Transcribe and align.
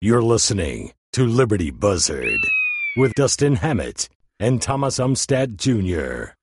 You're 0.00 0.22
listening 0.22 0.92
to 1.14 1.26
Liberty 1.26 1.72
Buzzard 1.72 2.38
with 2.96 3.14
Dustin 3.14 3.56
Hammett 3.56 4.08
and 4.38 4.62
Thomas 4.62 5.00
Umstattd 5.00 5.56
Jr. 5.56 6.34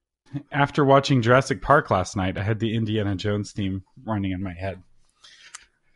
After 0.51 0.83
watching 0.83 1.21
Jurassic 1.21 1.61
Park 1.61 1.89
last 1.89 2.17
night, 2.17 2.37
I 2.37 2.43
had 2.43 2.59
the 2.59 2.75
Indiana 2.75 3.15
Jones 3.15 3.53
theme 3.53 3.85
running 4.03 4.31
in 4.31 4.43
my 4.43 4.51
head. 4.51 4.83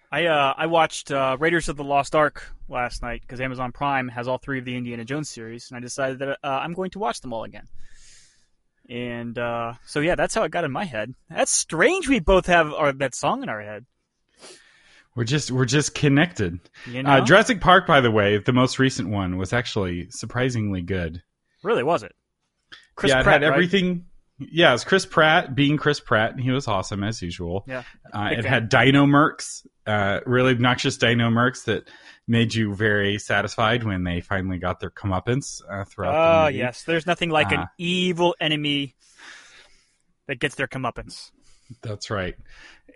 I 0.10 0.28
uh, 0.28 0.54
I 0.56 0.68
watched 0.68 1.12
uh, 1.12 1.36
Raiders 1.38 1.68
of 1.68 1.76
the 1.76 1.84
Lost 1.84 2.16
Ark 2.16 2.50
last 2.70 3.02
night 3.02 3.24
because 3.24 3.42
Amazon 3.42 3.73
Prime 3.73 4.07
has 4.07 4.30
all 4.30 4.38
three 4.38 4.60
of 4.60 4.64
the 4.64 4.78
Indiana 4.78 5.04
Jones 5.04 5.30
series, 5.30 5.70
and 5.70 5.76
I 5.76 5.82
decided 5.82 6.20
that 6.20 6.39
uh, 6.41 6.48
I'm 6.48 6.71
going 6.71 6.91
to 6.91 7.00
watch 7.00 7.20
them 7.20 7.34
all 7.34 7.44
again. 7.44 7.68
And 8.88 9.38
uh, 9.38 9.73
so 9.86 10.00
yeah, 10.00 10.16
that's 10.16 10.34
how 10.34 10.44
it 10.44 10.52
got 10.52 10.64
in 10.64 10.71
my 10.71 10.86
head. 10.86 11.14
That's 11.30 11.52
strange. 11.52 12.07
We 12.07 12.21
both 12.21 12.46
have 12.46 12.71
our, 12.71 12.94
that 12.94 13.16
song 13.16 13.44
in 13.44 13.50
our 13.50 13.62
head. 13.62 13.86
We're 15.20 15.26
just 15.26 15.52
we're 15.52 15.66
just 15.66 15.96
connected. 15.96 16.62
You 16.90 17.04
Uh. 17.04 17.20
Jurassic 17.26 17.60
Park, 17.60 17.86
by 17.86 18.00
the 18.00 18.10
way, 18.10 18.38
the 18.38 18.54
most 18.54 18.80
recent 18.80 19.10
one 19.10 19.38
was 19.38 19.52
actually 19.52 20.10
surprisingly 20.12 20.82
good. 20.82 21.22
really 21.62 21.84
was 21.84 22.04
it? 22.04 22.14
Chris 22.96 23.10
yeah, 23.12 23.20
it 23.20 23.24
Pratt, 23.26 23.41
had 23.41 23.50
right? 23.50 23.54
everything. 23.54 24.05
Yeah, 24.40 24.74
it's 24.74 24.86
Chris 24.86 25.05
Pratt 25.05 25.54
being 25.55 25.76
Chris 25.76 26.00
Pratt, 26.00 26.32
and 26.32 26.40
he 26.40 26.52
was 26.52 26.70
awesome 26.70 27.04
as 27.04 27.22
usual. 27.22 27.66
Yeah. 27.68 27.84
Uh, 28.13 28.30
it 28.32 28.44
fan. 28.44 28.46
had 28.46 28.70
Dino 28.70 29.05
Mercs, 29.05 29.68
uh, 29.86 30.22
really 30.26 30.54
obnoxious 30.54 30.96
Dino 30.96 31.30
Mercs 31.30 31.66
that 31.66 31.90
made 32.26 32.55
you 32.55 32.74
very 32.74 33.18
satisfied 33.20 33.84
when 33.84 34.05
they 34.05 34.22
finally 34.22 34.58
got 34.58 34.80
their 34.80 34.90
comeuppance 34.90 35.62
uh, 35.70 35.84
throughout 35.84 36.13
the 36.13 36.18
Oh 36.18 36.46
movie. 36.46 36.60
yes, 36.60 36.84
there's 36.84 37.05
nothing 37.05 37.30
like 37.30 37.52
an 37.52 37.60
Uh, 37.60 37.66
evil 37.77 38.38
enemy 38.40 38.96
that 40.27 40.40
gets 40.40 40.55
their 40.55 40.68
comeuppance. 40.68 41.32
That's 41.82 42.10
right. 42.10 42.36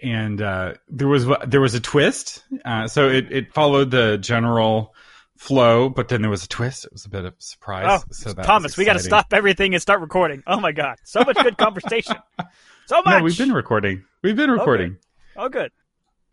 And 0.03 0.41
uh, 0.41 0.73
there 0.89 1.07
was 1.07 1.25
there 1.47 1.61
was 1.61 1.73
a 1.75 1.79
twist. 1.79 2.43
Uh, 2.65 2.87
so 2.87 3.07
it, 3.09 3.31
it 3.31 3.53
followed 3.53 3.89
the 3.89 4.17
general 4.17 4.93
flow, 5.37 5.89
but 5.89 6.09
then 6.09 6.21
there 6.21 6.29
was 6.29 6.43
a 6.43 6.47
twist. 6.47 6.85
It 6.85 6.91
was 6.91 7.05
a 7.05 7.09
bit 7.09 7.25
of 7.25 7.33
a 7.33 7.41
surprise. 7.41 8.01
Oh, 8.05 8.11
so 8.11 8.33
that 8.33 8.45
Thomas, 8.45 8.75
we 8.77 8.83
got 8.85 8.93
to 8.93 8.99
stop 8.99 9.33
everything 9.33 9.73
and 9.73 9.81
start 9.81 10.01
recording. 10.01 10.43
Oh 10.45 10.59
my 10.59 10.73
god, 10.73 10.97
so 11.03 11.21
much 11.23 11.37
good 11.41 11.57
conversation. 11.57 12.15
So 12.85 12.97
much. 12.97 13.05
No, 13.19 13.23
we've 13.23 13.37
been 13.37 13.53
recording. 13.53 14.03
We've 14.23 14.35
been 14.35 14.51
recording. 14.51 14.97
oh 15.37 15.47
good. 15.47 15.71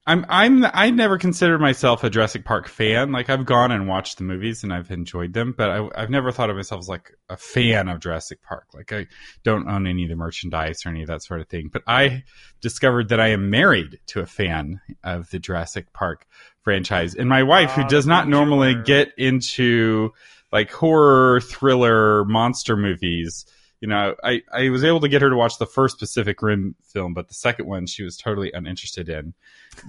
I'm 0.07 0.25
I'm 0.29 0.65
I 0.73 0.91
never 0.91 1.19
considered 1.19 1.61
myself 1.61 2.03
a 2.03 2.11
Jurassic 2.11 2.45
Park 2.45 2.69
fan. 2.69 3.13
Like 3.13 3.29
I've 3.29 3.45
gone 3.45 3.71
and 3.71 3.87
watched 3.87 4.17
the 4.17 4.25
movies 4.25 4.65
and 4.65 4.73
I've 4.73 4.91
enjoyed 4.91 5.35
them, 5.35 5.55
but 5.57 5.71
I, 5.71 5.89
I've 5.95 6.11
never 6.11 6.33
thought 6.33 6.49
of 6.51 6.57
myself 6.57 6.81
as 6.81 6.89
like 6.89 7.13
a 7.29 7.37
fan 7.37 7.89
of 7.89 8.01
Jurassic 8.01 8.43
Park. 8.43 8.65
Like 8.73 8.93
I 8.93 9.07
don't 9.45 9.69
own 9.69 9.87
any 9.87 10.05
of 10.05 10.09
the 10.09 10.17
merchandise 10.17 10.85
or 10.85 10.89
any 10.89 11.03
of 11.03 11.09
that 11.09 11.23
sort 11.23 11.41
of 11.41 11.49
thing. 11.49 11.69
But 11.71 11.83
I 11.87 12.25
discovered 12.61 13.11
that 13.11 13.21
I 13.21 13.29
am 13.29 13.51
married 13.51 14.01
to 14.07 14.21
a 14.21 14.27
fan 14.27 14.81
of 15.05 15.31
the 15.31 15.39
Jurassic 15.39 15.93
Park 15.93 16.27
franchise, 16.63 17.15
and 17.15 17.29
my 17.29 17.43
wife, 17.43 17.73
who 17.73 17.83
Ah, 17.83 17.89
does 17.89 18.07
not 18.07 18.27
normally 18.27 18.75
get 18.83 19.13
into 19.19 20.11
like 20.51 20.73
horror, 20.73 21.41
thriller, 21.41 22.25
monster 22.25 22.77
movies. 22.77 23.45
You 23.81 23.89
know, 23.89 24.15
I, 24.23 24.43
I 24.53 24.69
was 24.69 24.85
able 24.85 25.01
to 25.01 25.09
get 25.09 25.23
her 25.23 25.31
to 25.31 25.37
watch 25.37 25.59
the 25.59 25.67
first 25.67 25.99
Pacific 25.99 26.43
Rim 26.43 26.75
film, 26.83 27.15
but 27.15 27.29
the 27.29 27.35
second 27.35 27.67
one 27.67 27.87
she 27.87 28.03
was 28.03 28.17
totally 28.17 28.53
uninterested 28.53 29.09
in 29.09 29.33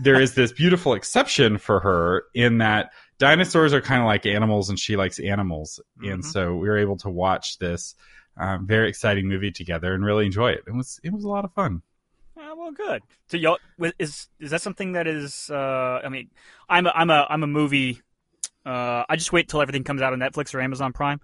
there 0.01 0.21
is 0.21 0.33
this 0.35 0.51
beautiful 0.53 0.93
exception 0.93 1.57
for 1.57 1.79
her 1.81 2.23
in 2.33 2.59
that 2.59 2.91
dinosaurs 3.17 3.73
are 3.73 3.81
kind 3.81 4.01
of 4.01 4.05
like 4.05 4.25
animals 4.25 4.69
and 4.69 4.79
she 4.79 4.95
likes 4.95 5.19
animals 5.19 5.79
and 6.01 6.21
Mhm. 6.23 6.25
so 6.25 6.55
we 6.55 6.69
were 6.69 6.77
able 6.77 6.95
to 6.97 7.09
watch 7.09 7.57
this 7.57 7.95
um, 8.37 8.65
very 8.65 8.87
exciting 8.87 9.27
movie 9.27 9.51
together 9.51 9.93
and 9.93 10.05
really 10.05 10.25
enjoy 10.25 10.51
it 10.51 10.63
it 10.67 10.73
was 10.73 10.99
it 11.03 11.11
was 11.11 11.23
a 11.23 11.27
lot 11.27 11.43
of 11.45 11.51
fun 11.53 11.81
Ah, 12.37 12.53
well, 12.55 12.71
good. 12.71 13.03
So, 13.27 13.37
y'all, 13.37 13.57
is 13.99 14.27
is 14.39 14.49
that 14.51 14.61
something 14.61 14.93
that 14.93 15.05
is? 15.05 15.49
Uh, 15.51 15.99
I 16.03 16.09
mean, 16.09 16.29
I'm 16.67 16.87
a, 16.87 16.91
I'm 16.95 17.09
a 17.09 17.27
I'm 17.29 17.43
a 17.43 17.47
movie. 17.47 18.01
Uh, 18.65 19.03
I 19.07 19.15
just 19.15 19.31
wait 19.33 19.47
till 19.47 19.61
everything 19.61 19.83
comes 19.83 20.01
out 20.01 20.11
on 20.13 20.19
Netflix 20.19 20.55
or 20.55 20.61
Amazon 20.61 20.91
Prime. 20.93 21.19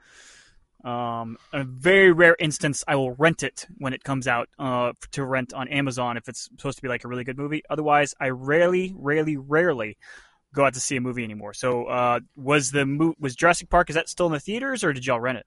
Um, 0.88 1.38
a 1.52 1.66
very 1.66 2.14
rare 2.14 2.38
instance, 2.40 2.82
I 2.88 2.96
will 2.96 3.12
rent 3.12 3.44
it 3.44 3.66
when 3.78 3.92
it 3.92 4.06
comes 4.06 4.26
out 4.26 4.48
uh, 4.58 4.94
to 5.12 5.26
rent 5.26 5.54
on 5.54 5.67
Amazon 5.67 6.16
if 6.16 6.30
it's 6.30 6.45
supposed 6.45 6.78
to 6.78 6.82
be 6.82 6.88
like 6.88 7.04
a 7.04 7.10
really 7.10 7.26
good 7.26 7.38
movie. 7.38 7.61
Otherwise, 7.70 8.16
I 8.22 8.30
rarely, 8.30 8.94
rarely, 8.95 9.36
rarely 9.36 9.98
go 10.54 10.64
out 10.64 10.76
to 10.76 10.80
see 10.80 10.95
a 10.95 11.02
movie 11.02 11.26
anymore. 11.26 11.54
So, 11.54 11.88
uh, 11.88 12.22
was 12.38 12.72
the 12.72 12.86
mo- 12.86 13.16
was 13.20 13.36
Jurassic 13.36 13.70
Park? 13.70 13.89
Is 13.89 13.95
that 13.95 14.08
still 14.08 14.28
in 14.28 14.32
the 14.32 14.39
theaters 14.39 14.86
or 14.86 14.94
did 14.94 15.06
y'all 15.06 15.20
rent 15.20 15.39
it? 15.39 15.45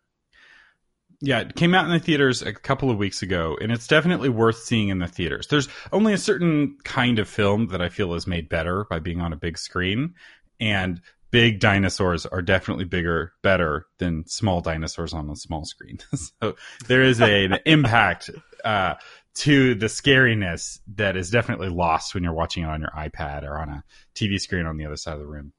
yeah 1.22 1.40
it 1.40 1.54
came 1.54 1.74
out 1.74 1.84
in 1.84 1.90
the 1.90 1.98
theaters 1.98 2.40
a 2.40 2.52
couple 2.52 2.90
of 2.90 2.96
weeks 2.96 3.20
ago 3.20 3.54
and 3.60 3.70
it's 3.70 3.86
definitely 3.86 4.30
worth 4.30 4.56
seeing 4.56 4.88
in 4.88 5.00
the 5.00 5.06
theaters 5.06 5.48
there's 5.48 5.68
only 5.92 6.14
a 6.14 6.18
certain 6.18 6.78
kind 6.84 7.18
of 7.18 7.28
film 7.28 7.66
that 7.66 7.82
i 7.82 7.90
feel 7.90 8.14
is 8.14 8.26
made 8.26 8.48
better 8.48 8.86
by 8.88 8.98
being 8.98 9.20
on 9.20 9.32
a 9.32 9.36
big 9.36 9.58
screen 9.58 10.14
and 10.60 11.02
big 11.30 11.60
dinosaurs 11.60 12.26
are 12.26 12.42
definitely 12.42 12.84
bigger 12.84 13.32
better 13.42 13.86
than 13.98 14.26
small 14.26 14.60
dinosaurs 14.60 15.12
on 15.12 15.28
a 15.30 15.36
small 15.36 15.64
screen 15.64 15.98
so 16.14 16.56
there 16.88 17.02
is 17.02 17.20
a, 17.20 17.44
an 17.44 17.58
impact 17.66 18.30
uh, 18.64 18.94
to 19.34 19.74
the 19.74 19.86
scariness 19.86 20.80
that 20.96 21.16
is 21.16 21.30
definitely 21.30 21.68
lost 21.68 22.14
when 22.14 22.22
you're 22.24 22.32
watching 22.32 22.64
it 22.64 22.68
on 22.68 22.80
your 22.80 22.90
ipad 22.90 23.42
or 23.44 23.58
on 23.58 23.68
a 23.68 23.84
tv 24.14 24.40
screen 24.40 24.66
on 24.66 24.76
the 24.76 24.84
other 24.86 24.96
side 24.96 25.14
of 25.14 25.20
the 25.20 25.26
room 25.26 25.52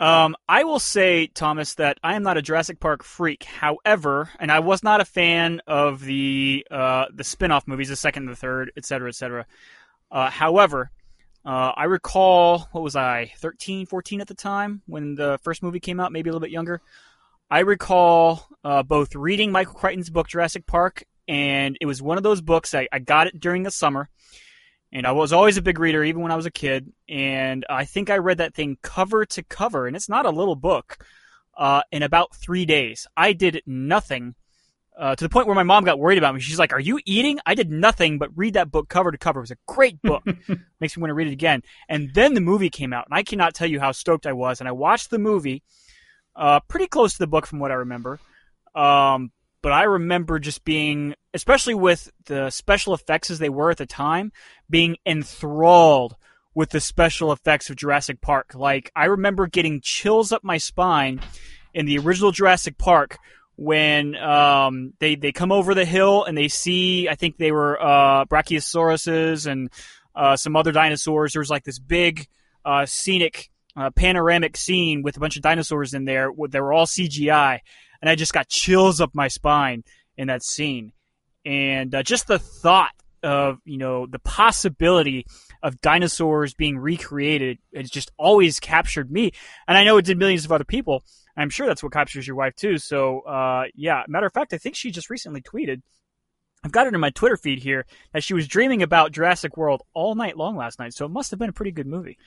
Um, 0.00 0.34
I 0.48 0.64
will 0.64 0.78
say, 0.80 1.26
Thomas, 1.26 1.74
that 1.74 1.98
I 2.02 2.14
am 2.16 2.22
not 2.22 2.38
a 2.38 2.42
Jurassic 2.42 2.80
Park 2.80 3.04
freak. 3.04 3.44
However, 3.44 4.30
and 4.38 4.50
I 4.50 4.60
was 4.60 4.82
not 4.82 5.02
a 5.02 5.04
fan 5.04 5.60
of 5.66 6.02
the 6.02 6.66
uh, 6.70 7.04
the 7.14 7.22
spin-off 7.24 7.68
movies, 7.68 7.90
the 7.90 7.96
second 7.96 8.24
the 8.26 8.34
third, 8.36 8.72
et 8.78 8.86
cetera, 8.86 9.08
et 9.08 9.14
cetera. 9.14 9.44
Uh, 10.10 10.30
however, 10.30 10.90
uh, 11.44 11.72
I 11.74 11.84
recall, 11.84 12.68
what 12.72 12.82
was 12.82 12.96
I, 12.96 13.32
13, 13.38 13.86
14 13.86 14.20
at 14.20 14.28
the 14.28 14.34
time 14.34 14.82
when 14.86 15.14
the 15.14 15.38
first 15.42 15.62
movie 15.62 15.80
came 15.80 15.98
out, 15.98 16.12
maybe 16.12 16.28
a 16.28 16.32
little 16.32 16.44
bit 16.44 16.52
younger. 16.52 16.82
I 17.50 17.60
recall 17.60 18.46
uh, 18.62 18.82
both 18.82 19.14
reading 19.14 19.50
Michael 19.50 19.74
Crichton's 19.74 20.10
book, 20.10 20.28
Jurassic 20.28 20.66
Park, 20.66 21.04
and 21.26 21.78
it 21.80 21.86
was 21.86 22.02
one 22.02 22.16
of 22.16 22.22
those 22.22 22.40
books, 22.40 22.74
I, 22.74 22.88
I 22.92 22.98
got 22.98 23.26
it 23.26 23.40
during 23.40 23.62
the 23.62 23.70
summer. 23.70 24.08
And 24.92 25.06
I 25.06 25.12
was 25.12 25.32
always 25.32 25.56
a 25.56 25.62
big 25.62 25.78
reader, 25.78 26.02
even 26.02 26.20
when 26.20 26.32
I 26.32 26.36
was 26.36 26.46
a 26.46 26.50
kid. 26.50 26.92
And 27.08 27.64
I 27.70 27.84
think 27.84 28.10
I 28.10 28.18
read 28.18 28.38
that 28.38 28.54
thing 28.54 28.76
cover 28.82 29.24
to 29.24 29.42
cover, 29.44 29.86
and 29.86 29.96
it's 29.96 30.08
not 30.08 30.26
a 30.26 30.30
little 30.30 30.56
book, 30.56 30.98
uh, 31.56 31.82
in 31.92 32.02
about 32.02 32.34
three 32.34 32.66
days. 32.66 33.06
I 33.16 33.32
did 33.32 33.62
nothing 33.66 34.34
uh, 35.00 35.16
to 35.16 35.24
the 35.24 35.30
point 35.30 35.46
where 35.46 35.56
my 35.56 35.62
mom 35.62 35.84
got 35.84 35.98
worried 35.98 36.18
about 36.18 36.34
me. 36.34 36.40
She's 36.40 36.58
like, 36.58 36.74
Are 36.74 36.80
you 36.80 37.00
eating? 37.06 37.40
I 37.46 37.54
did 37.54 37.70
nothing 37.70 38.18
but 38.18 38.36
read 38.36 38.54
that 38.54 38.70
book 38.70 38.90
cover 38.90 39.10
to 39.10 39.16
cover. 39.16 39.40
It 39.40 39.44
was 39.44 39.50
a 39.50 39.56
great 39.66 40.00
book. 40.02 40.22
Makes 40.78 40.96
me 40.96 41.00
want 41.00 41.08
to 41.10 41.14
read 41.14 41.28
it 41.28 41.32
again. 41.32 41.62
And 41.88 42.12
then 42.12 42.34
the 42.34 42.42
movie 42.42 42.68
came 42.68 42.92
out, 42.92 43.06
and 43.06 43.14
I 43.14 43.22
cannot 43.22 43.54
tell 43.54 43.66
you 43.66 43.80
how 43.80 43.92
stoked 43.92 44.26
I 44.26 44.34
was. 44.34 44.60
And 44.60 44.68
I 44.68 44.72
watched 44.72 45.08
the 45.08 45.18
movie 45.18 45.62
uh, 46.36 46.60
pretty 46.68 46.86
close 46.86 47.14
to 47.14 47.18
the 47.18 47.26
book 47.26 47.46
from 47.46 47.60
what 47.60 47.70
I 47.70 47.76
remember. 47.76 48.20
Um, 48.74 49.32
but 49.62 49.72
I 49.72 49.84
remember 49.84 50.38
just 50.38 50.64
being, 50.64 51.14
especially 51.32 51.74
with 51.74 52.10
the 52.26 52.50
special 52.50 52.92
effects 52.92 53.30
as 53.30 53.38
they 53.38 53.48
were 53.48 53.70
at 53.70 53.78
the 53.78 53.86
time, 53.86 54.32
being 54.68 54.98
enthralled 55.06 56.14
with 56.54 56.70
the 56.70 56.80
special 56.80 57.32
effects 57.32 57.70
of 57.70 57.76
Jurassic 57.76 58.20
Park. 58.20 58.54
Like, 58.54 58.92
I 58.94 59.06
remember 59.06 59.46
getting 59.46 59.80
chills 59.80 60.30
up 60.30 60.44
my 60.44 60.58
spine 60.58 61.20
in 61.72 61.86
the 61.86 61.98
original 61.98 62.32
Jurassic 62.32 62.76
Park 62.76 63.16
when 63.60 64.16
um, 64.16 64.94
they, 65.00 65.16
they 65.16 65.32
come 65.32 65.52
over 65.52 65.74
the 65.74 65.84
hill 65.84 66.24
and 66.24 66.36
they 66.36 66.48
see, 66.48 67.10
I 67.10 67.14
think 67.14 67.36
they 67.36 67.52
were 67.52 67.78
uh, 67.78 68.24
Brachiosauruses 68.24 69.46
and 69.46 69.68
uh, 70.14 70.36
some 70.36 70.56
other 70.56 70.72
dinosaurs. 70.72 71.34
There 71.34 71.40
was 71.40 71.50
like 71.50 71.64
this 71.64 71.78
big 71.78 72.26
uh, 72.64 72.86
scenic 72.86 73.50
uh, 73.76 73.90
panoramic 73.90 74.56
scene 74.56 75.02
with 75.02 75.18
a 75.18 75.20
bunch 75.20 75.36
of 75.36 75.42
dinosaurs 75.42 75.92
in 75.92 76.06
there. 76.06 76.30
They 76.48 76.58
were 76.58 76.72
all 76.72 76.86
CGI 76.86 77.58
and 78.00 78.08
I 78.08 78.14
just 78.14 78.32
got 78.32 78.48
chills 78.48 78.98
up 78.98 79.14
my 79.14 79.28
spine 79.28 79.84
in 80.16 80.28
that 80.28 80.42
scene. 80.42 80.92
And 81.44 81.94
uh, 81.94 82.02
just 82.02 82.28
the 82.28 82.38
thought 82.38 82.94
of 83.22 83.58
you 83.66 83.76
know 83.76 84.06
the 84.06 84.20
possibility 84.20 85.26
of 85.62 85.80
dinosaurs 85.80 86.54
being 86.54 86.78
recreated 86.78 87.58
has 87.74 87.90
just 87.90 88.10
always 88.16 88.60
captured 88.60 89.10
me, 89.10 89.32
and 89.68 89.76
I 89.76 89.84
know 89.84 89.96
it 89.98 90.04
did 90.04 90.18
millions 90.18 90.44
of 90.44 90.52
other 90.52 90.64
people. 90.64 91.04
I'm 91.36 91.50
sure 91.50 91.66
that's 91.66 91.82
what 91.82 91.92
captures 91.92 92.26
your 92.26 92.36
wife 92.36 92.54
too. 92.56 92.78
So 92.78 93.20
uh, 93.20 93.64
yeah, 93.74 94.02
matter 94.08 94.26
of 94.26 94.32
fact, 94.32 94.52
I 94.52 94.58
think 94.58 94.76
she 94.76 94.90
just 94.90 95.10
recently 95.10 95.40
tweeted. 95.40 95.82
I've 96.62 96.72
got 96.72 96.86
it 96.86 96.92
in 96.92 97.00
my 97.00 97.08
Twitter 97.10 97.38
feed 97.38 97.60
here 97.60 97.86
that 98.12 98.22
she 98.22 98.34
was 98.34 98.46
dreaming 98.46 98.82
about 98.82 99.12
Jurassic 99.12 99.56
World 99.56 99.82
all 99.94 100.14
night 100.14 100.36
long 100.36 100.56
last 100.56 100.78
night. 100.78 100.92
So 100.92 101.06
it 101.06 101.10
must 101.10 101.30
have 101.30 101.38
been 101.38 101.48
a 101.48 101.54
pretty 101.54 101.70
good 101.70 101.86
movie. 101.86 102.18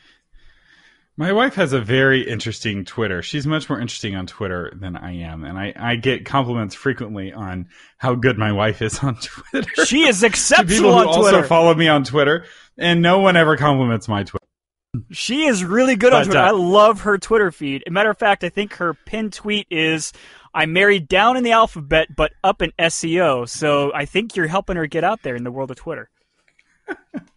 My 1.16 1.32
wife 1.32 1.54
has 1.56 1.74
a 1.74 1.80
very 1.80 2.28
interesting 2.28 2.86
Twitter. 2.86 3.22
She's 3.22 3.46
much 3.46 3.70
more 3.70 3.80
interesting 3.80 4.16
on 4.16 4.26
Twitter 4.26 4.74
than 4.76 4.98
I 4.98 5.18
am, 5.18 5.44
and 5.44 5.60
I, 5.60 5.74
I 5.78 5.96
get 5.96 6.26
compliments 6.26 6.74
frequently 6.74 7.32
on 7.32 7.68
how 7.98 8.16
good 8.16 8.40
my 8.40 8.52
wife 8.52 8.82
is 8.82 8.98
on 9.00 9.16
Twitter. 9.22 9.86
She 9.86 10.08
is 10.08 10.24
exceptional 10.24 10.68
people 10.68 10.92
who 10.92 10.98
on 11.10 11.20
Twitter. 11.20 11.38
also 11.38 11.48
follow 11.48 11.76
me 11.76 11.88
on 11.88 12.04
Twitter, 12.04 12.46
and 12.80 13.04
no 13.04 13.20
one 13.20 13.38
ever 13.38 13.58
compliments 13.58 14.08
my 14.08 14.24
Twitter. 14.24 14.44
She 15.12 15.46
is 15.46 15.64
really 15.64 15.96
good 15.96 16.14
on 16.14 16.26
Twitter. 16.26 16.40
uh, 16.40 16.48
I 16.48 16.52
love 16.52 17.02
her 17.02 17.20
Twitter 17.20 17.52
feed. 17.52 17.84
As 17.86 17.92
a 17.92 17.94
matter 17.94 18.10
of 18.10 18.18
fact, 18.18 18.44
I 18.44 18.50
think 18.50 18.76
her 18.76 18.94
pinned 18.94 19.34
tweet 19.34 19.68
is 19.70 20.14
I'm 20.54 20.74
married 20.74 21.08
down 21.08 21.38
in 21.38 21.44
the 21.44 21.52
alphabet 21.52 22.16
but 22.16 22.32
up 22.44 22.62
in 22.62 22.72
SEO. 22.80 23.48
So 23.50 23.92
I 23.94 24.06
think 24.06 24.36
you're 24.36 24.48
helping 24.48 24.78
her 24.78 24.86
get 24.86 25.04
out 25.04 25.24
there 25.24 25.36
in 25.36 25.44
the 25.44 25.52
world 25.52 25.72
of 25.72 25.78
Twitter. 25.78 26.10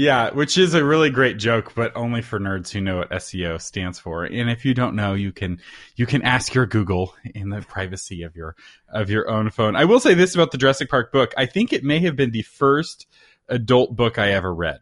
Yeah, 0.00 0.30
which 0.30 0.56
is 0.56 0.72
a 0.72 0.82
really 0.82 1.10
great 1.10 1.36
joke, 1.36 1.74
but 1.74 1.94
only 1.94 2.22
for 2.22 2.40
nerds 2.40 2.70
who 2.70 2.80
know 2.80 2.96
what 2.96 3.10
SEO 3.10 3.60
stands 3.60 3.98
for. 3.98 4.24
And 4.24 4.48
if 4.48 4.64
you 4.64 4.72
don't 4.72 4.96
know, 4.96 5.12
you 5.12 5.30
can 5.30 5.60
you 5.94 6.06
can 6.06 6.22
ask 6.22 6.54
your 6.54 6.64
Google 6.64 7.14
in 7.34 7.50
the 7.50 7.60
privacy 7.60 8.22
of 8.22 8.34
your 8.34 8.56
of 8.88 9.10
your 9.10 9.28
own 9.28 9.50
phone. 9.50 9.76
I 9.76 9.84
will 9.84 10.00
say 10.00 10.14
this 10.14 10.34
about 10.34 10.52
the 10.52 10.58
Jurassic 10.58 10.88
Park 10.88 11.12
book. 11.12 11.34
I 11.36 11.44
think 11.44 11.74
it 11.74 11.84
may 11.84 11.98
have 11.98 12.16
been 12.16 12.30
the 12.30 12.40
first 12.40 13.08
adult 13.48 13.94
book 13.94 14.18
I 14.18 14.30
ever 14.30 14.54
read. 14.54 14.80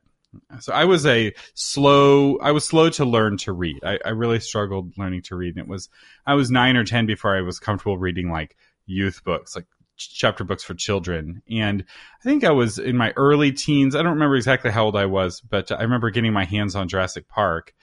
So 0.61 0.73
I 0.73 0.85
was 0.85 1.05
a 1.05 1.35
slow 1.55 2.39
I 2.39 2.53
was 2.53 2.65
slow 2.65 2.89
to 2.91 3.05
learn 3.05 3.39
to 3.39 3.53
read. 3.53 3.83
I, 3.83 3.99
I 4.05 4.11
really 4.11 4.39
struggled 4.39 4.97
learning 4.99 5.23
to 5.23 5.37
read. 5.37 5.57
And 5.57 5.65
it 5.65 5.69
was 5.69 5.89
I 6.27 6.35
was 6.35 6.49
nine 6.49 6.77
or 6.77 6.85
ten 6.85 7.07
before 7.07 7.37
I 7.37 7.41
was 7.41 7.59
comfortable 7.59 7.99
reading 7.99 8.31
like 8.31 8.57
youth 8.87 9.25
books, 9.25 9.57
like 9.57 9.67
chapter 9.99 10.45
books 10.45 10.65
for 10.65 10.75
children. 10.75 11.43
And 11.51 11.85
I 12.21 12.23
think 12.25 12.45
I 12.45 12.51
was 12.51 12.79
in 12.79 12.97
my 12.97 13.13
early 13.17 13.53
teens. 13.53 13.95
I 13.95 14.03
don't 14.03 14.15
remember 14.15 14.37
exactly 14.37 14.71
how 14.71 14.85
old 14.85 14.97
I 14.97 15.07
was, 15.07 15.41
but 15.41 15.71
I 15.73 15.83
remember 15.83 16.11
getting 16.11 16.33
my 16.33 16.45
hands 16.45 16.75
on 16.77 16.89
Jurassic 16.89 17.29
Park. 17.29 17.75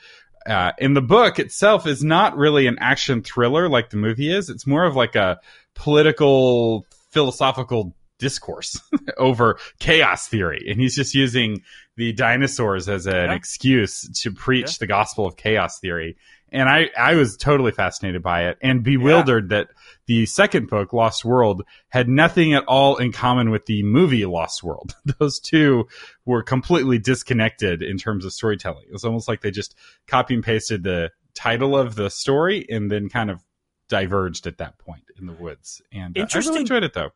Uh, 0.45 0.71
and 0.79 0.95
the 0.95 1.01
book 1.01 1.39
itself 1.39 1.87
is 1.87 2.03
not 2.03 2.37
really 2.37 2.67
an 2.67 2.77
action 2.79 3.23
thriller 3.23 3.67
like 3.67 3.89
the 3.89 3.97
movie 3.97 4.31
is. 4.31 4.49
It's 4.49 4.67
more 4.67 4.85
of 4.85 4.95
like 4.95 5.15
a 5.15 5.39
political, 5.73 6.85
philosophical 7.09 7.95
discourse 8.19 8.79
over 9.17 9.57
chaos 9.79 10.27
theory. 10.27 10.67
And 10.69 10.79
he's 10.79 10.95
just 10.95 11.15
using 11.15 11.63
the 11.97 12.13
dinosaurs 12.13 12.87
as 12.89 13.07
an 13.07 13.13
yeah. 13.13 13.33
excuse 13.33 14.07
to 14.21 14.31
preach 14.31 14.67
yeah. 14.67 14.77
the 14.81 14.87
gospel 14.87 15.25
of 15.25 15.35
chaos 15.35 15.79
theory 15.79 16.17
and 16.51 16.69
I, 16.69 16.89
I 16.97 17.15
was 17.15 17.37
totally 17.37 17.71
fascinated 17.71 18.21
by 18.21 18.47
it 18.47 18.57
and 18.61 18.83
bewildered 18.83 19.51
yeah. 19.51 19.57
that 19.57 19.67
the 20.05 20.25
second 20.25 20.69
book, 20.69 20.93
Lost 20.93 21.25
World, 21.25 21.63
had 21.89 22.07
nothing 22.07 22.53
at 22.53 22.63
all 22.65 22.97
in 22.97 23.11
common 23.11 23.49
with 23.49 23.65
the 23.65 23.83
movie 23.83 24.25
Lost 24.25 24.63
World. 24.63 24.95
Those 25.19 25.39
two 25.39 25.87
were 26.25 26.43
completely 26.43 26.99
disconnected 26.99 27.81
in 27.81 27.97
terms 27.97 28.25
of 28.25 28.33
storytelling. 28.33 28.85
It 28.87 28.93
was 28.93 29.05
almost 29.05 29.27
like 29.27 29.41
they 29.41 29.51
just 29.51 29.75
copy 30.07 30.35
and 30.35 30.43
pasted 30.43 30.83
the 30.83 31.11
title 31.33 31.77
of 31.77 31.95
the 31.95 32.09
story 32.09 32.65
and 32.69 32.89
then 32.89 33.09
kind 33.09 33.29
of 33.29 33.43
diverged 33.89 34.47
at 34.47 34.57
that 34.59 34.77
point 34.77 35.03
in 35.19 35.25
the 35.25 35.33
woods. 35.33 35.81
And 35.91 36.17
uh, 36.17 36.25
I 36.33 36.37
really 36.37 36.61
enjoyed 36.61 36.83
it 36.83 36.93
though. 36.93 37.11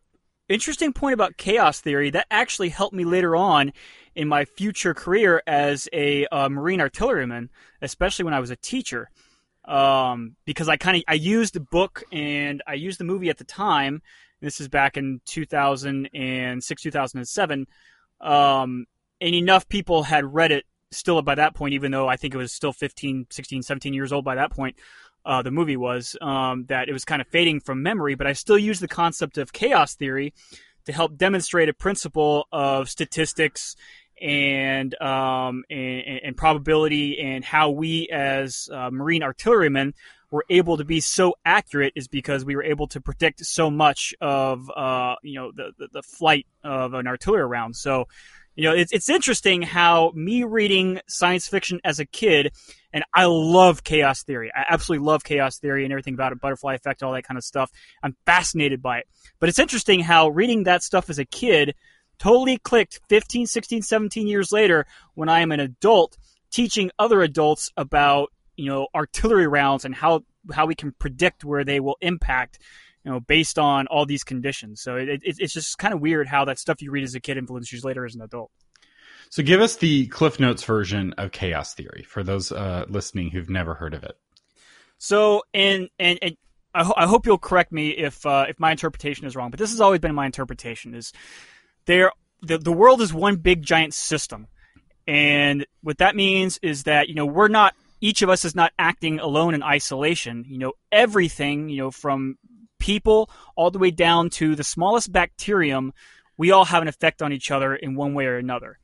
Interesting 0.49 0.93
point 0.93 1.13
about 1.13 1.37
chaos 1.37 1.79
theory. 1.79 2.09
That 2.09 2.25
actually 2.31 2.69
helped 2.69 2.95
me 2.95 3.05
later 3.05 3.35
on 3.35 3.71
in 4.15 4.27
my 4.27 4.45
future 4.45 4.95
career 4.95 5.43
as 5.45 5.87
a 5.93 6.25
uh, 6.27 6.49
Marine 6.49 6.81
artilleryman, 6.81 7.49
especially 7.81 8.25
when 8.25 8.33
I 8.33 8.39
was 8.39 8.49
a 8.49 8.55
teacher 8.55 9.09
um, 9.65 10.35
because 10.45 10.67
I 10.67 10.77
kind 10.77 10.97
of 10.97 11.03
I 11.07 11.13
used 11.13 11.53
the 11.53 11.59
book 11.59 12.03
and 12.11 12.63
I 12.67 12.73
used 12.73 12.99
the 12.99 13.03
movie 13.03 13.29
at 13.29 13.37
the 13.37 13.43
time. 13.43 14.01
This 14.41 14.59
is 14.59 14.67
back 14.67 14.97
in 14.97 15.21
2006, 15.25 16.81
2007. 16.81 17.67
Um, 18.19 18.85
and 19.21 19.35
enough 19.35 19.69
people 19.69 20.03
had 20.03 20.33
read 20.33 20.51
it 20.51 20.65
still 20.91 21.21
by 21.21 21.35
that 21.35 21.53
point, 21.53 21.75
even 21.75 21.91
though 21.91 22.07
I 22.07 22.15
think 22.15 22.33
it 22.33 22.37
was 22.37 22.51
still 22.51 22.73
15, 22.73 23.27
16, 23.29 23.61
17 23.61 23.93
years 23.93 24.11
old 24.11 24.25
by 24.25 24.35
that 24.35 24.51
point. 24.51 24.77
Uh, 25.25 25.41
the 25.41 25.51
movie 25.51 25.77
was 25.77 26.15
um, 26.21 26.65
that 26.65 26.89
it 26.89 26.93
was 26.93 27.05
kind 27.05 27.21
of 27.21 27.27
fading 27.27 27.59
from 27.59 27.83
memory, 27.83 28.15
but 28.15 28.27
I 28.27 28.33
still 28.33 28.57
use 28.57 28.79
the 28.79 28.87
concept 28.87 29.37
of 29.37 29.53
chaos 29.53 29.95
theory 29.95 30.33
to 30.85 30.91
help 30.91 31.17
demonstrate 31.17 31.69
a 31.69 31.73
principle 31.73 32.47
of 32.51 32.89
statistics 32.89 33.75
and, 34.21 34.99
um, 35.01 35.63
and, 35.69 36.21
and 36.23 36.37
probability 36.37 37.19
and 37.19 37.43
how 37.43 37.69
we 37.69 38.07
as 38.09 38.69
uh, 38.71 38.89
Marine 38.91 39.23
artillerymen 39.23 39.93
were 40.31 40.45
able 40.49 40.77
to 40.77 40.85
be 40.85 40.99
so 40.99 41.35
accurate 41.45 41.93
is 41.95 42.07
because 42.07 42.45
we 42.45 42.55
were 42.55 42.63
able 42.63 42.87
to 42.87 43.01
predict 43.01 43.45
so 43.45 43.71
much 43.71 44.13
of 44.21 44.69
uh, 44.75 45.15
you 45.23 45.35
know 45.35 45.51
the, 45.51 45.71
the, 45.77 45.87
the 45.93 46.01
flight 46.03 46.45
of 46.63 46.93
an 46.93 47.07
artillery 47.07 47.45
round. 47.45 47.75
So 47.75 48.07
you 48.59 48.65
know 48.65 48.75
it's 48.75 48.91
it's 48.91 49.09
interesting 49.09 49.61
how 49.61 50.11
me 50.13 50.43
reading 50.43 50.99
science 51.07 51.47
fiction 51.47 51.79
as 51.85 52.01
a 52.01 52.05
kid, 52.05 52.51
and 52.91 53.05
I 53.13 53.23
love 53.23 53.85
chaos 53.85 54.23
theory. 54.23 54.51
I 54.53 54.65
absolutely 54.69 55.05
love 55.05 55.23
chaos 55.23 55.59
theory 55.59 55.85
and 55.85 55.93
everything 55.93 56.13
about 56.13 56.33
it, 56.33 56.41
butterfly 56.41 56.73
effect, 56.73 57.01
all 57.01 57.13
that 57.13 57.23
kind 57.23 57.37
of 57.37 57.45
stuff. 57.45 57.71
I'm 58.03 58.17
fascinated 58.25 58.81
by 58.81 58.97
it. 58.97 59.07
But 59.39 59.47
it's 59.47 59.59
interesting 59.59 60.01
how 60.01 60.27
reading 60.27 60.63
that 60.63 60.83
stuff 60.83 61.09
as 61.09 61.19
a 61.19 61.23
kid 61.23 61.73
totally 62.17 62.57
clicked 62.57 62.99
15, 63.07 63.47
16, 63.47 63.81
17 63.81 64.27
years 64.27 64.51
later 64.51 64.85
when 65.13 65.29
I 65.29 65.39
am 65.39 65.53
an 65.53 65.61
adult 65.61 66.17
teaching 66.51 66.91
other 66.99 67.21
adults 67.21 67.71
about, 67.77 68.33
you 68.57 68.65
know, 68.65 68.87
artillery 68.93 69.47
rounds 69.47 69.85
and 69.85 69.95
how, 69.95 70.25
how 70.51 70.65
we 70.65 70.75
can 70.75 70.91
predict 70.99 71.45
where 71.45 71.63
they 71.63 71.79
will 71.79 71.95
impact, 72.01 72.59
you 73.03 73.11
know, 73.11 73.19
based 73.19 73.57
on 73.57 73.87
all 73.87 74.05
these 74.05 74.23
conditions. 74.23 74.81
So 74.81 74.95
it, 74.95 75.09
it, 75.09 75.21
it's 75.23 75.53
just 75.53 75.77
kind 75.77 75.93
of 75.93 76.01
weird 76.01 76.27
how 76.27 76.45
that 76.45 76.59
stuff 76.59 76.81
you 76.81 76.91
read 76.91 77.03
as 77.03 77.15
a 77.15 77.19
kid 77.19 77.37
influences 77.37 77.71
you 77.71 77.87
later 77.87 78.05
as 78.05 78.15
an 78.15 78.21
adult. 78.21 78.51
So 79.29 79.43
give 79.43 79.61
us 79.61 79.75
the 79.75 80.07
Cliff 80.07 80.39
Notes 80.39 80.63
version 80.63 81.13
of 81.17 81.31
chaos 81.31 81.73
theory 81.73 82.03
for 82.07 82.23
those 82.23 82.51
uh, 82.51 82.85
listening 82.89 83.29
who've 83.29 83.49
never 83.49 83.75
heard 83.75 83.93
of 83.93 84.03
it. 84.03 84.17
So, 84.97 85.43
and, 85.53 85.89
and, 85.99 86.19
and 86.21 86.37
I, 86.73 86.83
ho- 86.83 86.95
I 86.97 87.05
hope 87.05 87.25
you'll 87.25 87.37
correct 87.37 87.71
me 87.71 87.89
if, 87.89 88.25
uh, 88.25 88.45
if 88.49 88.59
my 88.59 88.71
interpretation 88.71 89.25
is 89.25 89.35
wrong, 89.35 89.51
but 89.51 89.59
this 89.59 89.71
has 89.71 89.81
always 89.81 89.99
been 89.99 90.15
my 90.15 90.25
interpretation 90.25 90.95
is 90.95 91.13
there 91.85 92.11
the, 92.41 92.57
the 92.57 92.71
world 92.71 93.01
is 93.01 93.13
one 93.13 93.35
big 93.37 93.61
giant 93.63 93.93
system. 93.93 94.47
And 95.07 95.65
what 95.81 95.97
that 95.99 96.15
means 96.15 96.59
is 96.61 96.83
that, 96.83 97.09
you 97.09 97.15
know, 97.15 97.25
we're 97.25 97.47
not 97.47 97.75
each 98.01 98.21
of 98.21 98.29
us 98.29 98.45
is 98.45 98.55
not 98.55 98.71
acting 98.79 99.19
alone 99.19 99.53
in 99.53 99.63
isolation. 99.63 100.45
You 100.47 100.57
know, 100.57 100.73
everything, 100.91 101.69
you 101.69 101.77
know, 101.77 101.91
from 101.91 102.37
people 102.79 103.29
all 103.55 103.71
the 103.71 103.79
way 103.79 103.91
down 103.91 104.29
to 104.31 104.55
the 104.55 104.63
smallest 104.63 105.11
bacterium, 105.11 105.93
we 106.37 106.51
all 106.51 106.65
have 106.65 106.81
an 106.81 106.87
effect 106.87 107.21
on 107.21 107.33
each 107.33 107.51
other 107.51 107.75
in 107.75 107.95
one 107.95 108.13
way 108.13 108.25
or 108.25 108.37
another. 108.37 108.79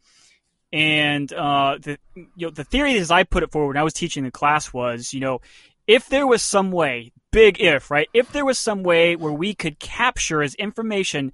And 0.73 1.31
uh, 1.31 1.77
the 1.81 1.97
you 2.15 2.47
know 2.47 2.49
the 2.49 2.63
theory 2.65 2.97
as 2.97 3.11
I 3.11 3.23
put 3.23 3.43
it 3.43 3.51
forward 3.51 3.69
when 3.69 3.77
I 3.77 3.83
was 3.83 3.93
teaching 3.93 4.23
the 4.23 4.31
class 4.31 4.73
was, 4.73 5.13
you 5.13 5.21
know, 5.21 5.39
if 5.87 6.09
there 6.09 6.27
was 6.27 6.41
some 6.41 6.71
way, 6.71 7.13
big 7.31 7.61
if, 7.61 7.89
right? 7.89 8.09
If 8.13 8.31
there 8.31 8.45
was 8.45 8.59
some 8.59 8.83
way 8.83 9.15
where 9.15 9.31
we 9.31 9.53
could 9.53 9.79
capture 9.79 10.41
as 10.41 10.55
information 10.55 11.31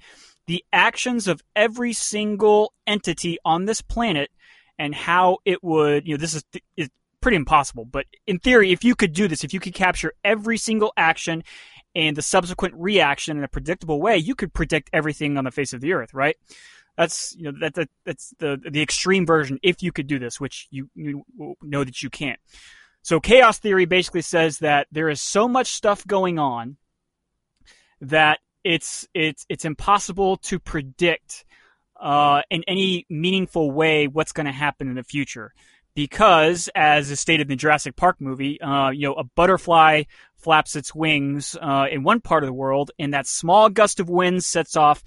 the 0.47 0.63
actions 0.73 1.27
of 1.27 1.43
every 1.55 1.93
single 1.93 2.73
entity 2.85 3.37
on 3.45 3.65
this 3.65 3.81
planet 3.81 4.31
and 4.77 4.93
how 4.93 5.37
it 5.45 5.63
would, 5.63 6.07
you 6.07 6.15
know, 6.15 6.19
this 6.19 6.35
is, 6.35 6.43
is 6.75 6.89
pretty 7.21 7.37
impossible, 7.37 7.85
but 7.85 8.05
in 8.25 8.39
theory, 8.39 8.71
if 8.71 8.83
you 8.83 8.95
could 8.95 9.13
do 9.13 9.27
this, 9.27 9.43
if 9.43 9.53
you 9.53 9.59
could 9.59 9.75
capture 9.75 10.13
every 10.23 10.57
single 10.57 10.91
action 10.97 11.43
and 11.95 12.15
the 12.15 12.21
subsequent 12.21 12.73
reaction 12.75 13.37
in 13.37 13.43
a 13.43 13.47
predictable 13.47 13.99
way, 13.99 14.17
you 14.17 14.35
could 14.35 14.53
predict 14.53 14.89
everything 14.93 15.37
on 15.37 15.43
the 15.43 15.51
face 15.51 15.73
of 15.73 15.81
the 15.81 15.93
earth, 15.93 16.13
right? 16.13 16.37
That's 16.97 17.35
you 17.35 17.43
know 17.43 17.57
that, 17.61 17.73
that 17.75 17.89
that's 18.05 18.33
the 18.39 18.59
the 18.69 18.81
extreme 18.81 19.25
version. 19.25 19.59
If 19.63 19.81
you 19.81 19.91
could 19.91 20.07
do 20.07 20.19
this, 20.19 20.39
which 20.39 20.67
you, 20.71 20.89
you 20.93 21.23
know 21.61 21.83
that 21.83 22.03
you 22.03 22.09
can't. 22.09 22.39
So 23.01 23.19
chaos 23.19 23.59
theory 23.59 23.85
basically 23.85 24.21
says 24.21 24.59
that 24.59 24.87
there 24.91 25.09
is 25.09 25.21
so 25.21 25.47
much 25.47 25.71
stuff 25.71 26.05
going 26.05 26.37
on 26.37 26.77
that 28.01 28.39
it's 28.63 29.07
it's 29.13 29.45
it's 29.49 29.65
impossible 29.65 30.37
to 30.37 30.59
predict 30.59 31.45
uh, 31.99 32.41
in 32.49 32.63
any 32.67 33.05
meaningful 33.09 33.71
way 33.71 34.07
what's 34.07 34.31
going 34.31 34.45
to 34.45 34.51
happen 34.51 34.87
in 34.87 34.95
the 34.95 35.03
future 35.03 35.53
because, 35.93 36.69
as 36.75 37.11
is 37.11 37.19
stated 37.19 37.43
in 37.43 37.49
the 37.49 37.55
Jurassic 37.55 37.95
Park 37.95 38.17
movie, 38.19 38.59
uh, 38.61 38.89
you 38.89 39.07
know, 39.07 39.13
a 39.13 39.23
butterfly 39.23 40.03
flaps 40.35 40.75
its 40.75 40.95
wings 40.95 41.55
uh, 41.61 41.85
in 41.91 42.03
one 42.03 42.19
part 42.19 42.43
of 42.43 42.47
the 42.47 42.53
world, 42.53 42.91
and 42.97 43.13
that 43.13 43.27
small 43.27 43.69
gust 43.69 43.99
of 43.99 44.09
wind 44.09 44.43
sets 44.43 44.75
off 44.75 45.03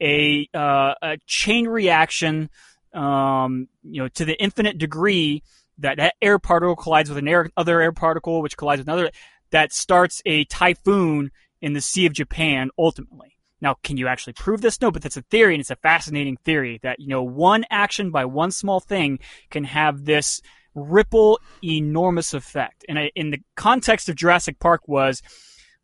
a, 0.00 0.48
uh, 0.54 0.94
a 1.02 1.18
chain 1.26 1.66
reaction, 1.66 2.50
um, 2.92 3.68
you 3.82 4.02
know, 4.02 4.08
to 4.08 4.24
the 4.24 4.40
infinite 4.40 4.78
degree 4.78 5.42
that 5.78 5.96
that 5.98 6.14
air 6.22 6.38
particle 6.38 6.76
collides 6.76 7.08
with 7.08 7.18
an 7.18 7.28
air, 7.28 7.50
other 7.56 7.80
air 7.80 7.92
particle, 7.92 8.42
which 8.42 8.56
collides 8.56 8.80
with 8.80 8.88
another, 8.88 9.10
that 9.50 9.72
starts 9.72 10.22
a 10.24 10.44
typhoon 10.44 11.30
in 11.60 11.72
the 11.72 11.80
Sea 11.80 12.06
of 12.06 12.12
Japan 12.12 12.70
ultimately. 12.78 13.35
Now, 13.60 13.76
can 13.82 13.96
you 13.96 14.06
actually 14.06 14.34
prove 14.34 14.60
this? 14.60 14.80
No, 14.80 14.90
but 14.90 15.02
that's 15.02 15.16
a 15.16 15.22
theory 15.22 15.54
and 15.54 15.60
it's 15.60 15.70
a 15.70 15.76
fascinating 15.76 16.36
theory 16.44 16.78
that, 16.82 17.00
you 17.00 17.08
know, 17.08 17.22
one 17.22 17.64
action 17.70 18.10
by 18.10 18.24
one 18.24 18.50
small 18.50 18.80
thing 18.80 19.18
can 19.50 19.64
have 19.64 20.04
this 20.04 20.40
ripple 20.74 21.40
enormous 21.64 22.34
effect. 22.34 22.84
And 22.88 22.98
I, 22.98 23.10
in 23.14 23.30
the 23.30 23.40
context 23.56 24.08
of 24.08 24.16
Jurassic 24.16 24.58
Park 24.58 24.86
was, 24.86 25.22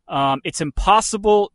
um, 0.07 0.41
it's 0.43 0.61
impossible. 0.61 1.51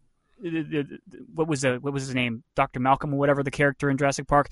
What 1.34 1.46
was 1.48 1.62
the, 1.62 1.78
what 1.80 1.92
was 1.92 2.06
his 2.06 2.14
name? 2.14 2.42
Dr. 2.56 2.80
Malcolm 2.80 3.14
or 3.14 3.18
whatever 3.18 3.42
the 3.42 3.50
character 3.50 3.88
in 3.88 3.96
Jurassic 3.96 4.26
Park. 4.26 4.48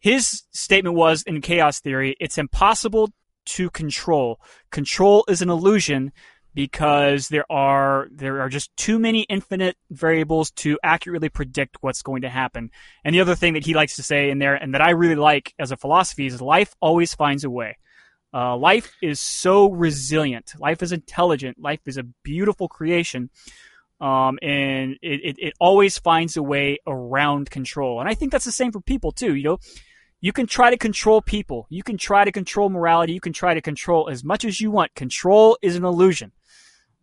His 0.00 0.42
statement 0.50 0.96
was 0.96 1.22
in 1.22 1.40
chaos 1.42 1.80
theory, 1.80 2.16
it's 2.18 2.38
impossible 2.38 3.10
to 3.44 3.70
control. 3.70 4.40
Control 4.70 5.24
is 5.28 5.42
an 5.42 5.50
illusion 5.50 6.12
because 6.54 7.28
there 7.28 7.50
are 7.50 8.08
there 8.10 8.40
are 8.40 8.48
just 8.48 8.76
too 8.76 8.98
many 8.98 9.22
infinite 9.22 9.76
variables 9.90 10.50
to 10.50 10.78
accurately 10.82 11.28
predict 11.28 11.78
what's 11.80 12.02
going 12.02 12.22
to 12.22 12.28
happen. 12.28 12.70
And 13.04 13.14
the 13.14 13.20
other 13.20 13.34
thing 13.34 13.54
that 13.54 13.64
he 13.64 13.74
likes 13.74 13.96
to 13.96 14.02
say 14.02 14.30
in 14.30 14.38
there, 14.38 14.54
and 14.54 14.74
that 14.74 14.82
I 14.82 14.90
really 14.90 15.14
like 15.14 15.54
as 15.58 15.72
a 15.72 15.76
philosophy, 15.76 16.26
is 16.26 16.40
life 16.42 16.74
always 16.80 17.14
finds 17.14 17.44
a 17.44 17.50
way. 17.50 17.78
Uh, 18.34 18.56
life 18.56 18.94
is 19.02 19.20
so 19.20 19.70
resilient. 19.70 20.54
Life 20.58 20.82
is 20.82 20.92
intelligent. 20.92 21.58
Life 21.60 21.80
is 21.86 21.98
a 21.98 22.02
beautiful 22.02 22.66
creation. 22.66 23.30
Um, 24.00 24.38
and 24.42 24.96
it, 25.02 25.20
it, 25.22 25.36
it 25.38 25.54
always 25.60 25.98
finds 25.98 26.36
a 26.36 26.42
way 26.42 26.78
around 26.86 27.50
control. 27.50 28.00
And 28.00 28.08
I 28.08 28.14
think 28.14 28.32
that's 28.32 28.44
the 28.44 28.50
same 28.50 28.72
for 28.72 28.80
people 28.80 29.12
too. 29.12 29.34
You 29.34 29.44
know, 29.44 29.58
you 30.20 30.32
can 30.32 30.46
try 30.46 30.70
to 30.70 30.78
control 30.78 31.20
people. 31.20 31.66
You 31.68 31.82
can 31.82 31.98
try 31.98 32.24
to 32.24 32.32
control 32.32 32.70
morality. 32.70 33.12
You 33.12 33.20
can 33.20 33.32
try 33.32 33.54
to 33.54 33.60
control 33.60 34.08
as 34.08 34.24
much 34.24 34.44
as 34.44 34.60
you 34.60 34.70
want. 34.70 34.94
Control 34.94 35.58
is 35.62 35.76
an 35.76 35.84
illusion. 35.84 36.32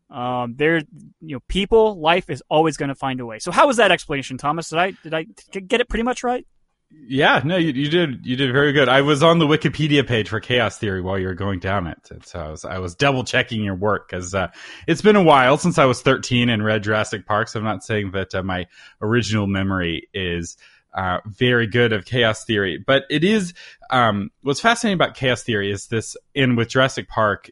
Um, 0.10 0.56
there, 0.58 0.78
you 1.22 1.36
know, 1.36 1.39
people, 1.48 2.00
life 2.00 2.30
is 2.30 2.42
always 2.50 2.78
going 2.78 2.89
to 2.89 2.96
find 2.96 3.20
a 3.20 3.25
way. 3.25 3.39
So, 3.39 3.51
how 3.51 3.68
was 3.68 3.78
that 3.78 3.92
explanation, 3.92 4.38
Thomas? 4.38 4.70
Did 4.70 4.80
I 4.80 4.92
did 5.04 5.13
I 5.13 5.24
get 5.60 5.82
it 5.82 5.89
pretty 5.89 6.04
much 6.04 6.24
right? 6.24 6.46
Yeah, 6.92 7.42
no, 7.46 7.56
you, 7.56 7.72
you 7.72 7.88
did 7.88 8.25
you 8.25 8.36
did 8.36 8.51
very 8.51 8.72
good. 8.72 8.89
I 8.89 9.01
was 9.01 9.22
on 9.22 9.38
the 9.38 9.46
Wikipedia 9.46 10.08
page 10.08 10.30
for 10.30 10.39
chaos 10.39 10.80
theory 10.80 11.01
while 11.01 11.20
you 11.20 11.28
were 11.28 11.36
going 11.36 11.60
down 11.60 11.86
it, 11.86 11.98
so 12.25 12.39
I 12.39 12.50
was 12.50 12.66
I 12.66 12.80
was 12.80 12.96
double 12.96 13.24
checking 13.24 13.63
your 13.63 13.75
work 13.75 14.10
because 14.10 14.34
uh, 14.34 14.48
it's 14.88 15.04
been 15.04 15.16
a 15.16 15.22
while 15.22 15.58
since 15.58 15.78
I 15.78 15.86
was 15.86 16.01
13 16.01 16.50
and 16.50 16.66
read 16.66 16.82
Jurassic 16.84 17.28
Park. 17.28 17.48
So 17.48 17.60
I'm 17.60 17.66
not 17.66 17.84
saying 17.84 18.12
that 18.12 18.34
uh, 18.34 18.42
my 18.42 18.66
original 19.04 19.46
memory 19.46 20.10
is 20.16 20.58
uh, 20.96 21.20
very 21.28 21.68
good 21.68 21.94
of 21.94 22.06
chaos 22.06 22.44
theory, 22.44 22.84
but 22.84 23.04
it 23.12 23.24
is 23.24 23.54
um, 23.92 24.32
what's 24.42 24.60
fascinating 24.60 24.96
about 24.96 25.16
chaos 25.16 25.44
theory 25.44 25.72
is 25.72 25.88
this. 25.88 26.18
In 26.34 26.56
with 26.56 26.70
Jurassic 26.70 27.08
Park, 27.08 27.51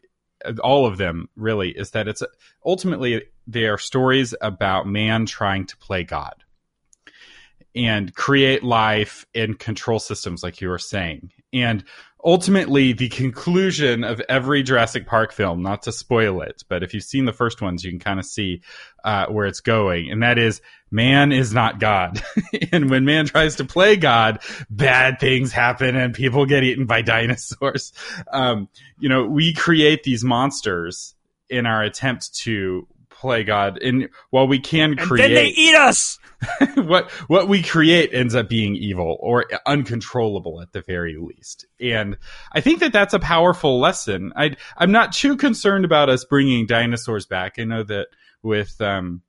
all 0.62 0.86
of 0.86 0.98
them 0.98 1.28
really 1.36 1.70
is 1.70 1.90
that 1.92 2.08
it's 2.08 2.22
ultimately 2.64 3.22
they 3.46 3.66
are 3.66 3.78
stories 3.78 4.34
about 4.40 4.86
man 4.86 5.26
trying 5.26 5.66
to 5.66 5.76
play 5.76 6.04
God 6.04 6.34
and 7.74 8.14
create 8.14 8.62
life 8.62 9.26
and 9.34 9.58
control 9.58 9.98
systems, 9.98 10.42
like 10.42 10.60
you 10.60 10.68
were 10.68 10.78
saying. 10.78 11.30
And 11.52 11.84
ultimately, 12.24 12.92
the 12.92 13.08
conclusion 13.08 14.04
of 14.04 14.20
every 14.28 14.62
Jurassic 14.62 15.06
Park 15.06 15.32
film, 15.32 15.62
not 15.62 15.82
to 15.82 15.92
spoil 15.92 16.42
it, 16.42 16.64
but 16.68 16.82
if 16.82 16.92
you've 16.92 17.04
seen 17.04 17.24
the 17.24 17.32
first 17.32 17.62
ones, 17.62 17.84
you 17.84 17.90
can 17.90 18.00
kind 18.00 18.20
of 18.20 18.26
see 18.26 18.62
uh, 19.04 19.26
where 19.26 19.46
it's 19.46 19.60
going. 19.60 20.10
And 20.10 20.22
that 20.22 20.38
is, 20.38 20.60
man 20.90 21.32
is 21.32 21.54
not 21.54 21.80
God. 21.80 22.22
and 22.72 22.90
when 22.90 23.04
man 23.04 23.26
tries 23.26 23.56
to 23.56 23.64
play 23.64 23.96
God, 23.96 24.40
bad 24.68 25.20
things 25.20 25.52
happen 25.52 25.96
and 25.96 26.14
people 26.14 26.46
get 26.46 26.64
eaten 26.64 26.86
by 26.86 27.02
dinosaurs. 27.02 27.92
Um, 28.30 28.68
you 28.98 29.08
know, 29.08 29.24
we 29.24 29.54
create 29.54 30.02
these 30.02 30.24
monsters 30.24 31.14
in 31.48 31.66
our 31.66 31.82
attempt 31.82 32.34
to 32.40 32.86
play 33.18 33.44
God. 33.44 33.78
And 33.82 34.08
while 34.30 34.46
we 34.46 34.58
can 34.58 34.96
create, 34.96 35.26
and 35.26 35.36
then 35.36 35.44
they 35.44 35.50
eat 35.50 35.74
us. 35.74 36.18
what 36.76 37.10
what 37.28 37.48
we 37.48 37.62
create 37.62 38.10
ends 38.14 38.34
up 38.34 38.48
being 38.48 38.76
evil 38.76 39.16
or 39.20 39.46
uncontrollable 39.66 40.60
at 40.60 40.72
the 40.72 40.82
very 40.82 41.16
least. 41.16 41.66
And 41.80 42.16
I 42.52 42.60
think 42.60 42.80
that 42.80 42.92
that's 42.92 43.14
a 43.14 43.18
powerful 43.18 43.80
lesson. 43.80 44.32
I 44.36 44.56
I'm 44.76 44.92
not 44.92 45.12
too 45.12 45.36
concerned 45.36 45.84
about 45.84 46.08
us 46.08 46.24
bringing 46.24 46.66
dinosaurs 46.66 47.26
back. 47.26 47.58
I 47.58 47.64
know 47.64 47.82
that 47.82 48.06
with 48.42 48.80
um, 48.80 49.22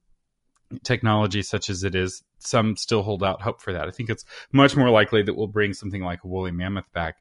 technology 0.83 1.41
such 1.41 1.69
as 1.69 1.83
it 1.83 1.95
is, 1.95 2.23
some 2.37 2.75
still 2.75 3.01
hold 3.01 3.23
out 3.23 3.41
hope 3.41 3.59
for 3.59 3.73
that. 3.73 3.87
I 3.87 3.91
think 3.91 4.09
it's 4.09 4.25
much 4.51 4.75
more 4.75 4.89
likely 4.89 5.23
that 5.23 5.33
we'll 5.33 5.47
bring 5.47 5.73
something 5.73 6.03
like 6.03 6.23
a 6.23 6.27
woolly 6.27 6.51
mammoth 6.51 6.91
back. 6.93 7.17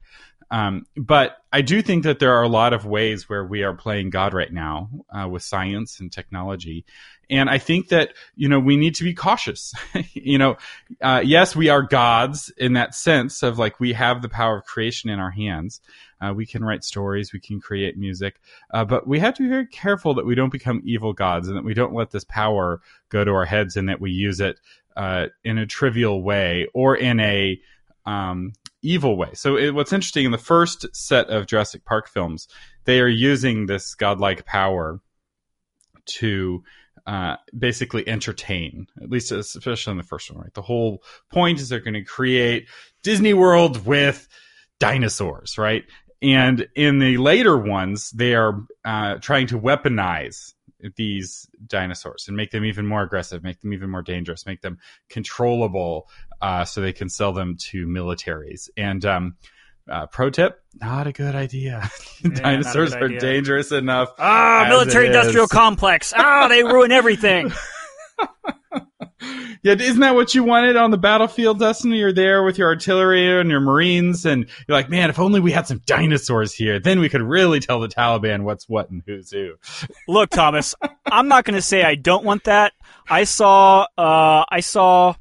Um, 0.51 0.87
but 0.97 1.37
I 1.53 1.61
do 1.63 1.83
think 1.83 2.05
that 2.05 2.19
there 2.19 2.35
are 2.35 2.43
a 2.43 2.49
lot 2.49 2.73
of 2.73 2.87
ways 2.87 3.29
where 3.29 3.45
we 3.45 3.63
are 3.63 3.75
playing 3.75 4.11
God 4.11 4.33
right 4.33 4.53
now 4.53 4.89
uh, 5.11 5.29
with 5.29 5.43
science 5.43 6.01
and 6.01 6.11
technology. 6.11 6.85
And 7.31 7.51
I 7.51 7.59
think 7.59 7.89
that, 7.89 8.15
you 8.35 8.49
know, 8.49 8.59
we 8.59 8.77
need 8.79 8.95
to 8.97 9.05
be 9.05 9.13
cautious. 9.13 9.75
you 10.15 10.39
know, 10.39 10.57
uh, 11.03 11.23
yes, 11.25 11.55
we 11.55 11.69
are 11.69 11.83
gods 11.83 12.51
in 12.57 12.75
that 12.75 12.95
sense 12.95 13.43
of 13.43 13.59
like 13.59 13.79
we 13.79 13.93
have 13.93 14.23
the 14.23 14.29
power 14.31 14.59
of 14.59 14.65
creation 14.65 15.11
in 15.11 15.19
our 15.19 15.31
hands. 15.31 15.81
Uh, 16.21 16.33
we 16.35 16.47
can 16.47 16.65
write 16.65 16.83
stories, 16.83 17.33
we 17.33 17.41
can 17.41 17.61
create 17.61 17.97
music, 17.97 18.41
uh, 18.73 18.85
but 18.85 19.07
we 19.07 19.21
have 19.21 19.35
to 19.35 19.43
be 19.43 19.49
very 19.49 19.67
careful 19.67 20.15
that 20.15 20.27
we 20.27 20.35
don't 20.35 20.51
become 20.51 20.83
evil 20.85 21.13
gods 21.13 21.47
and 21.47 21.57
that 21.57 21.65
we 21.65 21.75
don't 21.75 21.95
let 21.95 22.11
this 22.11 22.25
power 22.25 22.81
go 23.09 23.23
to 23.23 23.31
our 23.31 23.45
heads 23.45 23.77
and 23.77 23.89
that 23.89 24.01
we 24.01 24.11
use 24.11 24.41
it 24.41 24.59
uh, 24.97 25.27
in 25.45 25.59
a 25.59 25.67
trivial 25.67 26.23
way 26.23 26.67
or 26.75 26.97
in 26.97 27.21
a 27.21 27.61
um, 28.05 28.55
evil 28.83 29.17
way. 29.17 29.31
So 29.35 29.57
it, 29.57 29.75
what's 29.75 29.93
interesting 29.93 30.25
in 30.25 30.33
the 30.33 30.39
first 30.39 30.87
set 30.95 31.29
of 31.29 31.47
Jurassic 31.47 31.85
Park 31.85 32.09
films, 32.09 32.49
they 32.85 33.01
are 33.01 33.09
using 33.09 33.67
this 33.67 33.95
godlike 33.95 34.45
power 34.45 35.01
to 36.07 36.63
uh, 37.07 37.37
basically 37.59 38.07
entertain, 38.07 38.87
at 39.03 39.11
least 39.11 39.33
especially 39.33 39.93
in 39.93 39.97
the 39.97 40.03
first 40.03 40.31
one, 40.31 40.43
right? 40.43 40.55
The 40.55 40.63
whole 40.63 41.03
point 41.31 41.61
is 41.61 41.69
they're 41.69 41.81
going 41.81 41.95
to 41.95 42.05
create 42.05 42.69
Disney 43.03 43.35
World 43.35 43.87
with 43.87 44.29
dinosaurs, 44.79 45.59
right? 45.59 45.85
And 46.21 46.67
in 46.75 46.99
the 46.99 47.17
later 47.17 47.57
ones, 47.57 48.11
they 48.11 48.35
are 48.35 48.65
uh, 48.85 49.17
trying 49.17 49.47
to 49.49 49.59
weaponize 49.59 50.53
these 50.97 51.49
dinosaurs 51.67 52.29
and 52.29 52.37
make 52.37 52.51
them 52.51 52.65
even 52.65 52.87
more 52.87 53.03
aggressive, 53.03 53.43
make 53.43 53.61
them 53.61 53.73
even 53.73 53.91
more 53.91 54.03
dangerous, 54.03 54.47
make 54.47 54.61
them 54.61 54.79
controllable, 55.09 56.09
uh, 56.41 56.65
so 56.65 56.81
they 56.81 56.93
can 56.93 57.09
sell 57.09 57.33
them 57.33 57.57
to 57.57 57.87
militaries. 57.87 58.69
And 58.77 59.05
um, 59.05 59.37
uh, 59.91 60.07
pro 60.07 60.31
tip: 60.31 60.61
not 60.81 61.07
a 61.07 61.13
good 61.13 61.35
idea. 61.35 61.89
Yeah, 62.21 62.31
dinosaurs 62.31 62.95
good 62.95 63.05
idea. 63.05 63.17
are 63.17 63.21
dangerous 63.21 63.71
enough. 63.71 64.09
Ah, 64.19 64.67
military 64.69 65.07
industrial 65.07 65.47
complex. 65.47 66.13
Ah, 66.17 66.49
they 66.49 66.65
ruin 66.65 66.91
everything. 66.91 67.53
yeah, 69.63 69.75
isn't 69.75 70.01
that 70.01 70.15
what 70.15 70.35
you 70.35 70.45
wanted 70.45 70.77
on 70.77 70.91
the 70.91 70.99
battlefield, 70.99 71.59
Dustin? 71.59 71.93
You're 71.93 72.13
there 72.13 72.43
with 72.43 72.59
your 72.59 72.69
artillery 72.69 73.41
and 73.41 73.51
your 73.51 73.61
Marines, 73.61 74.25
and 74.25 74.47
you're 74.67 74.77
like, 74.77 74.89
man, 74.89 75.11
if 75.11 75.19
only 75.19 75.41
we 75.41 75.53
had 75.53 75.67
some 75.67 75.81
dinosaurs 75.87 76.53
here, 76.53 76.79
then 76.79 77.01
we 77.01 77.09
could 77.09 77.23
really 77.23 77.61
tell 77.61 77.81
the 77.81 77.89
Taliban 77.89 78.43
what's 78.43 78.69
what 78.69 78.91
and 78.91 79.03
who's 79.07 79.31
who. 79.31 79.55
Look, 80.09 80.31
Thomas, 80.31 80.75
I'm 81.07 81.29
not 81.29 81.45
going 81.45 81.57
to 81.57 81.63
say 81.63 81.83
I 81.83 81.95
don't 81.95 82.25
want 82.25 82.45
that. 82.45 82.73
I 83.09 83.25
saw, 83.25 83.87
uh, 83.97 84.45
I 84.49 84.61
saw 84.61 85.15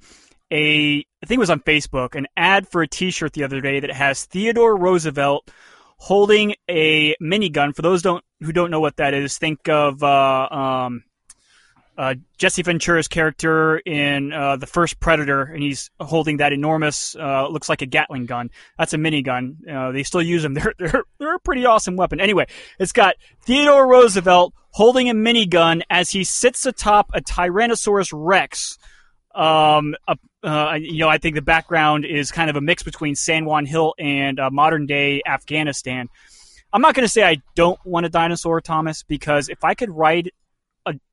a, 0.51 0.97
I 0.99 1.25
think 1.25 1.37
it 1.37 1.39
was 1.39 1.49
on 1.49 1.61
Facebook, 1.61 2.15
an 2.15 2.27
ad 2.37 2.67
for 2.67 2.81
a 2.81 2.87
T-shirt 2.87 3.33
the 3.33 3.43
other 3.43 3.61
day 3.61 3.79
that 3.79 3.91
has 3.91 4.25
Theodore 4.25 4.75
Roosevelt 4.75 5.49
holding 5.97 6.55
a 6.69 7.15
minigun. 7.21 7.75
For 7.75 7.81
those 7.81 8.01
don't 8.01 8.23
who 8.41 8.51
don't 8.51 8.71
know 8.71 8.79
what 8.79 8.97
that 8.97 9.13
is, 9.13 9.37
think 9.37 9.67
of 9.67 10.03
uh, 10.03 10.47
um, 10.49 11.03
uh, 11.97 12.15
Jesse 12.37 12.61
Ventura's 12.61 13.07
character 13.07 13.77
in 13.79 14.31
uh, 14.31 14.55
the 14.57 14.67
first 14.67 14.99
Predator, 14.99 15.43
and 15.43 15.63
he's 15.63 15.89
holding 15.99 16.37
that 16.37 16.53
enormous, 16.53 17.15
uh, 17.15 17.47
looks 17.47 17.69
like 17.69 17.81
a 17.81 17.87
Gatling 17.87 18.27
gun. 18.27 18.51
That's 18.77 18.93
a 18.93 18.97
minigun. 18.97 19.67
Uh, 19.67 19.91
they 19.91 20.03
still 20.03 20.21
use 20.21 20.43
them. 20.43 20.53
They're, 20.57 20.73
they're 20.77 21.03
they're 21.17 21.35
a 21.35 21.39
pretty 21.39 21.65
awesome 21.65 21.95
weapon. 21.95 22.19
Anyway, 22.19 22.47
it's 22.79 22.91
got 22.91 23.15
Theodore 23.41 23.87
Roosevelt 23.87 24.53
holding 24.71 25.09
a 25.09 25.13
minigun 25.13 25.81
as 25.89 26.11
he 26.11 26.23
sits 26.23 26.65
atop 26.65 27.09
a 27.13 27.21
Tyrannosaurus 27.21 28.11
Rex. 28.13 28.77
Um, 29.33 29.95
uh, 30.43 30.77
you 30.79 30.99
know, 30.99 31.09
I 31.09 31.17
think 31.17 31.35
the 31.35 31.41
background 31.41 32.05
is 32.05 32.31
kind 32.31 32.49
of 32.49 32.55
a 32.55 32.61
mix 32.61 32.83
between 32.83 33.15
San 33.15 33.45
Juan 33.45 33.65
Hill 33.65 33.93
and 33.97 34.39
uh, 34.39 34.49
modern 34.51 34.85
day 34.85 35.21
Afghanistan. 35.27 36.09
I'm 36.71 36.81
not 36.81 36.95
going 36.95 37.05
to 37.05 37.09
say 37.09 37.23
I 37.23 37.41
don't 37.55 37.79
want 37.85 38.05
a 38.05 38.09
dinosaur, 38.09 38.61
Thomas, 38.61 39.03
because 39.03 39.49
if 39.49 39.63
I 39.63 39.73
could 39.73 39.89
ride 39.89 40.31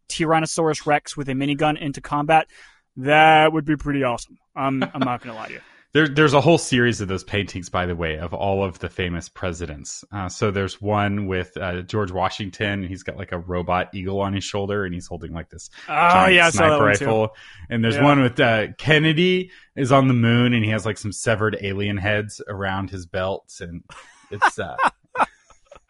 Tyrannosaurus 0.09 0.87
Rex 0.87 1.17
with 1.17 1.29
a 1.29 1.33
minigun 1.33 1.81
into 1.81 2.01
combat, 2.01 2.49
that 2.97 3.53
would 3.53 3.65
be 3.65 3.77
pretty 3.77 4.03
awesome. 4.03 4.39
I'm 4.55 4.83
I'm 4.83 5.01
not 5.01 5.23
gonna 5.23 5.35
lie 5.35 5.49
to 5.49 5.53
you. 5.55 5.61
There, 5.95 6.09
there's 6.09 6.35
a 6.35 6.41
whole 6.41 6.59
series 6.59 7.01
of 7.01 7.07
those 7.07 7.23
paintings, 7.23 7.69
by 7.69 7.87
the 7.87 7.95
way, 7.95 8.19
of 8.19 8.35
all 8.35 8.65
of 8.65 8.81
the 8.81 8.89
famous 8.89 9.29
presidents. 9.29 10.05
Uh, 10.11 10.29
so 10.29 10.51
there's 10.51 10.83
one 10.83 11.29
with 11.29 11.57
uh, 11.57 11.83
George 11.83 12.11
Washington. 12.11 12.83
He's 12.83 13.05
got 13.05 13.17
like 13.17 13.31
a 13.31 13.39
robot 13.39 13.95
eagle 13.95 14.21
on 14.21 14.33
his 14.33 14.43
shoulder, 14.43 14.85
and 14.85 14.93
he's 14.93 15.07
holding 15.07 15.33
like 15.33 15.51
this 15.51 15.71
oh, 15.89 16.27
yeah, 16.27 16.51
sniper 16.51 16.85
rifle. 16.85 17.37
And 17.71 17.85
there's 17.85 17.95
yeah. 17.95 18.03
one 18.03 18.23
with 18.23 18.41
uh, 18.41 18.73
Kennedy 18.77 19.53
is 19.77 19.93
on 19.93 20.09
the 20.09 20.15
moon, 20.15 20.53
and 20.53 20.65
he 20.65 20.71
has 20.73 20.85
like 20.85 20.99
some 20.99 21.13
severed 21.13 21.57
alien 21.61 21.97
heads 21.97 22.43
around 22.49 22.91
his 22.91 23.07
belt, 23.07 23.55
and 23.61 23.85
it's 24.33 24.59
uh, 24.59 24.77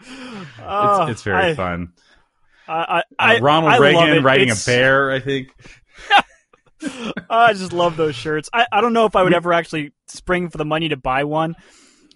it's, 0.01 1.11
it's 1.11 1.23
very 1.23 1.53
I, 1.53 1.55
fun. 1.55 1.95
I, 2.67 3.03
I, 3.19 3.37
uh, 3.37 3.41
Ronald 3.41 3.73
I 3.73 3.79
Reagan 3.79 4.23
riding 4.23 4.49
it's... 4.49 4.67
a 4.67 4.71
bear, 4.71 5.11
I 5.11 5.21
think. 5.21 5.49
I 7.31 7.53
just 7.53 7.73
love 7.73 7.97
those 7.97 8.15
shirts. 8.15 8.49
I, 8.53 8.67
I 8.71 8.81
don't 8.81 8.93
know 8.93 9.07
if 9.07 9.17
I 9.17 9.23
would 9.23 9.35
ever 9.35 9.53
actually 9.53 9.93
spring 10.09 10.51
for 10.51 10.59
the 10.59 10.65
money 10.65 10.89
to 10.91 10.97
buy 10.97 11.25
one, 11.25 11.55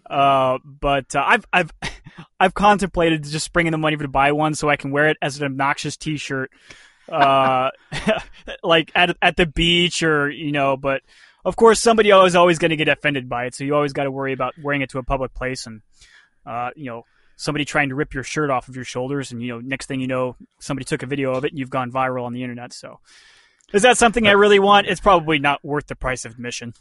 uh, 0.08 0.58
but 0.64 1.14
uh, 1.14 1.24
I've 1.26 1.46
I've 1.52 1.72
I've 2.40 2.54
contemplated 2.54 3.24
just 3.24 3.44
springing 3.44 3.72
the 3.72 3.78
money 3.78 3.96
to 3.96 4.08
buy 4.08 4.32
one 4.32 4.54
so 4.54 4.68
I 4.68 4.76
can 4.76 4.90
wear 4.90 5.08
it 5.08 5.16
as 5.22 5.38
an 5.38 5.44
obnoxious 5.44 5.96
T-shirt, 5.96 6.50
uh, 7.08 7.70
like 8.62 8.90
at 8.94 9.16
at 9.22 9.36
the 9.36 9.46
beach 9.46 10.02
or 10.02 10.30
you 10.30 10.52
know. 10.52 10.76
But 10.76 11.02
of 11.44 11.56
course, 11.56 11.80
somebody 11.80 12.10
is 12.10 12.34
always 12.34 12.58
going 12.58 12.70
to 12.70 12.76
get 12.76 12.88
offended 12.88 13.28
by 13.28 13.46
it, 13.46 13.54
so 13.54 13.64
you 13.64 13.74
always 13.74 13.92
got 13.92 14.04
to 14.04 14.10
worry 14.10 14.32
about 14.32 14.54
wearing 14.62 14.82
it 14.82 14.90
to 14.90 14.98
a 14.98 15.02
public 15.02 15.34
place 15.34 15.66
and 15.66 15.82
uh, 16.46 16.70
you 16.76 16.86
know 16.86 17.04
somebody 17.38 17.64
trying 17.64 17.88
to 17.88 17.94
rip 17.94 18.12
your 18.12 18.24
shirt 18.24 18.50
off 18.50 18.68
of 18.68 18.76
your 18.76 18.84
shoulders, 18.84 19.32
and 19.32 19.40
you 19.40 19.48
know, 19.48 19.60
next 19.60 19.86
thing 19.86 20.00
you 20.00 20.08
know, 20.08 20.36
somebody 20.58 20.84
took 20.84 21.02
a 21.02 21.06
video 21.06 21.32
of 21.32 21.44
it, 21.44 21.52
and 21.52 21.58
you've 21.58 21.70
gone 21.70 21.90
viral 21.90 22.24
on 22.24 22.34
the 22.34 22.42
internet. 22.42 22.74
So, 22.74 22.98
is 23.72 23.82
that 23.82 23.96
something 23.96 24.26
I 24.26 24.32
really 24.32 24.58
want? 24.58 24.88
It's 24.88 25.00
probably 25.00 25.38
not 25.38 25.64
worth 25.64 25.86
the 25.86 25.94
price 25.94 26.24
of 26.24 26.32
admission. 26.32 26.74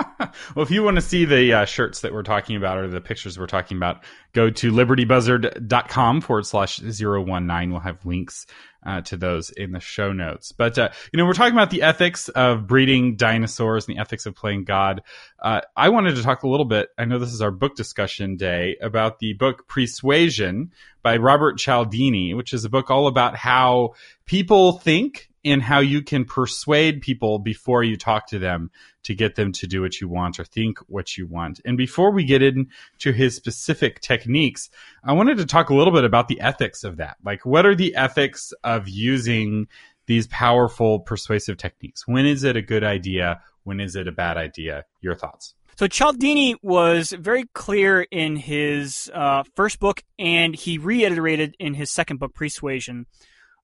well, 0.54 0.62
if 0.62 0.70
you 0.70 0.82
want 0.82 0.96
to 0.96 1.02
see 1.02 1.24
the 1.24 1.52
uh, 1.52 1.64
shirts 1.64 2.00
that 2.00 2.12
we're 2.12 2.22
talking 2.22 2.56
about 2.56 2.78
or 2.78 2.88
the 2.88 3.00
pictures 3.00 3.38
we're 3.38 3.46
talking 3.46 3.76
about, 3.76 4.02
go 4.32 4.50
to 4.50 4.72
libertybuzzard.com 4.72 6.20
forward 6.20 6.46
slash 6.46 6.80
019. 6.80 7.70
We'll 7.70 7.80
have 7.80 8.04
links 8.04 8.46
uh, 8.84 9.02
to 9.02 9.16
those 9.16 9.50
in 9.50 9.72
the 9.72 9.80
show 9.80 10.12
notes. 10.12 10.52
But, 10.52 10.78
uh, 10.78 10.90
you 11.12 11.18
know, 11.18 11.26
we're 11.26 11.34
talking 11.34 11.54
about 11.54 11.70
the 11.70 11.82
ethics 11.82 12.28
of 12.30 12.66
breeding 12.66 13.16
dinosaurs 13.16 13.86
and 13.86 13.96
the 13.96 14.00
ethics 14.00 14.26
of 14.26 14.34
playing 14.34 14.64
God. 14.64 15.02
Uh, 15.38 15.60
I 15.76 15.90
wanted 15.90 16.16
to 16.16 16.22
talk 16.22 16.42
a 16.42 16.48
little 16.48 16.66
bit, 16.66 16.88
I 16.98 17.04
know 17.04 17.18
this 17.18 17.32
is 17.32 17.42
our 17.42 17.50
book 17.50 17.74
discussion 17.74 18.36
day, 18.36 18.76
about 18.80 19.18
the 19.18 19.34
book 19.34 19.68
Pre-Suasion 19.68 20.72
by 21.02 21.16
Robert 21.16 21.58
Cialdini, 21.58 22.34
which 22.34 22.52
is 22.52 22.64
a 22.64 22.70
book 22.70 22.90
all 22.90 23.06
about 23.06 23.36
how 23.36 23.94
people 24.26 24.72
think 24.72 25.29
and 25.44 25.62
how 25.62 25.80
you 25.80 26.02
can 26.02 26.24
persuade 26.24 27.00
people 27.00 27.38
before 27.38 27.82
you 27.82 27.96
talk 27.96 28.26
to 28.28 28.38
them 28.38 28.70
to 29.04 29.14
get 29.14 29.34
them 29.36 29.52
to 29.52 29.66
do 29.66 29.80
what 29.80 30.00
you 30.00 30.08
want 30.08 30.38
or 30.38 30.44
think 30.44 30.78
what 30.80 31.16
you 31.16 31.26
want. 31.26 31.60
And 31.64 31.76
before 31.76 32.12
we 32.12 32.24
get 32.24 32.42
into 32.42 33.12
his 33.12 33.34
specific 33.34 34.00
techniques, 34.00 34.68
I 35.02 35.12
wanted 35.12 35.38
to 35.38 35.46
talk 35.46 35.70
a 35.70 35.74
little 35.74 35.92
bit 35.92 36.04
about 36.04 36.28
the 36.28 36.40
ethics 36.40 36.84
of 36.84 36.98
that. 36.98 37.16
Like, 37.24 37.46
what 37.46 37.64
are 37.64 37.74
the 37.74 37.94
ethics 37.96 38.52
of 38.62 38.88
using 38.88 39.66
these 40.06 40.26
powerful 40.26 41.00
persuasive 41.00 41.56
techniques? 41.56 42.06
When 42.06 42.26
is 42.26 42.44
it 42.44 42.56
a 42.56 42.62
good 42.62 42.84
idea? 42.84 43.40
When 43.64 43.80
is 43.80 43.96
it 43.96 44.08
a 44.08 44.12
bad 44.12 44.36
idea? 44.36 44.84
Your 45.00 45.14
thoughts. 45.14 45.54
So 45.76 45.86
Cialdini 45.86 46.56
was 46.60 47.10
very 47.10 47.44
clear 47.54 48.02
in 48.02 48.36
his 48.36 49.10
uh, 49.14 49.44
first 49.54 49.80
book, 49.80 50.02
and 50.18 50.54
he 50.54 50.76
reiterated 50.76 51.56
in 51.58 51.72
his 51.72 51.90
second 51.90 52.18
book, 52.18 52.34
Pre-Suasion, 52.34 53.06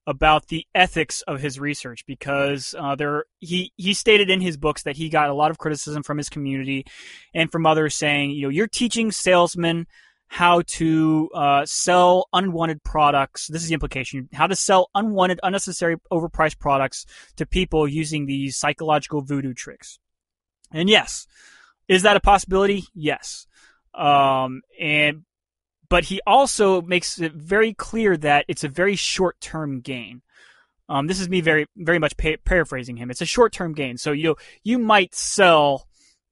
about 0.07 0.47
the 0.47 0.65
ethics 0.73 1.21
of 1.23 1.41
his 1.41 1.59
research 1.59 2.05
because 2.07 2.73
uh, 2.79 2.95
there 2.95 3.25
he 3.39 3.73
he 3.75 3.93
stated 3.93 4.29
in 4.29 4.39
his 4.39 4.57
books 4.57 4.83
that 4.83 4.95
he 4.95 5.09
got 5.09 5.29
a 5.29 5.33
lot 5.33 5.51
of 5.51 5.57
criticism 5.57 6.01
from 6.01 6.17
his 6.17 6.29
community 6.29 6.85
and 7.35 7.51
from 7.51 7.65
others 7.65 7.93
saying 7.93 8.31
you 8.31 8.43
know 8.43 8.49
you're 8.49 8.67
teaching 8.67 9.11
salesmen 9.11 9.85
how 10.29 10.61
to 10.67 11.29
uh, 11.33 11.65
sell 11.65 12.27
unwanted 12.33 12.83
products. 12.83 13.47
This 13.47 13.61
is 13.61 13.69
the 13.69 13.73
implication: 13.73 14.29
how 14.33 14.47
to 14.47 14.55
sell 14.55 14.89
unwanted, 14.95 15.39
unnecessary, 15.43 15.97
overpriced 16.11 16.59
products 16.59 17.05
to 17.35 17.45
people 17.45 17.87
using 17.87 18.25
these 18.25 18.57
psychological 18.57 19.21
voodoo 19.21 19.53
tricks. 19.53 19.99
And 20.71 20.89
yes, 20.89 21.27
is 21.87 22.03
that 22.03 22.17
a 22.17 22.21
possibility? 22.21 22.83
Yes. 22.93 23.47
Um, 23.93 24.61
and 24.79 25.23
but 25.89 26.05
he 26.05 26.21
also 26.27 26.81
makes 26.81 27.19
it 27.19 27.33
very 27.33 27.73
clear 27.73 28.17
that 28.17 28.45
it's 28.47 28.63
a 28.63 28.69
very 28.69 28.95
short 28.95 29.39
term 29.39 29.79
gain. 29.81 30.21
Um, 30.89 31.07
this 31.07 31.19
is 31.19 31.27
me 31.29 31.41
very 31.41 31.65
very 31.75 31.99
much 31.99 32.15
pa- 32.17 32.37
paraphrasing 32.45 32.97
him. 32.97 33.11
It's 33.11 33.21
a 33.21 33.25
short 33.25 33.53
term 33.53 33.73
gain. 33.73 33.97
So 33.97 34.11
you 34.11 34.35
you 34.63 34.79
might 34.79 35.13
sell, 35.15 35.87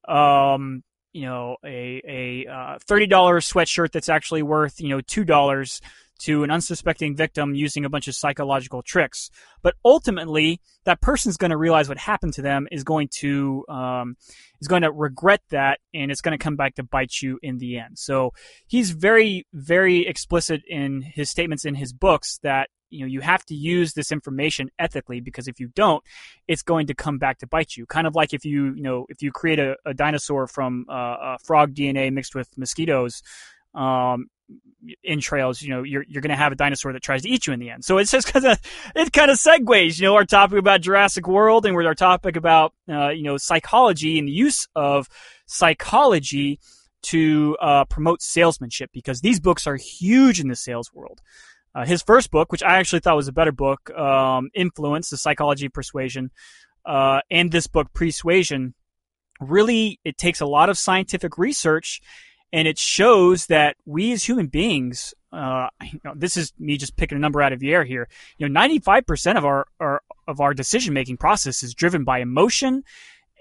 um, 0.08 0.84
you 1.14 1.24
know, 1.24 1.58
a 1.66 2.02
a 2.08 2.52
uh, 2.52 2.78
thirty 2.88 3.08
dollar 3.08 3.40
sweatshirt 3.40 3.92
that's 3.92 4.10
actually 4.10 4.44
worth 4.44 4.80
you 4.80 4.90
know 4.90 5.02
two 5.02 5.26
dollars 5.26 5.82
to 6.20 6.44
an 6.44 6.52
unsuspecting 6.52 7.16
victim 7.16 7.56
using 7.56 7.86
a 7.86 7.90
bunch 7.90 8.08
of 8.08 8.16
psychological 8.16 8.82
tricks. 8.82 9.30
But 9.62 9.76
ultimately, 9.84 10.62
that 10.86 11.02
person's 11.02 11.38
going 11.38 11.52
to 11.52 11.58
realize 11.58 11.90
what 11.90 11.98
happened 11.98 12.34
to 12.34 12.42
them 12.42 12.68
is 12.72 12.84
going 12.84 13.10
to 13.20 13.66
um, 13.68 14.16
is 14.62 14.68
going 14.68 14.84
to 14.84 14.92
regret 14.92 15.42
that, 15.50 15.80
and 15.94 16.12
it's 16.12 16.22
going 16.22 16.38
to 16.38 16.44
come 16.44 16.56
back 16.56 16.76
to 16.76 16.84
bite 16.84 17.22
you 17.22 17.40
in 17.42 17.58
the 17.58 17.80
end. 17.80 17.98
So 17.98 18.34
he's 18.68 18.92
very, 18.92 19.46
very 19.54 20.08
explicit 20.08 20.62
in 20.68 21.02
his 21.02 21.30
statements 21.30 21.66
in 21.66 21.76
his 21.76 21.94
books 21.94 22.40
that 22.44 22.70
you 22.90 23.02
know 23.02 23.08
you 23.08 23.22
have 23.22 23.44
to 23.46 23.56
use 23.56 23.94
this 23.94 24.12
information 24.12 24.70
ethically 24.80 25.20
because 25.20 25.48
if 25.48 25.60
you 25.60 25.68
don't 25.76 26.04
it's 26.48 26.62
going 26.62 26.88
to 26.88 26.94
come 26.94 27.18
back 27.18 27.40
to 27.40 27.48
bite 27.48 27.76
you 27.76 27.86
kind 27.86 28.06
of 28.06 28.16
like 28.16 28.32
if 28.32 28.46
you 28.46 28.74
you 28.76 28.82
know 28.84 29.06
if 29.10 29.22
you 29.22 29.32
create 29.32 29.60
a, 29.60 29.76
a 29.86 29.94
dinosaur 29.94 30.48
from 30.48 30.86
uh, 30.88 31.36
frog 31.44 31.74
dna 31.74 32.14
mixed 32.14 32.36
with 32.36 32.48
mosquitoes 32.58 33.24
um, 33.74 34.28
entrails, 35.04 35.62
you 35.62 35.70
know, 35.70 35.84
you're 35.84 36.04
you're 36.08 36.22
going 36.22 36.30
to 36.30 36.36
have 36.36 36.52
a 36.52 36.56
dinosaur 36.56 36.94
that 36.94 37.02
tries 37.02 37.24
to 37.24 37.30
eat 37.30 37.48
you 37.48 37.54
in 37.54 37.60
the 37.60 37.70
end. 37.70 37.84
So 37.84 37.98
it's 37.98 38.12
just 38.12 38.32
kind 38.32 38.46
of 38.46 38.60
it 38.96 39.12
kind 39.12 39.32
of 39.32 39.38
segues, 39.38 40.00
you 40.00 40.06
know, 40.06 40.16
our 40.16 40.26
topic 40.26 40.60
about 40.60 40.82
Jurassic 40.82 41.28
World 41.28 41.66
and 41.66 41.76
with 41.76 41.86
our 41.86 41.96
topic 41.96 42.36
about 42.36 42.74
uh, 42.90 43.10
you 43.10 43.24
know 43.24 43.38
psychology 43.38 44.20
and 44.20 44.28
the 44.28 44.32
use 44.32 44.68
of 44.76 45.08
psychology 45.46 46.60
to 47.04 47.56
uh, 47.62 47.86
promote 47.86 48.22
salesmanship 48.22 48.90
because 48.92 49.22
these 49.22 49.40
books 49.40 49.68
are 49.68 49.76
huge 49.76 50.40
in 50.40 50.48
the 50.48 50.56
sales 50.56 50.92
world. 50.94 51.22
Uh, 51.74 51.86
his 51.86 52.02
first 52.02 52.32
book, 52.32 52.52
which 52.52 52.64
I 52.64 52.78
actually 52.80 53.02
thought 53.02 53.18
was 53.18 53.28
a 53.28 53.34
better 53.34 53.52
book, 53.52 53.90
um, 53.92 54.50
Influence: 54.54 55.10
The 55.10 55.18
Psychology 55.18 55.66
of 55.68 55.74
Persuasion, 55.74 56.32
uh, 56.86 57.20
and 57.30 57.52
this 57.52 57.68
book, 57.68 57.94
Pre-Suasion, 57.94 58.74
really 59.42 60.00
it 60.06 60.18
takes 60.18 60.40
a 60.42 60.46
lot 60.46 60.70
of 60.70 60.78
scientific 60.78 61.38
research 61.38 62.02
and 62.56 62.70
it 62.70 62.80
shows 62.80 63.48
that 63.48 63.76
we 63.86 64.14
as 64.14 64.24
human 64.24 64.48
beings, 64.48 65.14
uh, 65.34 65.68
you 65.84 66.00
know, 66.06 66.14
this 66.16 66.38
is 66.38 66.54
me 66.58 66.78
just 66.78 66.96
picking 66.96 67.18
a 67.18 67.20
number 67.20 67.42
out 67.42 67.52
of 67.52 67.60
the 67.60 67.74
air 67.74 67.84
here. 67.84 68.08
You 68.38 68.48
know, 68.48 68.60
95% 68.60 69.36
of 69.36 69.44
our, 69.44 69.68
our 69.82 70.02
of 70.26 70.40
our 70.40 70.54
decision 70.54 70.94
making 70.94 71.18
process 71.18 71.64
is 71.64 71.74
driven 71.74 72.06
by 72.06 72.20
emotion 72.20 72.86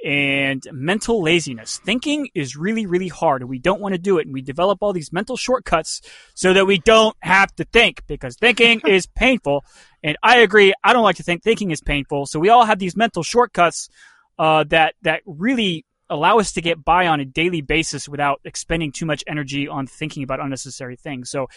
and 0.05 0.67
mental 0.73 1.23
laziness. 1.23 1.79
Thinking 1.79 2.29
is 2.35 2.57
really, 2.57 2.87
really 2.87 3.07
hard, 3.07 3.41
and 3.41 3.49
we 3.49 3.61
don't 3.61 3.81
want 3.81 3.95
to 3.95 4.01
do 4.01 4.19
it. 4.19 4.27
And 4.27 4.35
we 4.35 4.43
develop 4.43 4.81
all 4.83 4.93
these 4.93 5.13
mental 5.13 5.37
shortcuts 5.37 6.01
so 6.35 6.53
that 6.53 6.67
we 6.67 6.79
don't 6.79 7.17
have 7.21 7.55
to 7.55 7.65
think 7.65 8.05
because 8.09 8.35
thinking 8.35 8.81
is 8.85 9.07
painful. 9.07 9.65
And 10.03 10.17
I 10.25 10.39
agree. 10.39 10.75
I 10.83 10.93
don't 10.93 11.05
like 11.05 11.17
to 11.17 11.23
think. 11.23 11.45
Thinking 11.45 11.71
is 11.71 11.81
painful. 11.81 12.27
So 12.27 12.41
we 12.41 12.49
all 12.49 12.65
have 12.65 12.81
these 12.81 12.97
mental 12.97 13.23
shortcuts 13.23 13.89
uh, 14.41 14.65
that 14.65 14.97
that 15.03 15.23
really 15.25 15.85
allow 16.11 16.39
us 16.39 16.53
to 16.53 16.61
get 16.61 16.85
by 16.85 17.07
on 17.07 17.21
a 17.21 17.25
daily 17.25 17.61
basis 17.61 18.09
without 18.09 18.41
expending 18.45 18.93
too 18.93 19.07
much 19.07 19.25
energy 19.27 19.67
on 19.67 19.87
thinking 19.87 20.23
about 20.23 20.41
unnecessary 20.41 20.97
things. 20.97 21.31
So, 21.31 21.49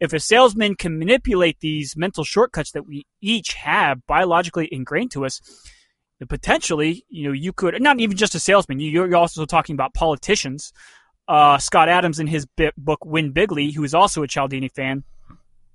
if 0.00 0.12
a 0.12 0.20
salesman 0.20 0.76
can 0.76 0.98
manipulate 0.98 1.60
these 1.60 1.96
mental 1.96 2.24
shortcuts 2.24 2.72
that 2.72 2.86
we 2.86 3.06
each 3.20 3.54
have 3.54 4.06
biologically 4.06 4.68
ingrained 4.70 5.10
to 5.12 5.24
us, 5.24 5.40
potentially, 6.28 7.04
you 7.08 7.28
know, 7.28 7.32
you 7.32 7.52
could 7.52 7.80
not 7.80 8.00
even 8.00 8.16
just 8.16 8.34
a 8.34 8.40
salesman. 8.40 8.80
You're 8.80 9.14
also 9.16 9.44
talking 9.44 9.74
about 9.74 9.94
politicians. 9.94 10.72
Uh, 11.28 11.58
Scott 11.58 11.88
Adams, 11.88 12.20
in 12.20 12.26
his 12.26 12.46
book 12.76 13.04
Win 13.04 13.32
Bigly, 13.32 13.74
who 13.74 13.84
is 13.84 13.94
also 13.94 14.22
a 14.22 14.28
Cialdini 14.28 14.68
fan, 14.68 15.02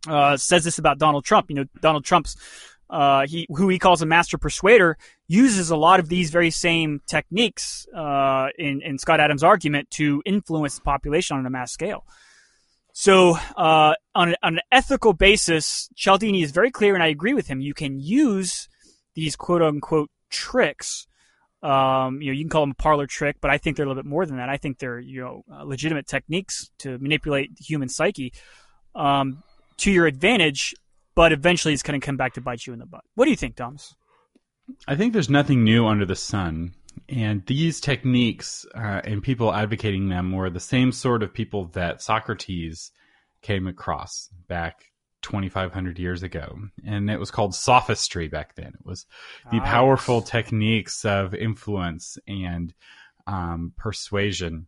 uh, 0.08 0.38
says 0.38 0.64
this 0.64 0.80
about 0.80 0.98
Donald 0.98 1.26
Trump. 1.26 1.48
You 1.50 1.58
know, 1.58 1.66
Donald 1.82 2.06
Trump's 2.06 2.36
uh, 2.92 3.26
he 3.26 3.48
who 3.50 3.70
he 3.70 3.80
calls 3.80 4.02
a 4.02 4.06
master 4.06 4.38
persuader 4.38 4.98
uses 5.28 5.70
a 5.70 5.78
lot 5.78 6.02
of 6.02 6.10
these 6.10 6.30
very 6.30 6.52
same 6.52 7.02
techniques 7.08 7.88
uh, 7.96 8.48
in 8.58 8.82
in 8.82 8.98
Scott 8.98 9.22
Adams' 9.22 9.44
argument 9.44 9.90
to 9.92 10.22
influence 10.26 10.76
the 10.76 10.82
population 10.82 11.38
on 11.38 11.46
a 11.46 11.50
mass 11.50 11.72
scale. 11.72 12.06
So, 12.94 13.38
uh, 13.56 13.94
on, 14.14 14.36
on, 14.44 14.56
an 14.56 14.60
ethical 14.70 15.14
basis, 15.14 15.90
Cialdini 15.96 16.44
is 16.44 16.52
very 16.52 16.72
clear, 16.72 16.94
and 16.94 17.02
I 17.02 17.08
agree 17.08 17.34
with 17.34 17.48
him. 17.48 17.62
You 17.62 17.74
can 17.74 18.02
use 18.02 18.68
these 19.16 19.38
quote 19.38 19.62
unquote 19.62 20.12
tricks. 20.30 21.08
Um, 21.64 22.22
you 22.22 22.28
know, 22.28 22.34
you 22.34 22.44
can 22.44 22.50
call 22.50 22.64
them 22.64 22.72
a 22.72 22.82
parlor 22.82 23.08
trick, 23.08 23.38
but 23.40 23.50
I 23.50 23.58
think 23.58 23.78
they're 23.78 23.86
a 23.86 23.88
little 23.88 24.04
bit 24.04 24.10
more 24.10 24.26
than 24.26 24.36
that. 24.38 24.50
I 24.50 24.58
think 24.58 24.80
they're 24.80 25.00
you 25.00 25.22
know 25.22 25.46
uh, 25.50 25.64
legitimate 25.64 26.08
techniques 26.08 26.70
to 26.80 26.98
manipulate 26.98 27.56
the 27.56 27.64
human 27.64 27.88
psyche 27.88 28.34
um, 28.96 29.42
to 29.78 29.92
your 29.92 30.08
advantage 30.08 30.76
but 31.16 31.32
eventually 31.32 31.74
it's 31.74 31.84
going 31.84 32.00
to 32.00 32.06
come 32.06 32.18
back 32.18 32.34
to 32.34 32.42
bite 32.42 32.66
you 32.66 32.74
in 32.74 32.80
the 32.80 32.86
butt. 32.86 33.04
What 33.16 33.26
do 33.26 33.32
you 33.32 33.38
think, 33.38 33.56
Thomas? 33.56 33.96
I 34.88 34.96
think 34.96 35.14
there's 35.14 35.30
nothing 35.30 35.64
new 35.64 35.86
under 35.88 36.06
the 36.06 36.16
sun. 36.16 36.74
And 37.10 37.46
these 37.46 37.82
techniques 37.82 38.66
uh, 38.76 39.02
and 39.04 39.24
people 39.24 39.54
advocating 39.54 40.10
them 40.10 40.32
were 40.32 40.50
the 40.50 40.60
same 40.60 40.92
sort 40.92 41.24
of 41.24 41.34
people 41.34 41.66
that 41.74 42.02
Socrates 42.02 42.92
came 43.42 43.68
across 43.68 44.30
back 44.48 44.86
2,500 45.22 46.00
years 46.00 46.24
ago. 46.24 46.58
And 46.86 47.10
it 47.10 47.20
was 47.20 47.32
called 47.32 47.56
sophistry 47.56 48.28
back 48.28 48.56
then. 48.56 48.68
It 48.68 48.86
was 48.86 49.06
the 49.52 49.60
ah, 49.60 49.66
powerful 49.66 50.22
techniques 50.22 51.06
of 51.06 51.34
influence 51.34 52.18
and 52.28 52.74
um, 53.28 53.74
persuasion 53.78 54.68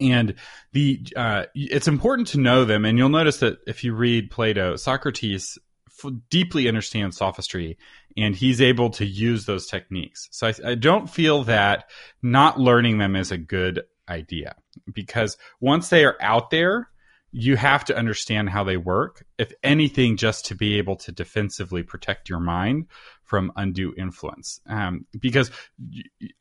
and 0.00 0.34
the 0.72 1.04
uh, 1.16 1.44
it's 1.54 1.88
important 1.88 2.28
to 2.28 2.40
know 2.40 2.64
them 2.64 2.84
and 2.84 2.98
you'll 2.98 3.08
notice 3.08 3.38
that 3.38 3.58
if 3.66 3.84
you 3.84 3.94
read 3.94 4.30
plato 4.30 4.76
socrates 4.76 5.58
f- 5.88 6.12
deeply 6.30 6.68
understands 6.68 7.16
sophistry 7.16 7.78
and 8.16 8.36
he's 8.36 8.60
able 8.60 8.90
to 8.90 9.06
use 9.06 9.46
those 9.46 9.66
techniques. 9.66 10.28
So 10.32 10.48
I, 10.48 10.54
I 10.64 10.74
don't 10.74 11.08
feel 11.08 11.44
that 11.44 11.90
not 12.22 12.60
learning 12.60 12.98
them 12.98 13.16
is 13.16 13.30
a 13.30 13.38
good 13.38 13.82
idea 14.08 14.56
because 14.92 15.36
once 15.60 15.88
they 15.88 16.04
are 16.04 16.16
out 16.20 16.50
there 16.50 16.88
you 17.32 17.56
have 17.56 17.86
to 17.86 17.96
understand 17.96 18.50
how 18.50 18.62
they 18.62 18.76
work. 18.76 19.24
If 19.38 19.52
anything 19.62 20.18
just 20.18 20.46
to 20.46 20.54
be 20.54 20.76
able 20.76 20.96
to 20.96 21.12
defensively 21.12 21.82
protect 21.82 22.28
your 22.28 22.40
mind 22.40 22.86
from 23.24 23.52
undue 23.56 23.94
influence. 23.96 24.60
Um, 24.66 25.06
because 25.18 25.50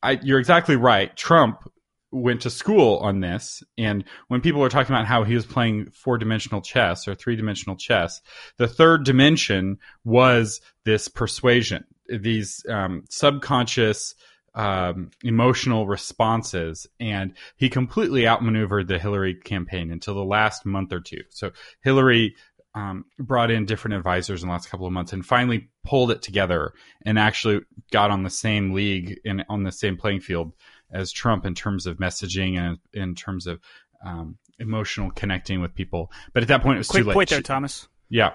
I, 0.04 0.19
you're 0.21 0.39
exactly 0.39 0.75
right. 0.75 1.15
Trump 1.15 1.63
went 2.12 2.41
to 2.41 2.50
school 2.50 2.97
on 2.97 3.21
this 3.21 3.63
and 3.78 4.04
when 4.28 4.41
people 4.41 4.60
were 4.60 4.69
talking 4.69 4.93
about 4.93 5.06
how 5.06 5.24
he 5.24 5.36
was 5.36 5.45
playing 5.45 5.89
four 5.91 6.17
dimensional 6.17 6.62
chess 6.62 7.08
or 7.08 7.15
three 7.15 7.36
dimensional 7.36 7.76
chess 7.76 8.21
the 8.58 8.67
third 8.67 9.06
dimension 9.06 9.78
was 10.04 10.60
this 10.84 11.08
persuasion 11.08 11.84
these 12.10 12.65
um, 12.69 13.06
subconscious 13.10 14.15
um, 14.54 15.12
emotional 15.24 15.88
responses, 15.88 16.88
and 17.00 17.34
he 17.56 17.69
completely 17.69 18.28
outmaneuvered 18.28 18.88
the 18.88 19.00
Hillary 19.00 19.36
campaign 19.36 19.91
until 19.91 20.15
the 20.15 20.24
last 20.24 20.65
month 20.65 20.91
or 20.91 21.00
two. 21.00 21.21
So 21.30 21.52
Hillary 21.82 22.36
um, 22.74 23.06
brought 23.19 23.52
in 23.52 23.65
different 23.65 23.95
advisors 23.95 24.43
in 24.43 24.47
the 24.47 24.54
last 24.54 24.69
couple 24.69 24.88
of 24.88 24.93
months 24.93 25.13
and 25.13 25.26
finally 25.26 25.69
pulled 25.84 26.12
it 26.12 26.21
together 26.21 26.74
and 27.06 27.19
actually 27.19 27.62
got 27.91 28.12
on 28.12 28.24
the 28.24 28.30
same 28.30 28.74
league 28.74 29.19
and 29.26 29.43
on 29.50 29.63
the 29.63 29.71
same 29.71 29.97
playing 29.97 30.21
field 30.21 30.54
as 30.91 31.12
Trump 31.12 31.45
in 31.45 31.56
terms 31.56 31.86
of 31.86 31.97
messaging 31.97 32.58
and 32.58 32.77
in 32.93 33.15
terms 33.15 33.47
of 33.47 33.60
um, 34.06 34.38
emotional 34.60 35.12
connecting 35.12 35.62
with 35.62 35.73
people. 35.73 36.12
But 36.34 36.43
at 36.43 36.49
that 36.49 36.62
point, 36.62 36.77
it 36.77 36.80
was 36.80 36.88
Quick 36.88 37.04
too 37.04 37.10
late. 37.10 37.13
point 37.13 37.30
there, 37.30 37.41
Thomas. 37.41 37.88
Yeah. 38.10 38.32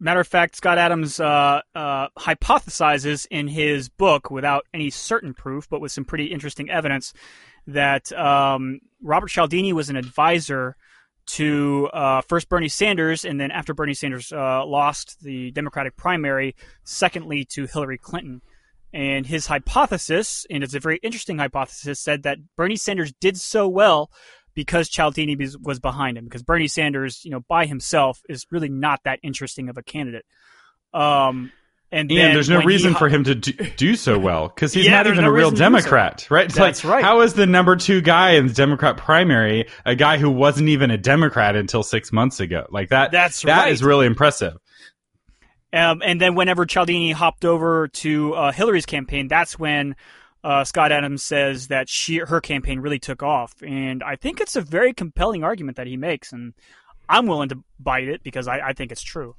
Matter 0.00 0.20
of 0.20 0.26
fact, 0.26 0.56
Scott 0.56 0.78
Adams 0.78 1.20
uh, 1.20 1.60
uh, 1.74 2.08
hypothesizes 2.18 3.26
in 3.30 3.46
his 3.46 3.90
book, 3.90 4.30
without 4.30 4.64
any 4.72 4.88
certain 4.88 5.34
proof, 5.34 5.68
but 5.68 5.82
with 5.82 5.92
some 5.92 6.06
pretty 6.06 6.26
interesting 6.26 6.70
evidence, 6.70 7.12
that 7.66 8.10
um, 8.12 8.80
Robert 9.02 9.28
Cialdini 9.28 9.74
was 9.74 9.90
an 9.90 9.96
advisor 9.96 10.76
to 11.26 11.90
uh, 11.92 12.22
first 12.22 12.48
Bernie 12.48 12.68
Sanders, 12.68 13.26
and 13.26 13.38
then 13.38 13.50
after 13.50 13.74
Bernie 13.74 13.92
Sanders 13.92 14.32
uh, 14.32 14.64
lost 14.64 15.20
the 15.20 15.50
Democratic 15.50 15.96
primary, 15.96 16.56
secondly 16.84 17.44
to 17.44 17.66
Hillary 17.66 17.98
Clinton. 17.98 18.40
And 18.92 19.26
his 19.26 19.46
hypothesis, 19.46 20.46
and 20.48 20.64
it's 20.64 20.74
a 20.74 20.80
very 20.80 20.98
interesting 21.02 21.38
hypothesis, 21.38 22.00
said 22.00 22.22
that 22.22 22.38
Bernie 22.56 22.76
Sanders 22.76 23.12
did 23.20 23.36
so 23.36 23.68
well 23.68 24.10
because 24.54 24.88
Cialdini 24.88 25.36
was 25.62 25.78
behind 25.78 26.16
him. 26.16 26.24
Because 26.24 26.42
Bernie 26.42 26.68
Sanders, 26.68 27.24
you 27.24 27.30
know, 27.30 27.40
by 27.48 27.66
himself 27.66 28.22
is 28.28 28.46
really 28.50 28.70
not 28.70 29.00
that 29.04 29.18
interesting 29.22 29.68
of 29.68 29.76
a 29.76 29.82
candidate. 29.82 30.24
Um, 30.94 31.52
and, 31.92 32.10
and 32.10 32.34
there's 32.34 32.48
no 32.48 32.62
reason 32.62 32.94
he, 32.94 32.98
for 32.98 33.08
him 33.08 33.22
to 33.24 33.34
do, 33.36 33.52
do 33.52 33.94
so 33.94 34.18
well 34.18 34.48
because 34.48 34.72
he's 34.72 34.86
yeah, 34.86 34.96
not 34.96 35.06
even 35.06 35.22
no 35.22 35.30
a 35.30 35.32
real 35.32 35.52
Democrat, 35.52 36.20
so. 36.20 36.34
right? 36.34 36.52
That's 36.52 36.82
like, 36.82 36.92
right. 36.92 37.04
How 37.04 37.20
is 37.20 37.34
the 37.34 37.46
number 37.46 37.76
two 37.76 38.00
guy 38.00 38.32
in 38.32 38.48
the 38.48 38.52
Democrat 38.52 38.96
primary 38.96 39.68
a 39.84 39.94
guy 39.94 40.18
who 40.18 40.30
wasn't 40.30 40.68
even 40.68 40.90
a 40.90 40.98
Democrat 40.98 41.54
until 41.54 41.84
six 41.84 42.12
months 42.12 42.40
ago? 42.40 42.66
Like 42.70 42.88
that. 42.88 43.12
That's 43.12 43.42
that 43.42 43.64
right. 43.64 43.72
is 43.72 43.84
really 43.84 44.06
impressive. 44.06 44.56
Um, 45.76 46.02
and 46.04 46.20
then 46.20 46.34
whenever 46.34 46.64
Cialdini 46.64 47.12
hopped 47.12 47.44
over 47.44 47.88
to 47.88 48.34
uh, 48.34 48.52
Hillary's 48.52 48.86
campaign, 48.86 49.28
that's 49.28 49.58
when 49.58 49.94
uh, 50.42 50.64
Scott 50.64 50.90
Adams 50.90 51.22
says 51.22 51.68
that 51.68 51.88
she 51.88 52.18
her 52.18 52.40
campaign 52.40 52.80
really 52.80 52.98
took 52.98 53.22
off, 53.22 53.52
and 53.62 54.02
I 54.02 54.16
think 54.16 54.40
it's 54.40 54.56
a 54.56 54.60
very 54.62 54.94
compelling 54.94 55.44
argument 55.44 55.76
that 55.76 55.86
he 55.86 55.96
makes, 55.96 56.32
and 56.32 56.54
I'm 57.08 57.26
willing 57.26 57.50
to 57.50 57.62
bite 57.78 58.08
it 58.08 58.22
because 58.22 58.48
I, 58.48 58.60
I 58.60 58.72
think 58.72 58.90
it's 58.90 59.02
true. 59.02 59.34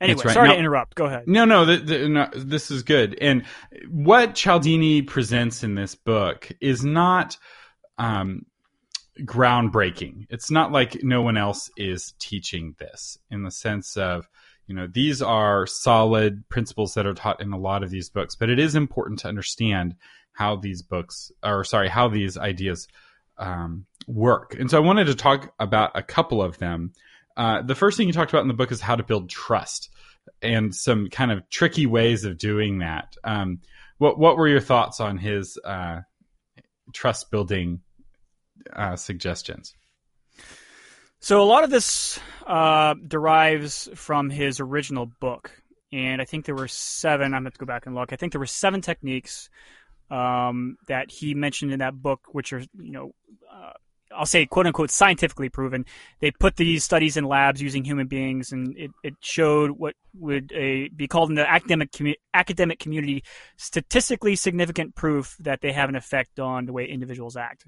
Anyway, 0.00 0.22
right. 0.24 0.34
sorry 0.34 0.48
now, 0.48 0.54
to 0.54 0.60
interrupt. 0.60 0.94
Go 0.94 1.06
ahead. 1.06 1.26
No, 1.26 1.44
no, 1.44 1.64
the, 1.64 1.76
the, 1.78 2.08
no, 2.08 2.28
this 2.34 2.70
is 2.70 2.84
good. 2.84 3.18
And 3.20 3.44
what 3.90 4.36
Cialdini 4.36 5.02
presents 5.02 5.64
in 5.64 5.74
this 5.74 5.96
book 5.96 6.48
is 6.60 6.84
not 6.84 7.36
um, 7.98 8.46
groundbreaking. 9.22 10.26
It's 10.30 10.52
not 10.52 10.70
like 10.70 11.02
no 11.02 11.22
one 11.22 11.36
else 11.36 11.68
is 11.76 12.14
teaching 12.20 12.76
this 12.78 13.18
in 13.28 13.42
the 13.42 13.50
sense 13.50 13.96
of, 13.96 14.28
you 14.68 14.74
know, 14.74 14.86
these 14.86 15.22
are 15.22 15.66
solid 15.66 16.46
principles 16.50 16.94
that 16.94 17.06
are 17.06 17.14
taught 17.14 17.40
in 17.40 17.52
a 17.52 17.58
lot 17.58 17.82
of 17.82 17.90
these 17.90 18.10
books, 18.10 18.36
but 18.36 18.50
it 18.50 18.58
is 18.58 18.74
important 18.74 19.20
to 19.20 19.28
understand 19.28 19.94
how 20.32 20.56
these 20.56 20.82
books, 20.82 21.32
or 21.42 21.64
sorry, 21.64 21.88
how 21.88 22.08
these 22.08 22.36
ideas 22.36 22.86
um, 23.38 23.86
work. 24.06 24.54
And 24.58 24.70
so 24.70 24.76
I 24.76 24.84
wanted 24.84 25.06
to 25.06 25.14
talk 25.14 25.54
about 25.58 25.92
a 25.94 26.02
couple 26.02 26.42
of 26.42 26.58
them. 26.58 26.92
Uh, 27.34 27.62
the 27.62 27.74
first 27.74 27.96
thing 27.96 28.06
you 28.06 28.12
talked 28.12 28.30
about 28.30 28.42
in 28.42 28.48
the 28.48 28.54
book 28.54 28.70
is 28.70 28.80
how 28.80 28.94
to 28.94 29.02
build 29.02 29.30
trust 29.30 29.88
and 30.42 30.74
some 30.74 31.08
kind 31.08 31.32
of 31.32 31.48
tricky 31.48 31.86
ways 31.86 32.24
of 32.24 32.36
doing 32.36 32.80
that. 32.80 33.16
Um, 33.24 33.60
what 33.96 34.18
what 34.18 34.36
were 34.36 34.48
your 34.48 34.60
thoughts 34.60 35.00
on 35.00 35.16
his 35.16 35.58
uh, 35.64 36.00
trust 36.92 37.30
building 37.30 37.80
uh, 38.72 38.96
suggestions? 38.96 39.74
So 41.20 41.42
a 41.42 41.44
lot 41.44 41.64
of 41.64 41.70
this 41.70 42.20
uh, 42.46 42.94
derives 43.06 43.88
from 43.94 44.30
his 44.30 44.60
original 44.60 45.06
book, 45.06 45.50
and 45.92 46.22
I 46.22 46.24
think 46.24 46.44
there 46.44 46.54
were 46.54 46.68
seven. 46.68 47.34
I'm 47.34 47.42
going 47.42 47.52
to 47.52 47.58
go 47.58 47.66
back 47.66 47.86
and 47.86 47.94
look. 47.94 48.12
I 48.12 48.16
think 48.16 48.32
there 48.32 48.40
were 48.40 48.46
seven 48.46 48.80
techniques 48.80 49.50
um, 50.10 50.76
that 50.86 51.10
he 51.10 51.34
mentioned 51.34 51.72
in 51.72 51.80
that 51.80 52.00
book, 52.00 52.20
which 52.32 52.52
are 52.52 52.60
you 52.60 52.92
know 52.92 53.12
uh, 53.52 53.72
I'll 54.14 54.26
say 54.26 54.46
quote 54.46 54.66
unquote 54.66 54.90
scientifically 54.90 55.48
proven. 55.48 55.84
They 56.20 56.30
put 56.30 56.56
these 56.56 56.84
studies 56.84 57.16
in 57.16 57.24
labs 57.24 57.60
using 57.60 57.84
human 57.84 58.06
beings, 58.06 58.52
and 58.52 58.76
it, 58.76 58.90
it 59.02 59.14
showed 59.20 59.72
what 59.72 59.94
would 60.14 60.52
a, 60.52 60.88
be 60.88 61.08
called 61.08 61.30
in 61.30 61.34
the 61.34 61.48
academic 61.48 61.92
commu- 61.92 62.16
academic 62.32 62.78
community 62.78 63.24
statistically 63.56 64.36
significant 64.36 64.94
proof 64.94 65.36
that 65.40 65.60
they 65.60 65.72
have 65.72 65.88
an 65.88 65.96
effect 65.96 66.38
on 66.38 66.66
the 66.66 66.72
way 66.72 66.86
individuals 66.86 67.36
act, 67.36 67.66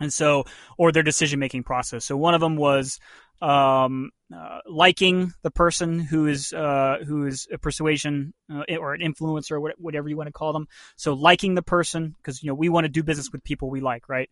and 0.00 0.12
so 0.12 0.44
or 0.78 0.92
their 0.92 1.02
decision 1.02 1.38
making 1.38 1.62
process. 1.62 2.04
So 2.04 2.16
one 2.16 2.34
of 2.34 2.40
them 2.40 2.56
was 2.56 2.98
um, 3.42 4.10
uh, 4.34 4.60
liking 4.66 5.32
the 5.42 5.50
person 5.50 5.98
who 5.98 6.26
is 6.26 6.52
uh, 6.52 6.98
who 7.06 7.26
is 7.26 7.46
a 7.52 7.58
persuasion 7.58 8.32
uh, 8.52 8.64
or 8.78 8.94
an 8.94 9.00
influencer 9.00 9.52
or 9.52 9.72
whatever 9.78 10.08
you 10.08 10.16
want 10.16 10.28
to 10.28 10.32
call 10.32 10.52
them. 10.52 10.68
So 10.96 11.12
liking 11.14 11.54
the 11.54 11.62
person 11.62 12.14
because 12.16 12.42
you 12.42 12.48
know 12.48 12.54
we 12.54 12.68
want 12.68 12.84
to 12.84 12.88
do 12.88 13.02
business 13.02 13.30
with 13.30 13.44
people 13.44 13.70
we 13.70 13.80
like, 13.80 14.08
right? 14.08 14.30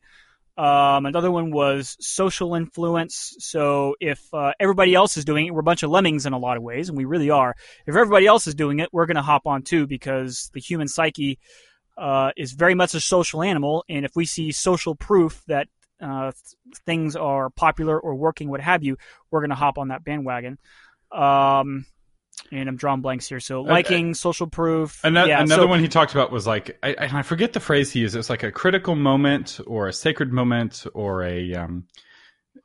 Um, 0.56 1.04
another 1.06 1.32
one 1.32 1.50
was 1.50 1.96
social 1.98 2.54
influence. 2.54 3.34
So 3.40 3.96
if 4.00 4.22
uh, 4.32 4.52
everybody 4.60 4.94
else 4.94 5.16
is 5.16 5.24
doing 5.24 5.46
it, 5.46 5.50
we're 5.52 5.60
a 5.60 5.64
bunch 5.64 5.82
of 5.82 5.90
lemmings 5.90 6.26
in 6.26 6.32
a 6.32 6.38
lot 6.38 6.56
of 6.56 6.62
ways, 6.62 6.88
and 6.88 6.96
we 6.96 7.04
really 7.04 7.30
are. 7.30 7.56
If 7.86 7.96
everybody 7.96 8.26
else 8.26 8.46
is 8.46 8.54
doing 8.54 8.78
it, 8.78 8.88
we're 8.92 9.06
going 9.06 9.16
to 9.16 9.22
hop 9.22 9.46
on 9.46 9.62
too 9.62 9.86
because 9.86 10.50
the 10.54 10.60
human 10.60 10.86
psyche 10.86 11.38
uh, 11.96 12.30
is 12.36 12.52
very 12.52 12.74
much 12.74 12.94
a 12.94 13.00
social 13.00 13.42
animal, 13.42 13.84
and 13.88 14.04
if 14.04 14.12
we 14.16 14.24
see 14.24 14.52
social 14.52 14.94
proof 14.94 15.42
that 15.46 15.68
uh, 16.00 16.32
th- 16.32 16.78
things 16.86 17.16
are 17.16 17.50
popular 17.50 17.98
or 17.98 18.14
working, 18.14 18.48
what 18.48 18.60
have 18.60 18.82
you, 18.82 18.96
we're 19.30 19.40
going 19.40 19.50
to 19.50 19.56
hop 19.56 19.78
on 19.78 19.88
that 19.88 20.04
bandwagon. 20.04 20.58
Um, 21.12 21.86
and 22.50 22.68
I'm 22.68 22.76
drawing 22.76 23.00
blanks 23.00 23.28
here. 23.28 23.40
So 23.40 23.62
liking, 23.62 24.10
uh, 24.10 24.14
social 24.14 24.48
proof. 24.48 25.00
Another, 25.04 25.28
yeah, 25.28 25.40
another 25.40 25.62
so, 25.62 25.66
one 25.68 25.80
he 25.80 25.88
talked 25.88 26.12
about 26.12 26.32
was 26.32 26.46
like 26.46 26.76
I, 26.82 26.96
I 26.98 27.22
forget 27.22 27.52
the 27.52 27.60
phrase 27.60 27.92
he 27.92 28.00
used. 28.00 28.14
It 28.14 28.18
was 28.18 28.30
like 28.30 28.42
a 28.42 28.50
critical 28.50 28.96
moment 28.96 29.60
or 29.66 29.88
a 29.88 29.92
sacred 29.92 30.32
moment 30.32 30.84
or 30.94 31.22
a 31.22 31.54
um, 31.54 31.84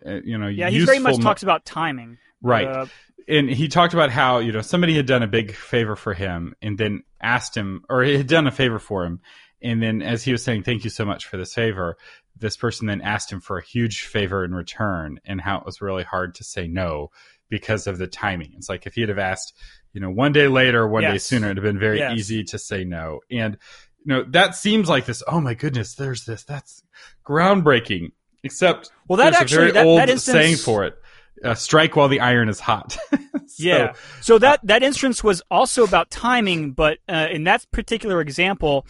you 0.04 0.38
know. 0.38 0.48
Yeah, 0.48 0.70
he 0.70 0.84
very 0.86 1.00
much 1.00 1.18
mo- 1.18 1.24
talks 1.24 1.44
about 1.44 1.66
timing. 1.66 2.18
Right. 2.42 2.68
Uh, 2.68 2.86
and 3.28 3.50
he 3.50 3.68
talked 3.68 3.94
about 3.94 4.10
how 4.10 4.40
you 4.40 4.52
know 4.52 4.62
somebody 4.62 4.96
had 4.96 5.06
done 5.06 5.24
a 5.24 5.28
big 5.28 5.54
favor 5.54 5.96
for 5.96 6.14
him 6.14 6.56
and 6.62 6.78
then 6.78 7.04
asked 7.22 7.56
him 7.56 7.84
or 7.90 8.02
he 8.04 8.18
had 8.18 8.28
done 8.28 8.48
a 8.48 8.52
favor 8.52 8.80
for 8.80 9.06
him 9.06 9.20
and 9.62 9.84
then 9.84 10.02
as 10.02 10.24
he 10.24 10.32
was 10.32 10.44
saying 10.44 10.64
thank 10.64 10.84
you 10.84 10.90
so 10.90 11.06
much 11.06 11.28
for 11.28 11.38
this 11.38 11.54
favor 11.54 11.96
this 12.40 12.58
person 12.58 12.88
then 12.88 13.02
asked 13.02 13.32
him 13.32 13.40
for 13.40 13.58
a 13.58 13.64
huge 13.64 14.04
favor 14.04 14.44
in 14.44 14.54
return 14.54 15.20
and 15.26 15.42
how 15.42 15.58
it 15.58 15.66
was 15.66 15.82
really 15.82 16.04
hard 16.04 16.36
to 16.36 16.44
say 16.44 16.68
no 16.68 17.12
because 17.50 17.88
of 17.88 17.98
the 17.98 18.08
timing. 18.08 18.54
It's 18.56 18.70
like 18.70 18.86
if 18.86 18.96
he'd 18.96 19.10
have 19.10 19.20
asked, 19.20 19.54
you 19.94 20.02
know, 20.02 20.10
one 20.10 20.32
day 20.32 20.48
later, 20.48 20.88
one 20.88 21.04
yes. 21.04 21.14
day 21.14 21.18
sooner, 21.18 21.48
it'd 21.48 21.58
have 21.58 21.64
been 21.64 21.80
very 21.80 22.00
yes. 22.00 22.18
easy 22.18 22.44
to 22.46 22.60
say 22.60 22.84
no. 22.84 23.20
And 23.30 23.58
you 24.06 24.14
know, 24.14 24.24
that 24.30 24.56
seems 24.56 24.88
like 24.88 25.06
this. 25.06 25.22
Oh 25.28 25.42
my 25.42 25.54
goodness, 25.54 25.96
there's 25.96 26.26
this. 26.26 26.44
That's 26.44 26.84
groundbreaking. 27.26 28.12
Except, 28.42 28.90
well, 29.10 29.18
that 29.18 29.34
actually 29.34 29.58
a 29.58 29.60
very 29.60 29.72
that, 29.74 29.86
old 29.86 30.00
that 30.00 30.10
instance, 30.10 30.34
saying 30.34 30.56
for 30.56 30.86
it: 30.86 30.96
uh, 31.44 31.56
"Strike 31.56 31.96
while 31.96 32.08
the 32.08 32.20
iron 32.20 32.50
is 32.50 32.60
hot." 32.60 32.98
so, 33.12 33.18
yeah. 33.58 33.94
So 34.22 34.38
that 34.40 34.60
that 34.64 34.84
instance 34.84 35.24
was 35.24 35.42
also 35.50 35.84
about 35.84 36.10
timing, 36.10 36.72
but 36.72 37.00
uh, 37.08 37.28
in 37.32 37.44
that 37.46 37.66
particular 37.72 38.22
example, 38.22 38.86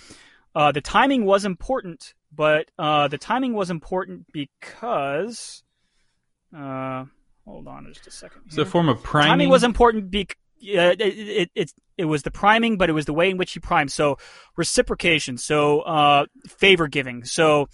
uh, 0.56 0.72
the 0.72 0.82
timing 0.82 1.26
was 1.26 1.46
important. 1.46 2.14
But 2.32 2.70
uh, 2.78 3.08
the 3.08 3.18
timing 3.18 3.54
was 3.54 3.70
important 3.70 4.28
because. 4.32 5.64
Uh, 6.56 7.06
hold 7.46 7.68
on 7.68 7.86
just 7.92 8.08
a 8.08 8.12
second. 8.12 8.42
It's 8.48 8.58
a 8.58 8.66
form 8.66 8.90
of 8.90 9.02
priming. 9.04 9.30
Timing 9.30 9.50
was 9.50 9.64
important 9.64 10.12
because 10.12 10.36
uh, 10.62 10.94
it, 11.00 11.02
it, 11.02 11.52
it, 11.56 11.74
it 11.98 12.06
was 12.06 12.24
the 12.24 12.32
priming, 12.32 12.78
but 12.78 12.90
it 12.90 12.94
was 12.94 13.06
the 13.06 13.14
way 13.14 13.30
in 13.30 13.38
which 13.38 13.54
he 13.54 13.60
primed. 13.60 13.92
So 13.92 14.18
reciprocation, 14.58 15.38
so 15.38 15.82
uh, 15.82 16.26
favor 16.48 16.88
giving. 16.88 17.24
So 17.24 17.70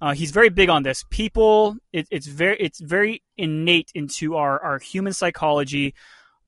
uh, 0.00 0.14
he's 0.14 0.30
very 0.30 0.50
big 0.50 0.68
on 0.68 0.82
this. 0.82 1.04
People, 1.10 1.76
it, 1.92 2.06
it's 2.10 2.26
very 2.26 2.56
it's 2.58 2.80
very 2.80 3.22
innate 3.36 3.90
into 3.94 4.36
our 4.36 4.62
our 4.62 4.78
human 4.78 5.12
psychology 5.12 5.94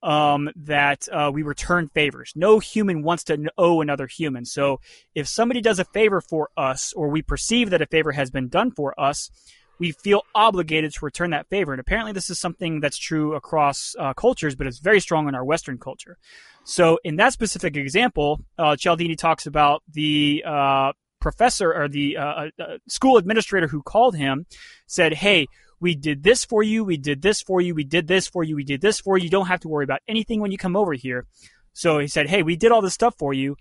um, 0.03 0.51
that 0.55 1.09
uh, 1.11 1.31
we 1.33 1.43
return 1.43 1.89
favors. 1.89 2.33
No 2.37 2.59
human 2.59 3.03
wants 3.03 3.25
to 3.25 3.51
owe 3.57 3.81
another 3.81 4.07
human. 4.07 4.45
So 4.45 4.81
if 5.15 5.27
somebody 5.27 5.61
does 5.61 5.79
a 5.79 5.85
favor 5.85 6.21
for 6.21 6.51
us, 6.57 6.93
or 6.93 7.09
we 7.09 7.23
perceive 7.23 7.71
that 7.71 7.83
a 7.83 7.87
favor 7.87 8.13
has 8.13 8.31
been 8.31 8.49
done 8.49 8.71
for 8.71 8.99
us, 9.01 9.31
we 9.79 9.93
feel 9.93 10.23
obligated 10.35 10.93
to 10.95 11.05
return 11.05 11.31
that 11.31 11.49
favor. 11.49 11.73
And 11.73 11.81
apparently, 11.81 12.13
this 12.13 12.31
is 12.31 12.39
something 12.39 12.81
that's 12.81 12.99
true 12.99 13.35
across 13.35 13.95
uh, 13.99 14.13
cultures, 14.13 14.55
but 14.57 14.67
it's 14.67 14.79
very 14.79 15.01
strong 15.01 15.29
in 15.29 15.35
our 15.35 15.45
Western 15.45 15.79
culture. 15.79 16.19
So, 16.65 16.99
in 17.05 17.17
that 17.17 17.33
specific 17.33 17.77
example, 17.77 18.41
uh, 18.59 18.77
Cialdini 18.77 19.17
talks 19.17 19.47
about 19.47 19.83
the 19.91 20.45
uh, 20.47 20.93
professor 21.21 21.73
or 21.73 21.89
the 21.89 22.17
uh, 22.17 22.49
uh, 22.59 22.79
school 22.89 23.17
administrator 23.17 23.69
who 23.69 23.83
called 23.83 24.17
him 24.17 24.47
said, 24.87 25.15
Hey, 25.15 25.47
we 25.81 25.95
did 25.95 26.23
this 26.23 26.45
for 26.45 26.63
you, 26.63 26.85
we 26.85 26.97
did 26.97 27.23
this 27.23 27.41
for 27.41 27.61
you, 27.61 27.75
we 27.75 27.85
did 27.85 28.09
this 28.09 28.27
for 28.27 28.43
you, 28.43 28.57
we 28.57 28.65
did 28.65 28.81
this 28.81 29.01
for 29.01 29.17
you. 29.17 29.25
You 29.25 29.31
don't 29.31 29.47
have 29.47 29.61
to 29.61 29.69
worry 29.69 29.85
about 29.85 30.01
anything 30.09 30.41
when 30.41 30.51
you 30.51 30.59
come 30.59 30.77
over 30.77 30.93
here. 30.93 31.27
So 31.73 31.99
he 31.99 32.09
said, 32.09 32.29
Hey, 32.29 32.43
we 32.43 32.57
did 32.57 32.73
all 32.73 32.83
this 32.83 32.95
stuff 32.95 33.15
for 33.19 33.33
you 33.33 33.57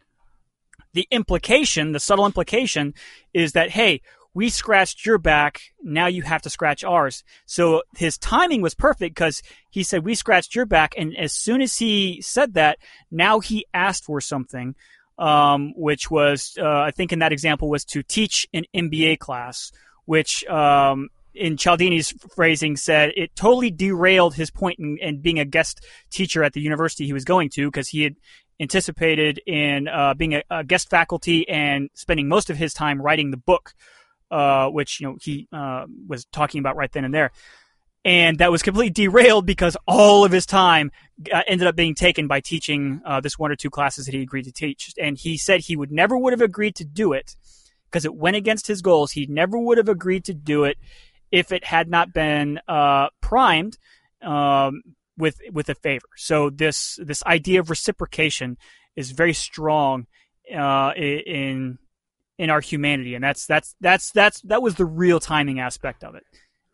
the 0.98 1.08
implication, 1.12 1.92
the 1.92 2.00
subtle 2.00 2.26
implication, 2.26 2.94
is 3.32 3.52
that 3.52 3.70
hey, 3.70 4.02
we 4.34 4.50
scratched 4.50 5.06
your 5.06 5.18
back, 5.20 5.62
now 5.82 6.08
you 6.08 6.24
have 6.24 6.42
to 6.44 6.50
scratch 6.50 6.84
ours. 6.84 7.24
So 7.46 7.84
his 7.96 8.18
timing 8.18 8.62
was 8.62 8.74
perfect 8.74 9.16
because 9.16 9.42
he 9.70 9.84
said 9.84 10.04
we 10.04 10.16
scratched 10.16 10.56
your 10.56 10.66
back, 10.66 10.94
and 10.98 11.16
as 11.16 11.34
soon 11.34 11.62
as 11.62 11.78
he 11.78 12.22
said 12.22 12.56
that, 12.56 12.80
now 13.12 13.40
he 13.40 13.66
asked 13.74 14.06
for 14.06 14.20
something. 14.20 14.76
Um, 15.20 15.74
which 15.76 16.12
was, 16.12 16.56
uh, 16.62 16.82
I 16.82 16.92
think 16.92 17.12
in 17.12 17.20
that 17.20 17.34
example 17.34 17.72
was 17.72 17.84
to 17.86 18.04
teach 18.04 18.48
an 18.54 18.66
MBA 18.72 19.18
class, 19.18 19.72
which, 20.06 20.46
um, 20.46 21.10
in 21.34 21.58
Cialdini's 21.58 22.12
phrasing 22.36 22.76
said 22.76 23.14
it 23.16 23.36
totally 23.36 23.72
derailed 23.72 24.36
his 24.36 24.52
point 24.52 24.80
in, 24.80 24.98
in 25.00 25.20
being 25.20 25.40
a 25.40 25.46
guest 25.46 25.86
teacher 26.10 26.44
at 26.44 26.54
the 26.54 26.62
university 26.62 27.06
he 27.06 27.14
was 27.14 27.26
going 27.26 27.50
to 27.50 27.68
because 27.68 27.88
he 27.88 28.04
had 28.04 28.16
anticipated 28.60 29.40
in 29.46 29.88
uh, 29.88 30.14
being 30.14 30.34
a, 30.36 30.44
a, 30.50 30.64
guest 30.64 30.90
faculty 30.90 31.48
and 31.48 31.90
spending 31.94 32.28
most 32.28 32.50
of 32.50 32.58
his 32.58 32.74
time 32.74 33.02
writing 33.02 33.32
the 33.32 33.38
book, 33.38 33.74
uh, 34.32 34.68
which 34.68 35.00
you 35.00 35.08
know 35.08 35.18
he 35.22 35.48
uh, 35.54 35.86
was 36.08 36.26
talking 36.26 36.60
about 36.60 36.76
right 36.76 36.92
then 36.92 37.06
and 37.06 37.14
there, 37.14 37.32
and 38.06 38.38
that 38.38 38.52
was 38.52 38.64
completely 38.64 38.90
derailed 38.90 39.46
because 39.46 39.76
all 39.88 40.24
of 40.24 40.32
his 40.32 40.46
time 40.46 40.92
uh, 41.34 41.42
ended 41.48 41.68
up 41.68 41.76
being 41.76 41.96
taken 41.96 42.28
by 42.28 42.40
teaching 42.40 43.02
uh, 43.06 43.20
this 43.20 43.38
one 43.38 43.52
or 43.52 43.56
two 43.56 43.70
classes 43.70 44.06
that 44.06 44.14
he 44.14 44.22
agreed 44.22 44.46
to 44.46 44.52
teach, 44.52 44.94
and 44.98 45.18
he 45.18 45.38
said 45.38 45.62
he 45.62 45.76
would 45.76 45.92
never 45.92 46.18
would 46.18 46.34
have 46.34 46.42
agreed 46.42 46.76
to 46.76 46.86
do 46.86 47.14
it 47.14 47.36
because 47.86 48.06
it 48.06 48.16
went 48.16 48.36
against 48.36 48.68
his 48.68 48.82
goals. 48.82 49.12
He 49.12 49.26
never 49.28 49.58
would 49.58 49.78
have 49.78 49.90
agreed 49.90 50.26
to 50.26 50.34
do 50.34 50.64
it 50.64 50.78
if 51.32 51.52
it 51.52 51.64
had 51.64 51.90
not 51.90 52.14
been 52.14 52.60
uh, 52.68 53.08
primed 53.22 53.78
um, 54.22 54.82
with 55.18 55.40
with 55.52 55.70
a 55.70 55.76
favor. 55.76 56.08
So 56.16 56.50
this 56.50 57.00
this 57.02 57.24
idea 57.24 57.60
of 57.60 57.70
reciprocation 57.70 58.58
is 58.96 59.12
very 59.12 59.34
strong 59.34 60.08
uh, 60.56 60.92
in 60.96 61.78
in 62.38 62.50
our 62.50 62.62
humanity, 62.62 63.16
and 63.16 63.24
that's 63.24 63.46
that's 63.46 63.76
that's 63.82 64.12
that's 64.12 64.42
that 64.42 64.62
was 64.62 64.76
the 64.76 64.86
real 64.86 65.20
timing 65.20 65.60
aspect 65.60 66.04
of 66.04 66.16
it. 66.16 66.24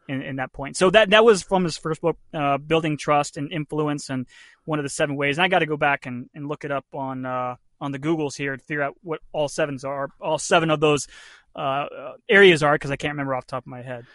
In, 0.10 0.22
in 0.22 0.36
that 0.36 0.52
point, 0.52 0.76
so 0.76 0.90
that 0.90 1.12
that 1.12 1.24
was 1.24 1.44
from 1.44 1.64
his 1.64 1.78
first 1.78 2.02
book, 2.02 2.18
uh, 2.34 2.58
building 2.58 2.98
trust 2.98 3.38
and 3.38 3.50
influence, 3.54 4.10
and 4.10 4.28
one 4.66 4.78
of 4.78 4.84
the 4.84 4.90
seven 4.90 5.16
ways. 5.16 5.38
And 5.38 5.46
I 5.46 5.48
got 5.48 5.60
to 5.60 5.66
go 5.66 5.78
back 5.78 6.06
and, 6.06 6.30
and 6.36 6.50
look 6.50 6.66
it 6.66 6.72
up 6.72 6.86
on 6.94 7.26
uh, 7.26 7.56
on 7.80 7.92
the 7.94 8.00
Googles 8.00 8.36
here 8.36 8.58
to 8.58 8.64
figure 8.64 8.84
out 8.84 8.96
what 9.02 9.22
all 9.32 9.48
sevens 9.48 9.84
are, 9.84 10.10
all 10.20 10.38
seven 10.38 10.70
of 10.70 10.80
those 10.80 11.08
uh, 11.56 11.86
areas 12.30 12.64
are, 12.64 12.74
because 12.76 12.92
I 12.92 12.96
can't 12.96 13.14
remember 13.14 13.36
off 13.36 13.46
the 13.46 13.52
top 13.52 13.64
of 13.64 13.68
my 13.68 13.82
head. 13.82 14.06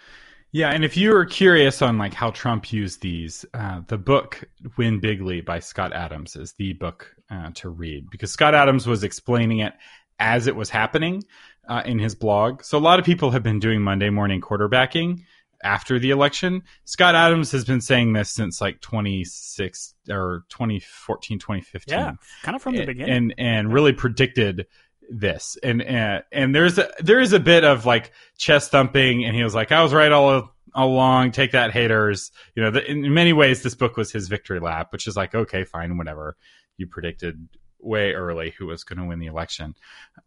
Yeah, 0.50 0.70
and 0.70 0.84
if 0.84 0.96
you 0.96 1.14
are 1.14 1.26
curious 1.26 1.82
on 1.82 1.98
like 1.98 2.14
how 2.14 2.30
Trump 2.30 2.72
used 2.72 3.02
these, 3.02 3.44
uh, 3.52 3.82
the 3.86 3.98
book 3.98 4.44
"Win 4.78 5.00
Bigly" 5.00 5.44
by 5.44 5.58
Scott 5.58 5.92
Adams 5.92 6.36
is 6.36 6.54
the 6.54 6.72
book 6.72 7.14
uh, 7.30 7.50
to 7.56 7.68
read 7.68 8.08
because 8.10 8.32
Scott 8.32 8.54
Adams 8.54 8.86
was 8.86 9.04
explaining 9.04 9.58
it 9.58 9.74
as 10.18 10.46
it 10.46 10.56
was 10.56 10.70
happening 10.70 11.22
uh, 11.68 11.82
in 11.84 11.98
his 11.98 12.14
blog. 12.14 12.62
So 12.62 12.78
a 12.78 12.80
lot 12.80 12.98
of 12.98 13.04
people 13.04 13.30
have 13.30 13.42
been 13.42 13.58
doing 13.58 13.82
Monday 13.82 14.08
morning 14.08 14.40
quarterbacking 14.40 15.24
after 15.62 15.98
the 15.98 16.10
election. 16.10 16.62
Scott 16.84 17.14
Adams 17.14 17.50
has 17.52 17.64
been 17.64 17.80
saying 17.80 18.12
this 18.12 18.30
since 18.30 18.60
like 18.60 18.80
26 18.80 19.94
or 20.10 20.44
2014, 20.48 21.38
2015. 21.38 21.98
Yeah, 21.98 22.12
kind 22.42 22.56
of 22.56 22.62
from 22.62 22.76
the 22.76 22.84
beginning. 22.84 23.12
And 23.12 23.34
and 23.38 23.72
really 23.72 23.92
predicted 23.92 24.66
this 25.08 25.56
and 25.62 25.80
and, 25.82 26.22
and 26.32 26.54
there's 26.54 26.78
a 26.78 26.90
there 27.00 27.20
is 27.20 27.32
a 27.32 27.40
bit 27.40 27.64
of 27.64 27.86
like 27.86 28.12
chest 28.36 28.70
thumping 28.70 29.24
and 29.24 29.34
he 29.34 29.42
was 29.42 29.54
like 29.54 29.72
i 29.72 29.82
was 29.82 29.94
right 29.94 30.12
all, 30.12 30.54
all 30.74 30.88
along 30.88 31.30
take 31.30 31.52
that 31.52 31.72
haters 31.72 32.30
you 32.54 32.62
know 32.62 32.70
the, 32.70 32.88
in 32.90 33.14
many 33.14 33.32
ways 33.32 33.62
this 33.62 33.74
book 33.74 33.96
was 33.96 34.12
his 34.12 34.28
victory 34.28 34.60
lap 34.60 34.88
which 34.92 35.06
is 35.06 35.16
like 35.16 35.34
okay 35.34 35.64
fine 35.64 35.96
whatever 35.96 36.36
you 36.76 36.86
predicted 36.86 37.48
way 37.80 38.12
early 38.12 38.52
who 38.58 38.66
was 38.66 38.84
going 38.84 38.98
to 38.98 39.06
win 39.06 39.18
the 39.18 39.26
election 39.26 39.74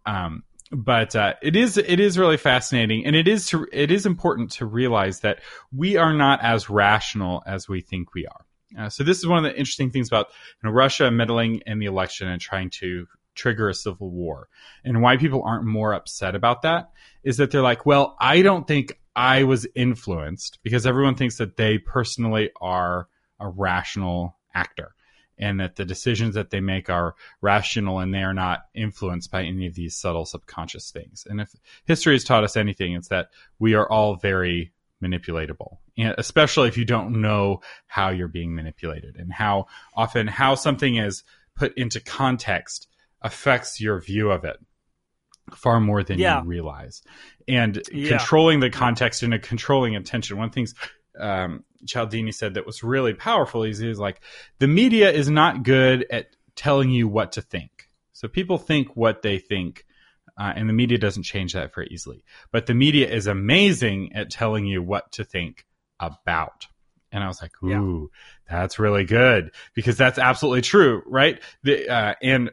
um, 0.05 0.43
but 0.71 1.15
uh, 1.15 1.33
it 1.41 1.55
is 1.55 1.77
it 1.77 1.99
is 1.99 2.17
really 2.17 2.37
fascinating 2.37 3.05
and 3.05 3.15
it 3.15 3.27
is 3.27 3.47
to, 3.47 3.67
it 3.71 3.91
is 3.91 4.05
important 4.05 4.51
to 4.51 4.65
realize 4.65 5.19
that 5.19 5.39
we 5.75 5.97
are 5.97 6.13
not 6.13 6.41
as 6.41 6.69
rational 6.69 7.43
as 7.45 7.67
we 7.67 7.81
think 7.81 8.13
we 8.13 8.25
are 8.25 8.45
uh, 8.77 8.89
so 8.89 9.03
this 9.03 9.17
is 9.17 9.27
one 9.27 9.37
of 9.37 9.43
the 9.43 9.57
interesting 9.57 9.91
things 9.91 10.07
about 10.07 10.27
you 10.63 10.69
know, 10.69 10.73
Russia 10.73 11.11
meddling 11.11 11.61
in 11.65 11.79
the 11.79 11.85
election 11.85 12.27
and 12.27 12.41
trying 12.41 12.69
to 12.69 13.05
trigger 13.35 13.69
a 13.69 13.73
civil 13.73 14.09
war. 14.09 14.47
And 14.83 15.01
why 15.01 15.17
people 15.17 15.43
aren't 15.43 15.65
more 15.65 15.93
upset 15.93 16.35
about 16.35 16.63
that 16.63 16.91
is 17.23 17.37
that 17.37 17.51
they're 17.51 17.61
like, 17.61 17.85
well, 17.85 18.15
I 18.19 18.41
don't 18.41 18.67
think 18.67 18.99
I 19.15 19.43
was 19.43 19.67
influenced 19.75 20.59
because 20.63 20.85
everyone 20.85 21.15
thinks 21.15 21.37
that 21.37 21.57
they 21.57 21.77
personally 21.77 22.51
are 22.59 23.07
a 23.39 23.49
rational 23.49 24.37
actor 24.53 24.93
and 25.41 25.59
that 25.59 25.75
the 25.75 25.85
decisions 25.85 26.35
that 26.35 26.51
they 26.51 26.61
make 26.61 26.89
are 26.89 27.15
rational 27.41 27.99
and 27.99 28.13
they 28.13 28.23
are 28.23 28.33
not 28.33 28.61
influenced 28.73 29.31
by 29.31 29.43
any 29.43 29.67
of 29.67 29.73
these 29.73 29.95
subtle 29.95 30.25
subconscious 30.25 30.91
things. 30.91 31.25
And 31.29 31.41
if 31.41 31.51
history 31.85 32.13
has 32.13 32.23
taught 32.23 32.43
us 32.43 32.55
anything, 32.55 32.93
it's 32.93 33.09
that 33.09 33.29
we 33.59 33.73
are 33.73 33.89
all 33.89 34.15
very 34.15 34.71
manipulatable 35.03 35.77
and 35.97 36.15
especially 36.17 36.67
if 36.67 36.77
you 36.77 36.85
don't 36.85 37.21
know 37.21 37.61
how 37.87 38.09
you're 38.09 38.27
being 38.27 38.55
manipulated 38.55 39.15
and 39.17 39.31
how 39.31 39.67
often 39.95 40.27
how 40.27 40.55
something 40.55 40.95
is 40.95 41.23
put 41.55 41.77
into 41.77 41.99
context 41.99 42.87
affects 43.21 43.79
your 43.79 43.99
view 43.99 44.31
of 44.31 44.43
it 44.43 44.57
far 45.55 45.79
more 45.79 46.03
than 46.03 46.17
yeah. 46.17 46.41
you 46.41 46.47
realize. 46.47 47.01
And 47.47 47.81
yeah. 47.91 48.09
controlling 48.09 48.61
the 48.61 48.69
context 48.69 49.21
and 49.23 49.33
a 49.33 49.39
controlling 49.39 49.95
attention. 49.95 50.37
One 50.37 50.45
of 50.45 50.51
the 50.51 50.55
things 50.55 50.73
um, 51.19 51.63
Cialdini 51.85 52.31
said 52.31 52.53
that 52.53 52.65
was 52.65 52.83
really 52.83 53.13
powerful 53.13 53.63
is 53.63 53.79
he 53.79 53.87
was 53.87 53.99
like, 53.99 54.21
the 54.59 54.67
media 54.67 55.11
is 55.11 55.29
not 55.29 55.63
good 55.63 56.05
at 56.09 56.35
telling 56.55 56.89
you 56.89 57.07
what 57.07 57.33
to 57.33 57.41
think. 57.41 57.89
So 58.13 58.27
people 58.27 58.57
think 58.57 58.95
what 58.95 59.21
they 59.21 59.39
think. 59.39 59.85
Uh, 60.37 60.53
and 60.55 60.69
the 60.69 60.73
media 60.73 60.97
doesn't 60.97 61.23
change 61.23 61.53
that 61.53 61.73
very 61.73 61.87
easily. 61.91 62.23
But 62.51 62.65
the 62.65 62.73
media 62.73 63.09
is 63.09 63.27
amazing 63.27 64.13
at 64.13 64.29
telling 64.29 64.65
you 64.65 64.81
what 64.81 65.11
to 65.13 65.23
think 65.23 65.65
about. 65.99 66.67
And 67.11 67.23
I 67.23 67.27
was 67.27 67.41
like, 67.41 67.51
ooh, 67.63 68.09
yeah. 68.49 68.59
that's 68.59 68.79
really 68.79 69.03
good 69.03 69.51
because 69.73 69.97
that's 69.97 70.17
absolutely 70.17 70.61
true, 70.61 71.03
right? 71.05 71.41
The, 71.63 71.89
uh, 71.89 72.15
and 72.21 72.51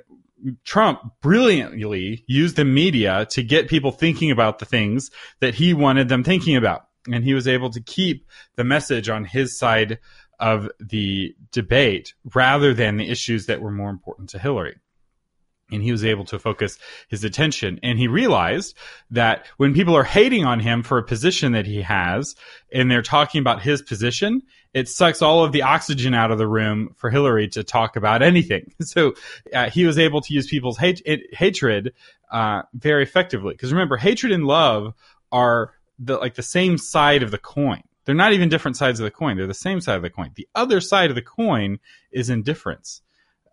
Trump 0.64 1.00
brilliantly 1.20 2.24
used 2.26 2.56
the 2.56 2.64
media 2.64 3.26
to 3.30 3.42
get 3.42 3.68
people 3.68 3.92
thinking 3.92 4.30
about 4.30 4.58
the 4.58 4.64
things 4.64 5.10
that 5.40 5.54
he 5.54 5.74
wanted 5.74 6.08
them 6.08 6.24
thinking 6.24 6.56
about. 6.56 6.87
And 7.12 7.24
he 7.24 7.34
was 7.34 7.48
able 7.48 7.70
to 7.70 7.80
keep 7.80 8.26
the 8.56 8.64
message 8.64 9.08
on 9.08 9.24
his 9.24 9.58
side 9.58 9.98
of 10.38 10.70
the 10.78 11.34
debate 11.52 12.14
rather 12.34 12.72
than 12.72 12.96
the 12.96 13.10
issues 13.10 13.46
that 13.46 13.60
were 13.60 13.70
more 13.70 13.90
important 13.90 14.30
to 14.30 14.38
Hillary. 14.38 14.76
And 15.70 15.82
he 15.82 15.92
was 15.92 16.04
able 16.04 16.24
to 16.26 16.38
focus 16.38 16.78
his 17.08 17.24
attention. 17.24 17.78
And 17.82 17.98
he 17.98 18.08
realized 18.08 18.74
that 19.10 19.46
when 19.58 19.74
people 19.74 19.94
are 19.94 20.04
hating 20.04 20.44
on 20.44 20.60
him 20.60 20.82
for 20.82 20.96
a 20.96 21.02
position 21.02 21.52
that 21.52 21.66
he 21.66 21.82
has 21.82 22.36
and 22.72 22.90
they're 22.90 23.02
talking 23.02 23.40
about 23.40 23.60
his 23.60 23.82
position 23.82 24.42
it 24.74 24.88
sucks 24.88 25.22
all 25.22 25.44
of 25.44 25.52
the 25.52 25.62
oxygen 25.62 26.14
out 26.14 26.30
of 26.30 26.38
the 26.38 26.46
room 26.46 26.94
for 26.96 27.10
hillary 27.10 27.48
to 27.48 27.64
talk 27.64 27.96
about 27.96 28.22
anything. 28.22 28.72
So 28.88 29.14
uh, 29.52 29.68
he 29.68 29.84
was 29.84 29.98
able 29.98 30.22
to 30.22 30.32
use 30.32 30.46
people's 30.46 30.78
hate, 30.78 31.02
it, 31.04 31.34
hatred 31.34 31.92
uh, 32.30 32.62
very 32.72 33.02
effectively. 33.02 33.52
Because 33.52 33.72
remember 33.72 33.96
hatred 33.96 34.32
and 34.32 34.46
love 34.46 34.94
are 35.30 35.72
the 35.98 36.16
like 36.16 36.34
the 36.34 36.42
same 36.42 36.78
side 36.78 37.22
of 37.22 37.30
the 37.30 37.38
coin 37.38 37.82
they're 38.04 38.14
not 38.14 38.32
even 38.32 38.48
different 38.48 38.76
sides 38.76 39.00
of 39.00 39.04
the 39.04 39.10
coin 39.10 39.36
they're 39.36 39.46
the 39.46 39.54
same 39.54 39.80
side 39.80 39.96
of 39.96 40.02
the 40.02 40.10
coin 40.10 40.30
the 40.34 40.48
other 40.54 40.80
side 40.80 41.10
of 41.10 41.16
the 41.16 41.22
coin 41.22 41.78
is 42.12 42.30
indifference 42.30 43.02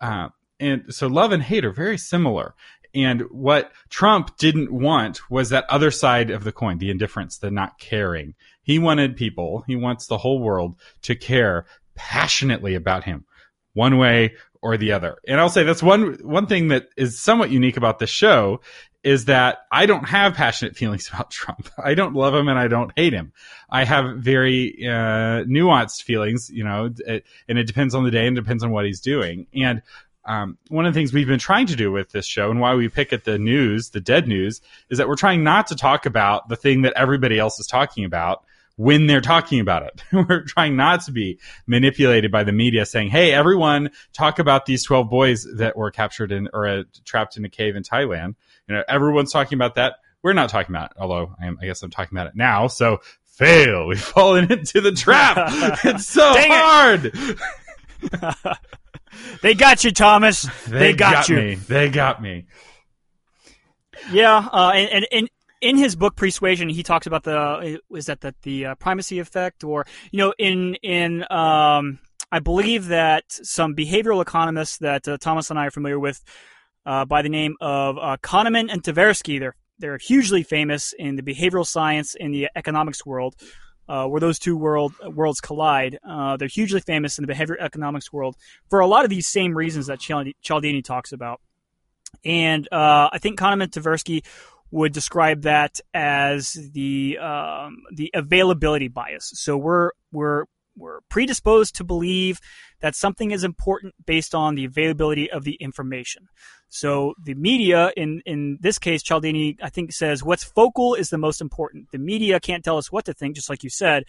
uh, 0.01 0.29
and 0.59 0.93
so 0.93 1.07
love 1.07 1.31
and 1.31 1.43
hate 1.43 1.65
are 1.65 1.71
very 1.71 1.97
similar. 1.97 2.55
And 2.93 3.23
what 3.23 3.71
Trump 3.89 4.37
didn't 4.37 4.71
want 4.71 5.29
was 5.29 5.49
that 5.49 5.65
other 5.69 5.91
side 5.91 6.29
of 6.29 6.45
the 6.45 6.53
coin, 6.53 6.77
the 6.77 6.89
indifference, 6.89 7.37
the 7.37 7.51
not 7.51 7.77
caring. 7.77 8.35
He 8.63 8.79
wanted 8.79 9.17
people, 9.17 9.63
he 9.67 9.75
wants 9.75 10.07
the 10.07 10.17
whole 10.17 10.39
world 10.39 10.79
to 11.03 11.15
care 11.15 11.65
passionately 11.95 12.73
about 12.73 13.03
him, 13.03 13.25
one 13.73 13.97
way 13.97 14.35
or 14.61 14.77
the 14.77 14.93
other. 14.93 15.17
And 15.27 15.39
I'll 15.39 15.49
say 15.49 15.63
that's 15.63 15.83
one 15.83 16.19
one 16.23 16.47
thing 16.47 16.69
that 16.69 16.87
is 16.95 17.19
somewhat 17.21 17.51
unique 17.51 17.77
about 17.77 17.99
this 17.99 18.09
show 18.09 18.61
is 19.05 19.25
that 19.25 19.59
I 19.71 19.85
don't 19.85 20.09
have 20.09 20.33
passionate 20.33 20.75
feelings 20.77 21.07
about 21.07 21.29
Trump. 21.29 21.69
I 21.81 21.93
don't 21.93 22.15
love 22.15 22.33
him 22.33 22.49
and 22.49 22.59
I 22.59 22.67
don't 22.67 22.91
hate 22.95 23.13
him. 23.13 23.31
I 23.69 23.85
have 23.85 24.17
very 24.17 24.75
uh, 24.81 25.45
nuanced 25.45 26.03
feelings, 26.03 26.49
you 26.49 26.63
know, 26.63 26.91
it, 27.05 27.23
and 27.47 27.57
it 27.57 27.67
depends 27.67 27.93
on 27.95 28.03
the 28.03 28.11
day 28.11 28.25
and 28.25 28.35
depends 28.35 28.63
on 28.63 28.71
what 28.71 28.85
he's 28.85 28.99
doing. 28.99 29.45
And 29.53 29.83
um, 30.25 30.57
one 30.69 30.87
of 30.87 30.93
the 30.93 30.99
things 30.99 31.13
we've 31.13 31.27
been 31.27 31.37
trying 31.37 31.67
to 31.67 31.75
do 31.75 31.91
with 31.91 32.09
this 32.11 32.25
show 32.25 32.49
and 32.49 32.59
why 32.59 32.73
we 32.73 32.89
pick 32.89 33.13
at 33.13 33.25
the 33.25 33.37
news, 33.37 33.91
the 33.91 34.01
dead 34.01 34.27
news, 34.27 34.59
is 34.89 34.97
that 34.97 35.07
we're 35.07 35.15
trying 35.15 35.43
not 35.43 35.67
to 35.67 35.75
talk 35.75 36.07
about 36.07 36.49
the 36.49 36.55
thing 36.55 36.81
that 36.81 36.93
everybody 36.95 37.37
else 37.37 37.59
is 37.59 37.67
talking 37.67 38.05
about 38.05 38.43
when 38.75 39.05
they're 39.05 39.21
talking 39.21 39.59
about 39.59 39.83
it. 39.83 40.03
we're 40.11 40.41
trying 40.41 40.75
not 40.75 41.03
to 41.05 41.11
be 41.11 41.39
manipulated 41.67 42.31
by 42.31 42.43
the 42.43 42.51
media 42.51 42.85
saying, 42.87 43.09
Hey, 43.09 43.31
everyone 43.33 43.91
talk 44.13 44.39
about 44.39 44.65
these 44.65 44.83
12 44.83 45.09
boys 45.09 45.47
that 45.57 45.77
were 45.77 45.91
captured 45.91 46.31
in 46.31 46.49
or 46.53 46.67
uh, 46.67 46.83
trapped 47.05 47.37
in 47.37 47.45
a 47.45 47.49
cave 47.49 47.75
in 47.75 47.83
Thailand. 47.83 48.35
You 48.67 48.75
know, 48.75 48.83
everyone's 48.87 49.31
talking 49.31 49.57
about 49.57 49.75
that. 49.75 49.95
We're 50.23 50.33
not 50.33 50.49
talking 50.49 50.75
about 50.75 50.91
it, 50.91 50.97
although 50.99 51.35
I, 51.39 51.45
am, 51.45 51.57
I 51.61 51.65
guess 51.65 51.83
I'm 51.83 51.91
talking 51.91 52.17
about 52.17 52.27
it 52.27 52.35
now. 52.35 52.67
So 52.67 53.01
fail. 53.23 53.87
We've 53.87 54.01
fallen 54.01 54.51
into 54.51 54.81
the 54.81 54.91
trap. 54.91 55.37
it's 55.83 56.07
so 56.07 56.33
hard. 56.35 57.13
they 59.41 59.53
got 59.53 59.83
you, 59.83 59.91
Thomas. 59.91 60.43
They, 60.67 60.79
they 60.79 60.93
got, 60.93 61.13
got, 61.13 61.29
you. 61.29 61.35
Me. 61.35 61.55
They 61.55 61.89
got 61.89 62.21
me. 62.21 62.45
Yeah, 64.11 64.49
uh, 64.51 64.71
and, 64.75 64.89
and, 64.89 65.07
and 65.11 65.29
in 65.61 65.77
his 65.77 65.95
book 65.95 66.15
Pre-Suasion, 66.15 66.69
he 66.69 66.83
talks 66.83 67.07
about 67.07 67.23
the 67.23 67.79
is 67.91 68.05
that 68.07 68.21
the, 68.21 68.35
the 68.43 68.65
uh, 68.67 68.75
primacy 68.75 69.19
effect, 69.19 69.63
or 69.63 69.85
you 70.11 70.17
know, 70.17 70.33
in 70.37 70.75
in 70.75 71.25
um, 71.31 71.99
I 72.31 72.39
believe 72.39 72.87
that 72.87 73.23
some 73.29 73.75
behavioral 73.75 74.21
economists 74.21 74.77
that 74.79 75.07
uh, 75.07 75.17
Thomas 75.17 75.49
and 75.49 75.57
I 75.57 75.67
are 75.67 75.71
familiar 75.71 75.99
with 75.99 76.21
uh, 76.85 77.05
by 77.05 77.21
the 77.21 77.29
name 77.29 77.55
of 77.61 77.97
uh, 77.97 78.17
Kahneman 78.21 78.71
and 78.71 78.83
Tversky. 78.83 79.39
They're 79.39 79.55
they're 79.77 79.97
hugely 79.97 80.43
famous 80.43 80.93
in 80.97 81.15
the 81.15 81.21
behavioral 81.21 81.65
science 81.65 82.15
and 82.17 82.33
the 82.33 82.47
economics 82.55 83.05
world, 83.05 83.35
uh, 83.89 84.07
where 84.07 84.21
those 84.21 84.39
two 84.39 84.55
world 84.55 84.93
worlds 85.05 85.41
collide. 85.41 85.99
Uh, 86.07 86.37
they're 86.37 86.47
hugely 86.47 86.79
famous 86.79 87.17
in 87.17 87.25
the 87.25 87.33
behavioral 87.33 87.59
economics 87.59 88.11
world 88.11 88.35
for 88.69 88.79
a 88.79 88.87
lot 88.87 89.03
of 89.03 89.09
these 89.09 89.27
same 89.27 89.55
reasons 89.55 89.87
that 89.87 89.99
Cialdini 89.99 90.81
talks 90.81 91.11
about. 91.11 91.41
And 92.23 92.67
uh, 92.71 93.09
I 93.11 93.19
think 93.19 93.37
Kahneman 93.37 93.63
and 93.63 93.71
Tversky 93.71 94.23
would 94.71 94.93
describe 94.93 95.43
that 95.43 95.79
as 95.93 96.53
the 96.73 97.17
um, 97.19 97.83
the 97.91 98.11
availability 98.13 98.87
bias. 98.87 99.31
So 99.35 99.57
we're 99.57 99.91
we're 100.11 100.45
we're 100.75 101.01
predisposed 101.09 101.75
to 101.75 101.83
believe 101.83 102.39
that 102.81 102.95
something 102.95 103.31
is 103.31 103.43
important 103.43 103.93
based 104.05 104.35
on 104.35 104.55
the 104.55 104.65
availability 104.65 105.31
of 105.31 105.43
the 105.43 105.55
information. 105.55 106.27
So 106.69 107.13
the 107.23 107.35
media, 107.35 107.91
in, 107.95 108.21
in 108.25 108.57
this 108.59 108.77
case, 108.79 109.01
Cialdini, 109.01 109.57
I 109.61 109.69
think 109.69 109.93
says 109.93 110.23
what's 110.23 110.43
focal 110.43 110.95
is 110.95 111.09
the 111.09 111.17
most 111.17 111.41
important. 111.41 111.91
The 111.91 111.97
media 111.97 112.39
can't 112.39 112.63
tell 112.63 112.77
us 112.77 112.91
what 112.91 113.05
to 113.05 113.13
think, 113.13 113.35
just 113.35 113.49
like 113.49 113.63
you 113.63 113.69
said, 113.69 114.03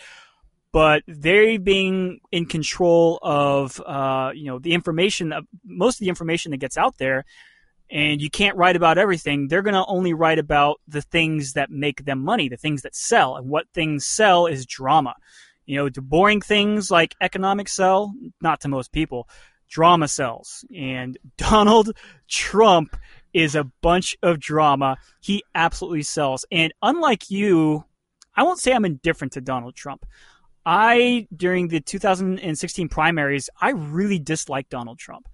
but 0.72 1.02
they 1.06 1.58
being 1.58 2.20
in 2.32 2.46
control 2.46 3.18
of, 3.22 3.80
uh, 3.80 4.32
you 4.34 4.46
know, 4.46 4.58
the 4.58 4.72
information, 4.72 5.32
most 5.64 5.96
of 5.96 6.00
the 6.00 6.08
information 6.08 6.50
that 6.50 6.58
gets 6.58 6.76
out 6.76 6.98
there, 6.98 7.24
and 7.88 8.20
you 8.20 8.30
can't 8.30 8.56
write 8.56 8.76
about 8.76 8.98
everything. 8.98 9.46
They're 9.46 9.62
going 9.62 9.74
to 9.74 9.86
only 9.86 10.12
write 10.12 10.38
about 10.38 10.80
the 10.88 11.02
things 11.02 11.52
that 11.52 11.70
make 11.70 12.04
them 12.04 12.22
money, 12.22 12.48
the 12.48 12.56
things 12.56 12.82
that 12.82 12.96
sell. 12.96 13.36
And 13.36 13.48
what 13.48 13.68
things 13.72 14.04
sell 14.04 14.46
is 14.46 14.66
drama. 14.66 15.14
You 15.66 15.76
know, 15.76 15.88
to 15.88 16.00
boring 16.00 16.40
things 16.40 16.90
like 16.90 17.14
economics 17.20 17.74
sell, 17.74 18.14
not 18.40 18.60
to 18.60 18.68
most 18.68 18.92
people, 18.92 19.28
drama 19.68 20.08
sells. 20.08 20.64
And 20.74 21.18
Donald 21.36 21.96
Trump 22.28 22.96
is 23.32 23.54
a 23.54 23.64
bunch 23.82 24.16
of 24.22 24.40
drama. 24.40 24.96
He 25.20 25.44
absolutely 25.54 26.02
sells. 26.02 26.44
And 26.50 26.72
unlike 26.82 27.30
you, 27.30 27.84
I 28.34 28.44
won't 28.44 28.58
say 28.58 28.72
I'm 28.72 28.84
indifferent 28.84 29.34
to 29.34 29.40
Donald 29.40 29.74
Trump. 29.74 30.06
I, 30.64 31.28
during 31.34 31.68
the 31.68 31.80
2016 31.80 32.88
primaries, 32.88 33.48
I 33.60 33.70
really 33.70 34.18
disliked 34.18 34.70
Donald 34.70 34.98
Trump. 34.98 35.28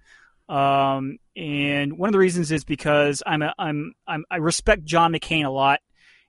Um, 0.47 1.17
and 1.35 1.97
one 1.97 2.09
of 2.09 2.13
the 2.13 2.19
reasons 2.19 2.51
is 2.51 2.63
because 2.63 3.23
I'm, 3.25 3.41
a, 3.41 3.53
I'm, 3.57 3.93
I'm, 4.05 4.25
I 4.29 4.37
respect 4.37 4.83
John 4.83 5.13
McCain 5.13 5.45
a 5.45 5.49
lot. 5.49 5.79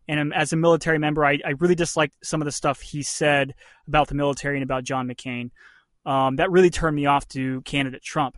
And 0.08 0.34
as 0.34 0.52
a 0.52 0.56
military 0.56 0.98
member, 0.98 1.24
I, 1.24 1.38
I 1.44 1.50
really 1.58 1.74
disliked 1.74 2.14
some 2.22 2.40
of 2.40 2.46
the 2.46 2.52
stuff 2.52 2.80
he 2.80 3.02
said 3.02 3.54
about 3.88 4.08
the 4.08 4.14
military 4.14 4.56
and 4.56 4.62
about 4.62 4.84
John 4.84 5.08
McCain. 5.08 5.50
Um, 6.06 6.36
that 6.36 6.50
really 6.50 6.70
turned 6.70 6.96
me 6.96 7.06
off 7.06 7.26
to 7.28 7.62
candidate 7.62 8.02
Trump. 8.02 8.36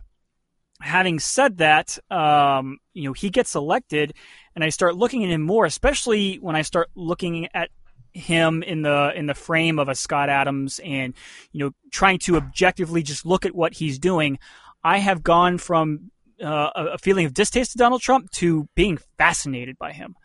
Having 0.79 1.19
said 1.19 1.57
that, 1.57 1.97
um, 2.11 2.77
you 2.93 3.03
know, 3.03 3.13
he 3.13 3.29
gets 3.29 3.55
elected, 3.55 4.13
and 4.55 4.63
I 4.63 4.69
start 4.69 4.95
looking 4.95 5.23
at 5.23 5.29
him 5.29 5.41
more, 5.41 5.65
especially 5.65 6.35
when 6.35 6.55
I 6.55 6.61
start 6.61 6.89
looking 6.95 7.49
at 7.53 7.69
him 8.13 8.63
in 8.63 8.83
the 8.83 9.11
in 9.15 9.25
the 9.25 9.33
frame 9.33 9.79
of 9.79 9.89
a 9.89 9.95
Scott 9.95 10.29
Adams, 10.29 10.79
and 10.83 11.13
you 11.51 11.65
know, 11.65 11.71
trying 11.91 12.19
to 12.19 12.37
objectively 12.37 13.01
just 13.01 13.25
look 13.25 13.45
at 13.45 13.55
what 13.55 13.73
he's 13.73 13.99
doing. 13.99 14.37
I 14.83 14.99
have 14.99 15.23
gone 15.23 15.57
from 15.57 16.11
uh, 16.41 16.69
a 16.75 16.97
feeling 16.99 17.25
of 17.25 17.33
distaste 17.33 17.71
to 17.71 17.77
Donald 17.79 18.01
Trump 18.01 18.29
to 18.33 18.69
being 18.75 18.99
fascinated 19.17 19.77
by 19.77 19.91
him 19.91 20.15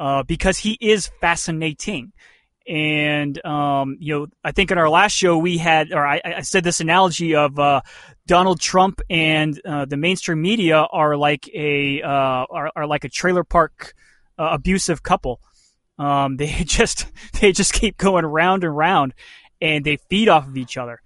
uh, 0.00 0.22
because 0.22 0.56
he 0.56 0.78
is 0.80 1.08
fascinating. 1.20 2.12
And 2.66 3.44
um, 3.44 3.98
you 4.00 4.18
know, 4.18 4.26
I 4.42 4.52
think 4.52 4.70
in 4.70 4.78
our 4.78 4.88
last 4.88 5.12
show 5.12 5.36
we 5.36 5.58
had, 5.58 5.92
or 5.92 6.06
I, 6.06 6.20
I 6.24 6.40
said 6.40 6.64
this 6.64 6.80
analogy 6.80 7.34
of 7.34 7.58
uh, 7.58 7.82
Donald 8.26 8.60
Trump 8.60 9.00
and 9.10 9.60
uh, 9.64 9.84
the 9.84 9.96
mainstream 9.96 10.40
media 10.40 10.86
are 10.90 11.16
like 11.16 11.48
a 11.54 12.00
uh, 12.00 12.08
are, 12.08 12.72
are, 12.74 12.86
like 12.86 13.04
a 13.04 13.08
trailer 13.08 13.44
park 13.44 13.94
uh, 14.38 14.50
abusive 14.52 15.02
couple. 15.02 15.40
Um, 15.98 16.36
they 16.38 16.64
just 16.64 17.06
they 17.40 17.52
just 17.52 17.74
keep 17.74 17.98
going 17.98 18.24
round 18.24 18.64
and 18.64 18.74
round, 18.74 19.14
and 19.60 19.84
they 19.84 19.96
feed 19.96 20.28
off 20.28 20.46
of 20.46 20.56
each 20.56 20.76
other. 20.78 21.02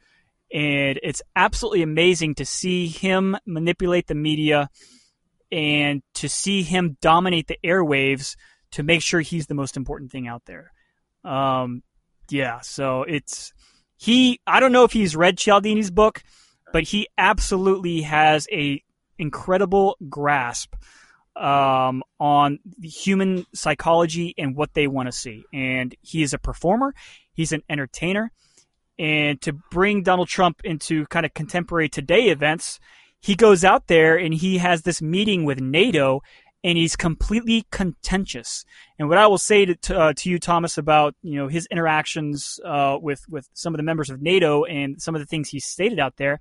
And 0.53 1.01
it's 1.03 1.23
absolutely 1.35 1.83
amazing 1.83 2.37
to 2.37 2.45
see 2.45 2.87
him 2.87 3.37
manipulate 3.45 4.07
the 4.07 4.15
media 4.15 4.71
and 5.51 6.03
to 6.15 6.29
see 6.29 6.63
him 6.63 6.97
dominate 7.01 7.49
the 7.49 7.59
airwaves 7.65 8.37
to 8.75 8.83
make 8.83 9.03
sure 9.03 9.21
he's 9.21 9.47
the 9.47 9.55
most 9.55 9.77
important 9.77 10.13
thing 10.13 10.29
out 10.29 10.43
there. 10.47 10.73
Um, 11.25 11.83
yeah, 12.31 12.61
so 12.61 13.03
it's 13.03 13.53
he. 13.97 14.41
I 14.47 14.61
don't 14.61 14.73
know 14.73 14.85
if 14.85 14.93
he's 14.93 15.17
read 15.17 15.37
Cialdini's 15.37 15.91
book, 15.91 16.23
but 16.73 16.83
he 16.83 17.09
absolutely 17.17 18.03
has 18.03 18.47
a 18.53 18.83
incredible 19.19 19.97
grasp 20.09 20.75
um, 21.37 22.03
on 22.19 22.59
human 22.83 23.47
psychology 23.55 24.35
and 24.37 24.57
what 24.57 24.75
they 24.75 24.87
want 24.87 25.07
to 25.07 25.13
see. 25.13 25.45
And 25.53 25.95
he 26.01 26.23
is 26.23 26.35
a 26.35 26.39
performer. 26.39 26.95
He's 27.33 27.53
an 27.53 27.63
entertainer. 27.69 28.31
And 28.99 29.41
to 29.43 29.53
bring 29.53 30.03
Donald 30.03 30.29
Trump 30.29 30.61
into 30.65 31.07
kind 31.07 31.27
of 31.27 31.35
contemporary 31.35 31.89
today 31.89 32.29
events, 32.29 32.79
he 33.21 33.35
goes 33.35 33.65
out 33.65 33.87
there 33.87 34.17
and 34.17 34.35
he 34.35 34.59
has 34.59 34.83
this 34.83 35.01
meeting 35.01 35.45
with 35.45 35.61
NATO 35.61 36.21
and 36.65 36.79
he's 36.79 36.97
completely 36.97 37.67
contentious. 37.71 38.65
And 38.99 39.09
what 39.09 39.19
I 39.19 39.27
will 39.27 39.39
say 39.39 39.67
to, 39.67 39.75
to, 39.77 40.01
uh, 40.01 40.13
to 40.15 40.31
you, 40.31 40.39
Thomas, 40.39 40.79
about 40.79 41.15
you 41.23 41.37
know 41.37 41.47
his 41.47 41.67
interactions 41.71 42.59
uh, 42.65 42.99
with 43.01 43.29
with 43.29 43.49
some 43.53 43.75
of 43.75 43.77
the 43.77 43.85
members 43.85 44.11
of 44.11 44.23
NATO 44.23 44.65
and 44.65 45.01
some 45.01 45.15
of 45.15 45.21
the 45.21 45.27
things 45.27 45.51
he 45.51 45.61
stated 45.61 46.01
out 46.01 46.17
there, 46.17 46.41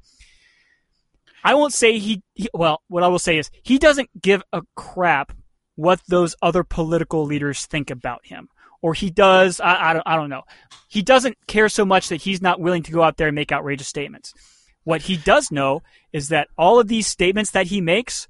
I 1.44 1.54
won't 1.54 1.74
say 1.74 2.00
he, 2.00 2.24
he 2.34 2.50
well. 2.54 2.82
What 2.88 3.04
I 3.04 3.08
will 3.10 3.20
say 3.20 3.38
is 3.38 3.52
he 3.62 3.78
doesn't 3.78 4.10
give 4.22 4.42
a 4.54 4.64
crap 4.76 5.34
what 5.76 6.02
those 6.08 6.36
other 6.42 6.64
political 6.64 7.26
leaders 7.26 7.66
think 7.66 7.92
about 7.92 8.26
him. 8.26 8.48
Or 8.82 8.94
he 8.94 9.10
does, 9.10 9.62
I, 9.62 9.90
I, 9.90 9.94
don't, 9.94 10.04
I 10.06 10.16
don't 10.18 10.30
know. 10.30 10.44
He 10.90 11.02
doesn't 11.02 11.38
care 11.48 11.70
so 11.70 11.86
much 11.86 12.10
that 12.10 12.22
he's 12.22 12.42
not 12.42 12.60
willing 12.60 12.84
to 12.84 12.92
go 12.92 13.02
out 13.02 13.16
there 13.16 13.30
and 13.30 13.36
make 13.36 13.52
outrageous 13.52 13.88
statements. 13.88 14.34
What 14.84 15.04
he 15.04 15.16
does 15.16 15.52
know 15.52 15.82
is 16.12 16.28
that 16.30 16.50
all 16.58 16.80
of 16.80 16.90
these 16.90 17.08
statements 17.08 17.52
that 17.52 17.68
he 17.68 17.80
makes 17.80 18.28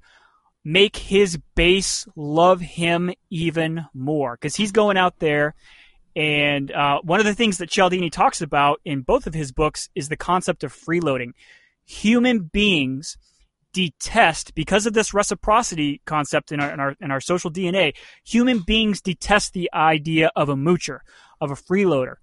make 0.64 0.96
his 0.96 1.38
base 1.54 2.06
love 2.16 2.60
him 2.60 3.12
even 3.30 3.86
more 3.92 4.36
because 4.36 4.56
he's 4.56 4.72
going 4.72 4.96
out 4.96 5.18
there. 5.18 5.54
And 6.16 6.70
uh, 6.70 7.00
one 7.02 7.20
of 7.20 7.26
the 7.26 7.34
things 7.34 7.58
that 7.58 7.70
Cialdini 7.70 8.08
talks 8.08 8.40
about 8.40 8.80
in 8.84 9.02
both 9.02 9.26
of 9.26 9.34
his 9.34 9.52
books 9.52 9.88
is 9.94 10.08
the 10.08 10.16
concept 10.16 10.64
of 10.64 10.72
freeloading. 10.72 11.32
Human 11.84 12.44
beings 12.44 13.18
detest 13.72 14.54
because 14.54 14.86
of 14.86 14.94
this 14.94 15.12
reciprocity 15.12 16.00
concept 16.06 16.52
in 16.52 16.60
our, 16.60 16.72
in 16.72 16.80
our 16.80 16.96
in 17.00 17.10
our 17.10 17.20
social 17.20 17.50
DNA. 17.50 17.94
Human 18.24 18.60
beings 18.60 19.02
detest 19.02 19.52
the 19.52 19.68
idea 19.74 20.30
of 20.34 20.48
a 20.48 20.54
moocher, 20.54 21.00
of 21.40 21.50
a 21.50 21.54
freeloader. 21.54 22.14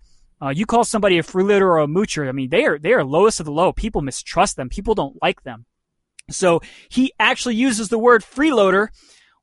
Uh, 0.42 0.50
you 0.50 0.66
call 0.66 0.84
somebody 0.84 1.20
a 1.20 1.24
freeloader 1.24 1.62
or 1.62 1.80
a 1.80 1.88
moocher, 1.88 2.28
I 2.28 2.32
mean 2.32 2.50
they 2.50 2.66
are 2.66 2.80
they 2.80 2.94
are 2.94 3.04
lowest 3.04 3.40
of 3.40 3.46
the 3.46 3.52
low. 3.52 3.72
People 3.74 4.02
mistrust 4.02 4.56
them. 4.56 4.70
People 4.70 4.96
don't 4.96 5.22
like 5.22 5.44
them. 5.44 5.66
So 6.30 6.62
he 6.90 7.14
actually 7.20 7.56
uses 7.56 7.90
the 7.90 8.00
word 8.00 8.22
freeloader 8.22 8.90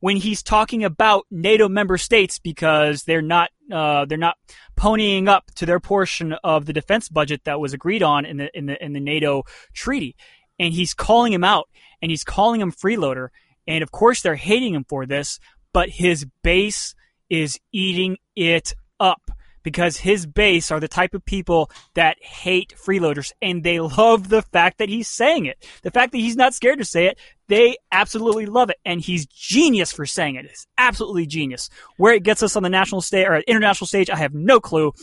when 0.01 0.17
he's 0.17 0.43
talking 0.43 0.85
about 0.85 1.27
NATO 1.31 1.69
member 1.69 1.99
states 1.99 2.39
because 2.39 3.03
they're 3.03 3.23
not 3.23 3.51
uh, 3.73 4.05
they're 4.07 4.17
not 4.17 4.37
ponying 4.77 5.29
up 5.29 5.51
to 5.57 5.67
their 5.67 5.81
portion 5.81 6.35
of 6.45 6.67
the 6.67 6.73
defense 6.73 7.09
budget 7.09 7.43
that 7.45 7.61
was 7.61 7.73
agreed 7.73 8.03
on 8.03 8.25
in 8.25 8.37
the 8.39 8.57
in 8.57 8.67
the 8.67 8.83
in 8.85 8.93
the 8.93 9.01
NATO 9.01 9.45
treaty, 9.75 10.17
and 10.59 10.73
he's 10.73 10.95
calling 10.95 11.33
him 11.33 11.45
out 11.45 11.69
and 12.01 12.11
he's 12.11 12.25
calling 12.25 12.61
him 12.61 12.73
freeloader, 12.73 13.29
and 13.67 13.83
of 13.83 13.91
course 13.91 14.23
they're 14.23 14.37
hating 14.37 14.75
him 14.75 14.85
for 14.89 15.05
this, 15.05 15.41
but 15.73 15.89
his 15.89 16.27
base 16.43 16.95
is 17.29 17.59
eating 17.73 18.17
it 18.37 18.75
up 19.01 19.31
because 19.69 19.99
his 19.99 20.25
base 20.25 20.71
are 20.71 20.81
the 20.81 20.89
type 20.89 21.13
of 21.13 21.23
people 21.27 21.71
that 21.93 22.17
hate 22.23 22.73
freeloaders 22.83 23.33
and 23.43 23.63
they 23.63 23.79
love 23.81 24.31
the 24.31 24.41
fact 24.41 24.79
that 24.79 24.89
he's 24.89 25.09
saying 25.09 25.45
it. 25.45 25.63
The 25.83 25.91
fact 25.91 26.13
that 26.13 26.19
he's 26.19 26.37
not 26.37 26.55
scared 26.55 26.79
to 26.79 26.87
say 26.87 27.05
it, 27.05 27.19
they 27.49 27.77
absolutely 27.93 28.47
love 28.47 28.71
it. 28.71 28.79
And 28.87 28.99
he's 28.99 29.27
genius 29.27 29.93
for 29.93 30.07
saying 30.07 30.37
it. 30.37 30.47
It's 30.47 30.67
absolutely 30.79 31.27
genius. 31.27 31.69
Where 31.99 32.15
it 32.15 32.23
gets 32.23 32.43
us 32.43 32.57
on 32.57 32.63
the 32.63 32.71
national 32.71 33.03
stage 33.03 33.27
or 33.27 33.37
international 33.41 33.87
stage, 33.87 34.09
I 34.09 34.17
have 34.17 34.33
no 34.33 34.59
clue, 34.59 34.95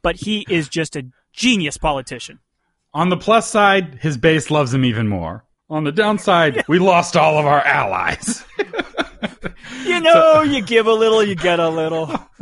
but 0.00 0.16
he 0.16 0.46
is 0.48 0.70
just 0.70 0.96
a 0.96 1.04
genius 1.34 1.76
politician. 1.76 2.38
On 2.94 3.10
the 3.10 3.18
plus 3.18 3.50
side, 3.50 3.98
his 4.00 4.16
base 4.16 4.50
loves 4.50 4.72
him 4.72 4.86
even 4.86 5.06
more. 5.06 5.44
On 5.68 5.84
the 5.84 5.92
downside, 5.92 6.64
we 6.66 6.78
lost 6.78 7.14
all 7.14 7.36
of 7.36 7.44
our 7.44 7.60
allies. 7.60 8.42
you 9.84 10.00
know, 10.00 10.12
so, 10.12 10.42
you 10.42 10.62
give 10.62 10.86
a 10.86 10.92
little, 10.94 11.22
you 11.22 11.34
get 11.34 11.60
a 11.60 11.68
little. 11.68 12.06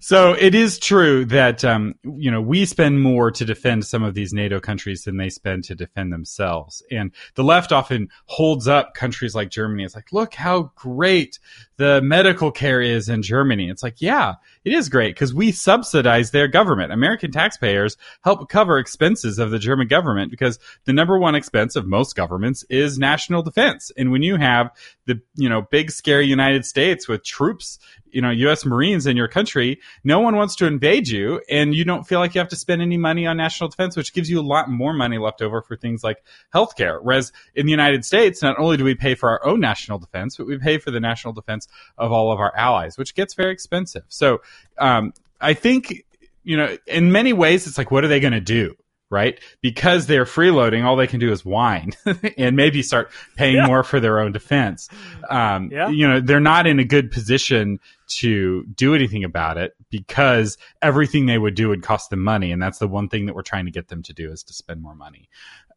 so 0.00 0.32
it 0.32 0.54
is 0.54 0.78
true 0.78 1.24
that 1.26 1.64
um, 1.64 1.94
you 2.04 2.30
know 2.30 2.40
we 2.40 2.64
spend 2.64 3.00
more 3.00 3.30
to 3.30 3.44
defend 3.44 3.86
some 3.86 4.02
of 4.02 4.14
these 4.14 4.32
NATO 4.32 4.60
countries 4.60 5.04
than 5.04 5.16
they 5.16 5.30
spend 5.30 5.64
to 5.64 5.74
defend 5.74 6.12
themselves, 6.12 6.82
and 6.90 7.12
the 7.34 7.44
left 7.44 7.72
often 7.72 8.08
holds 8.26 8.68
up 8.68 8.94
countries 8.94 9.34
like 9.34 9.50
Germany. 9.50 9.84
It's 9.84 9.94
like, 9.94 10.12
look 10.12 10.34
how 10.34 10.72
great 10.76 11.38
the 11.76 12.00
medical 12.02 12.52
care 12.52 12.80
is 12.80 13.08
in 13.08 13.22
Germany. 13.22 13.68
It's 13.68 13.82
like, 13.82 14.00
yeah, 14.00 14.34
it 14.64 14.72
is 14.72 14.88
great 14.88 15.14
because 15.14 15.34
we 15.34 15.50
subsidize 15.50 16.30
their 16.30 16.46
government. 16.46 16.92
American 16.92 17.32
taxpayers 17.32 17.96
help 18.22 18.48
cover 18.48 18.78
expenses 18.78 19.38
of 19.38 19.50
the 19.50 19.58
German 19.58 19.88
government 19.88 20.30
because 20.30 20.58
the 20.84 20.92
number 20.92 21.18
one 21.18 21.34
expense 21.34 21.74
of 21.74 21.86
most 21.86 22.14
governments 22.14 22.64
is 22.70 22.98
national 22.98 23.42
defense. 23.42 23.90
And 23.96 24.12
when 24.12 24.22
you 24.22 24.36
have 24.36 24.70
the 25.06 25.20
you 25.34 25.48
know 25.48 25.62
big 25.62 25.90
scary 25.90 26.26
United 26.26 26.64
States 26.64 27.08
with 27.08 27.24
troops 27.24 27.78
you 28.14 28.22
know 28.22 28.30
U.S. 28.30 28.64
Marines 28.64 29.06
in 29.06 29.16
your 29.16 29.28
country, 29.28 29.80
no 30.04 30.20
one 30.20 30.36
wants 30.36 30.56
to 30.56 30.66
invade 30.66 31.08
you, 31.08 31.40
and 31.50 31.74
you 31.74 31.84
don't 31.84 32.04
feel 32.04 32.20
like 32.20 32.34
you 32.34 32.38
have 32.38 32.48
to 32.48 32.56
spend 32.56 32.80
any 32.80 32.96
money 32.96 33.26
on 33.26 33.36
national 33.36 33.68
defense, 33.68 33.96
which 33.96 34.12
gives 34.12 34.30
you 34.30 34.40
a 34.40 34.42
lot 34.42 34.70
more 34.70 34.92
money 34.92 35.18
left 35.18 35.42
over 35.42 35.60
for 35.60 35.76
things 35.76 36.02
like 36.04 36.22
healthcare. 36.54 36.98
Whereas 37.02 37.32
in 37.54 37.66
the 37.66 37.72
United 37.72 38.04
States, 38.04 38.42
not 38.42 38.58
only 38.58 38.76
do 38.76 38.84
we 38.84 38.94
pay 38.94 39.14
for 39.14 39.28
our 39.30 39.44
own 39.44 39.60
national 39.60 39.98
defense, 39.98 40.36
but 40.36 40.46
we 40.46 40.58
pay 40.58 40.78
for 40.78 40.90
the 40.90 41.00
national 41.00 41.34
defense 41.34 41.68
of 41.98 42.12
all 42.12 42.32
of 42.32 42.38
our 42.38 42.54
allies, 42.56 42.96
which 42.96 43.14
gets 43.14 43.34
very 43.34 43.52
expensive. 43.52 44.04
So 44.08 44.40
um, 44.78 45.12
I 45.40 45.54
think 45.54 46.04
you 46.44 46.58
know, 46.58 46.76
in 46.86 47.10
many 47.10 47.32
ways, 47.32 47.66
it's 47.66 47.78
like, 47.78 47.90
what 47.90 48.04
are 48.04 48.08
they 48.08 48.20
going 48.20 48.34
to 48.34 48.40
do? 48.40 48.76
Right? 49.10 49.38
Because 49.60 50.06
they're 50.06 50.24
freeloading, 50.24 50.84
all 50.84 50.96
they 50.96 51.06
can 51.06 51.20
do 51.20 51.30
is 51.30 51.44
whine 51.44 51.92
and 52.38 52.56
maybe 52.56 52.82
start 52.82 53.10
paying 53.36 53.56
yeah. 53.56 53.66
more 53.66 53.82
for 53.82 54.00
their 54.00 54.18
own 54.18 54.32
defense. 54.32 54.88
Um, 55.30 55.70
yeah. 55.70 55.88
You 55.88 56.08
know, 56.08 56.20
they're 56.20 56.40
not 56.40 56.66
in 56.66 56.78
a 56.78 56.84
good 56.84 57.10
position 57.10 57.78
to 58.06 58.64
do 58.66 58.94
anything 58.94 59.24
about 59.24 59.56
it 59.56 59.74
because 59.90 60.58
everything 60.82 61.26
they 61.26 61.38
would 61.38 61.54
do 61.54 61.68
would 61.68 61.82
cost 61.82 62.10
them 62.10 62.22
money. 62.22 62.50
And 62.52 62.60
that's 62.60 62.78
the 62.78 62.88
one 62.88 63.08
thing 63.08 63.26
that 63.26 63.34
we're 63.34 63.42
trying 63.42 63.66
to 63.66 63.70
get 63.70 63.88
them 63.88 64.02
to 64.02 64.12
do 64.12 64.30
is 64.32 64.42
to 64.44 64.54
spend 64.54 64.82
more 64.82 64.94
money. 64.94 65.28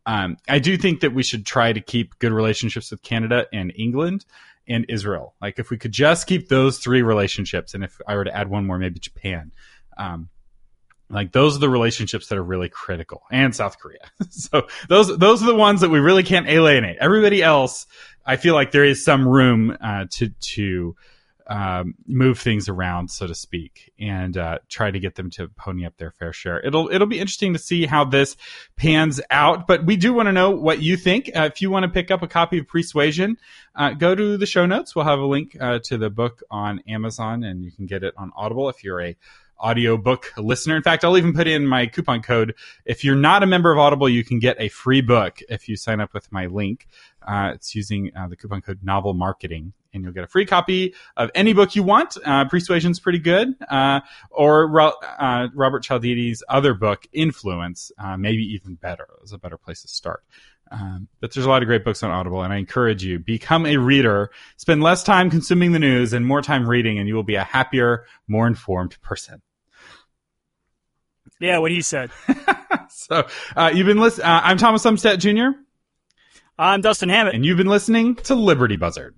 Um, 0.05 0.37
I 0.47 0.59
do 0.59 0.77
think 0.77 1.01
that 1.01 1.13
we 1.13 1.21
should 1.21 1.45
try 1.45 1.73
to 1.73 1.81
keep 1.81 2.17
good 2.19 2.31
relationships 2.31 2.91
with 2.91 3.01
Canada 3.01 3.45
and 3.51 3.73
England 3.75 4.25
and 4.67 4.85
Israel. 4.89 5.35
Like 5.41 5.59
if 5.59 5.69
we 5.69 5.77
could 5.77 5.91
just 5.91 6.27
keep 6.27 6.47
those 6.47 6.79
three 6.79 7.01
relationships, 7.01 7.73
and 7.73 7.83
if 7.83 7.99
I 8.07 8.15
were 8.15 8.23
to 8.23 8.35
add 8.35 8.49
one 8.49 8.65
more, 8.65 8.77
maybe 8.77 8.99
Japan. 8.99 9.51
Um, 9.97 10.29
like 11.09 11.31
those 11.31 11.55
are 11.55 11.59
the 11.59 11.69
relationships 11.69 12.27
that 12.27 12.37
are 12.37 12.43
really 12.43 12.69
critical, 12.69 13.23
and 13.31 13.55
South 13.55 13.79
Korea. 13.79 13.99
so 14.29 14.67
those 14.89 15.17
those 15.17 15.41
are 15.41 15.47
the 15.47 15.55
ones 15.55 15.81
that 15.81 15.89
we 15.89 15.99
really 15.99 16.23
can't 16.23 16.47
alienate. 16.47 16.97
Everybody 16.99 17.41
else, 17.41 17.87
I 18.25 18.35
feel 18.35 18.53
like 18.53 18.71
there 18.71 18.85
is 18.85 19.03
some 19.03 19.27
room 19.27 19.77
uh, 19.79 20.05
to 20.11 20.29
to 20.29 20.95
um, 21.49 21.95
move 22.05 22.39
things 22.39 22.67
around, 22.67 23.09
so 23.09 23.25
to 23.25 23.33
speak, 23.33 23.93
and 23.97 24.37
uh, 24.37 24.59
try 24.67 24.91
to 24.91 24.99
get 24.99 25.15
them 25.15 25.29
to 25.31 25.47
pony 25.47 25.85
up 25.85 25.95
their 25.97 26.11
fair 26.11 26.33
share. 26.33 26.59
It'll 26.59 26.89
it'll 26.91 27.07
be 27.07 27.19
interesting 27.19 27.53
to 27.53 27.59
see 27.59 27.85
how 27.85 28.03
this 28.03 28.35
pans 28.75 29.21
out. 29.29 29.65
But 29.65 29.85
we 29.85 29.95
do 29.95 30.13
want 30.13 30.27
to 30.27 30.33
know 30.33 30.51
what 30.51 30.81
you 30.81 30.97
think. 30.97 31.31
Uh, 31.33 31.43
if 31.43 31.61
you 31.61 31.71
want 31.71 31.83
to 31.83 31.89
pick 31.89 32.11
up 32.11 32.21
a 32.21 32.27
copy 32.27 32.59
of 32.59 32.67
Pre-Suasion, 32.67 33.37
uh, 33.75 33.93
go 33.93 34.13
to 34.13 34.37
the 34.37 34.45
show 34.45 34.65
notes. 34.65 34.93
We'll 34.93 35.05
have 35.05 35.19
a 35.19 35.25
link 35.25 35.55
uh, 35.59 35.79
to 35.85 35.97
the 35.97 36.09
book 36.09 36.43
on 36.51 36.81
Amazon, 36.87 37.45
and 37.45 37.63
you 37.63 37.71
can 37.71 37.85
get 37.85 38.03
it 38.03 38.13
on 38.17 38.31
Audible 38.35 38.67
if 38.67 38.83
you're 38.83 39.01
a 39.01 39.15
audiobook 39.59 40.31
listener. 40.37 40.75
In 40.75 40.83
fact, 40.83 41.03
I'll 41.03 41.17
even 41.17 41.33
put 41.33 41.47
in 41.47 41.65
my 41.65 41.87
coupon 41.87 42.21
code. 42.21 42.55
If 42.85 43.03
you're 43.03 43.15
not 43.15 43.43
a 43.43 43.47
member 43.47 43.71
of 43.71 43.77
Audible, 43.77 44.09
you 44.09 44.23
can 44.23 44.39
get 44.39 44.57
a 44.59 44.69
free 44.69 45.01
book 45.01 45.39
if 45.49 45.67
you 45.67 45.75
sign 45.75 45.99
up 45.99 46.13
with 46.13 46.31
my 46.31 46.45
link. 46.47 46.87
Uh, 47.27 47.51
it's 47.53 47.75
using 47.75 48.11
uh, 48.15 48.27
the 48.27 48.35
coupon 48.35 48.61
code 48.61 48.79
Novel 48.83 49.13
Marketing, 49.13 49.73
and 49.93 50.03
you'll 50.03 50.13
get 50.13 50.23
a 50.23 50.27
free 50.27 50.45
copy 50.45 50.93
of 51.17 51.29
any 51.35 51.53
book 51.53 51.75
you 51.75 51.83
want. 51.83 52.17
Uh, 52.23 52.45
Pre-Suasion's 52.45 52.99
pretty 52.99 53.19
good, 53.19 53.49
uh, 53.69 53.99
or 54.31 54.79
uh, 54.79 55.47
Robert 55.53 55.83
Cialdini's 55.83 56.43
other 56.47 56.73
book, 56.73 57.05
Influence, 57.11 57.91
uh, 57.99 58.15
maybe 58.15 58.43
even 58.43 58.75
better. 58.75 59.07
It's 59.21 59.33
a 59.33 59.37
better 59.37 59.57
place 59.57 59.81
to 59.81 59.87
start. 59.87 60.23
Um, 60.71 61.07
but 61.19 61.33
there's 61.33 61.45
a 61.45 61.49
lot 61.49 61.61
of 61.61 61.67
great 61.67 61.83
books 61.83 62.03
on 62.03 62.11
Audible, 62.11 62.41
and 62.41 62.51
I 62.51 62.57
encourage 62.57 63.03
you 63.03 63.19
become 63.19 63.65
a 63.65 63.77
reader. 63.77 64.31
Spend 64.57 64.81
less 64.81 65.03
time 65.03 65.29
consuming 65.29 65.71
the 65.71 65.79
news 65.79 66.13
and 66.13 66.25
more 66.25 66.41
time 66.41 66.67
reading, 66.67 66.99
and 66.99 67.07
you 67.07 67.15
will 67.15 67.23
be 67.23 67.35
a 67.35 67.43
happier, 67.43 68.05
more 68.27 68.47
informed 68.47 69.01
person. 69.01 69.41
Yeah, 71.39 71.59
what 71.59 71.71
he 71.71 71.81
said. 71.81 72.11
so 72.89 73.27
uh, 73.55 73.71
you've 73.73 73.87
been 73.87 73.99
listening. 73.99 74.25
Uh, 74.25 74.41
I'm 74.43 74.57
Thomas 74.57 74.83
Umstattd 74.83 75.19
Jr. 75.19 75.57
I'm 76.57 76.81
Dustin 76.81 77.09
Hammett, 77.09 77.35
and 77.35 77.45
you've 77.45 77.57
been 77.57 77.67
listening 77.67 78.15
to 78.15 78.35
Liberty 78.35 78.77
Buzzard. 78.77 79.15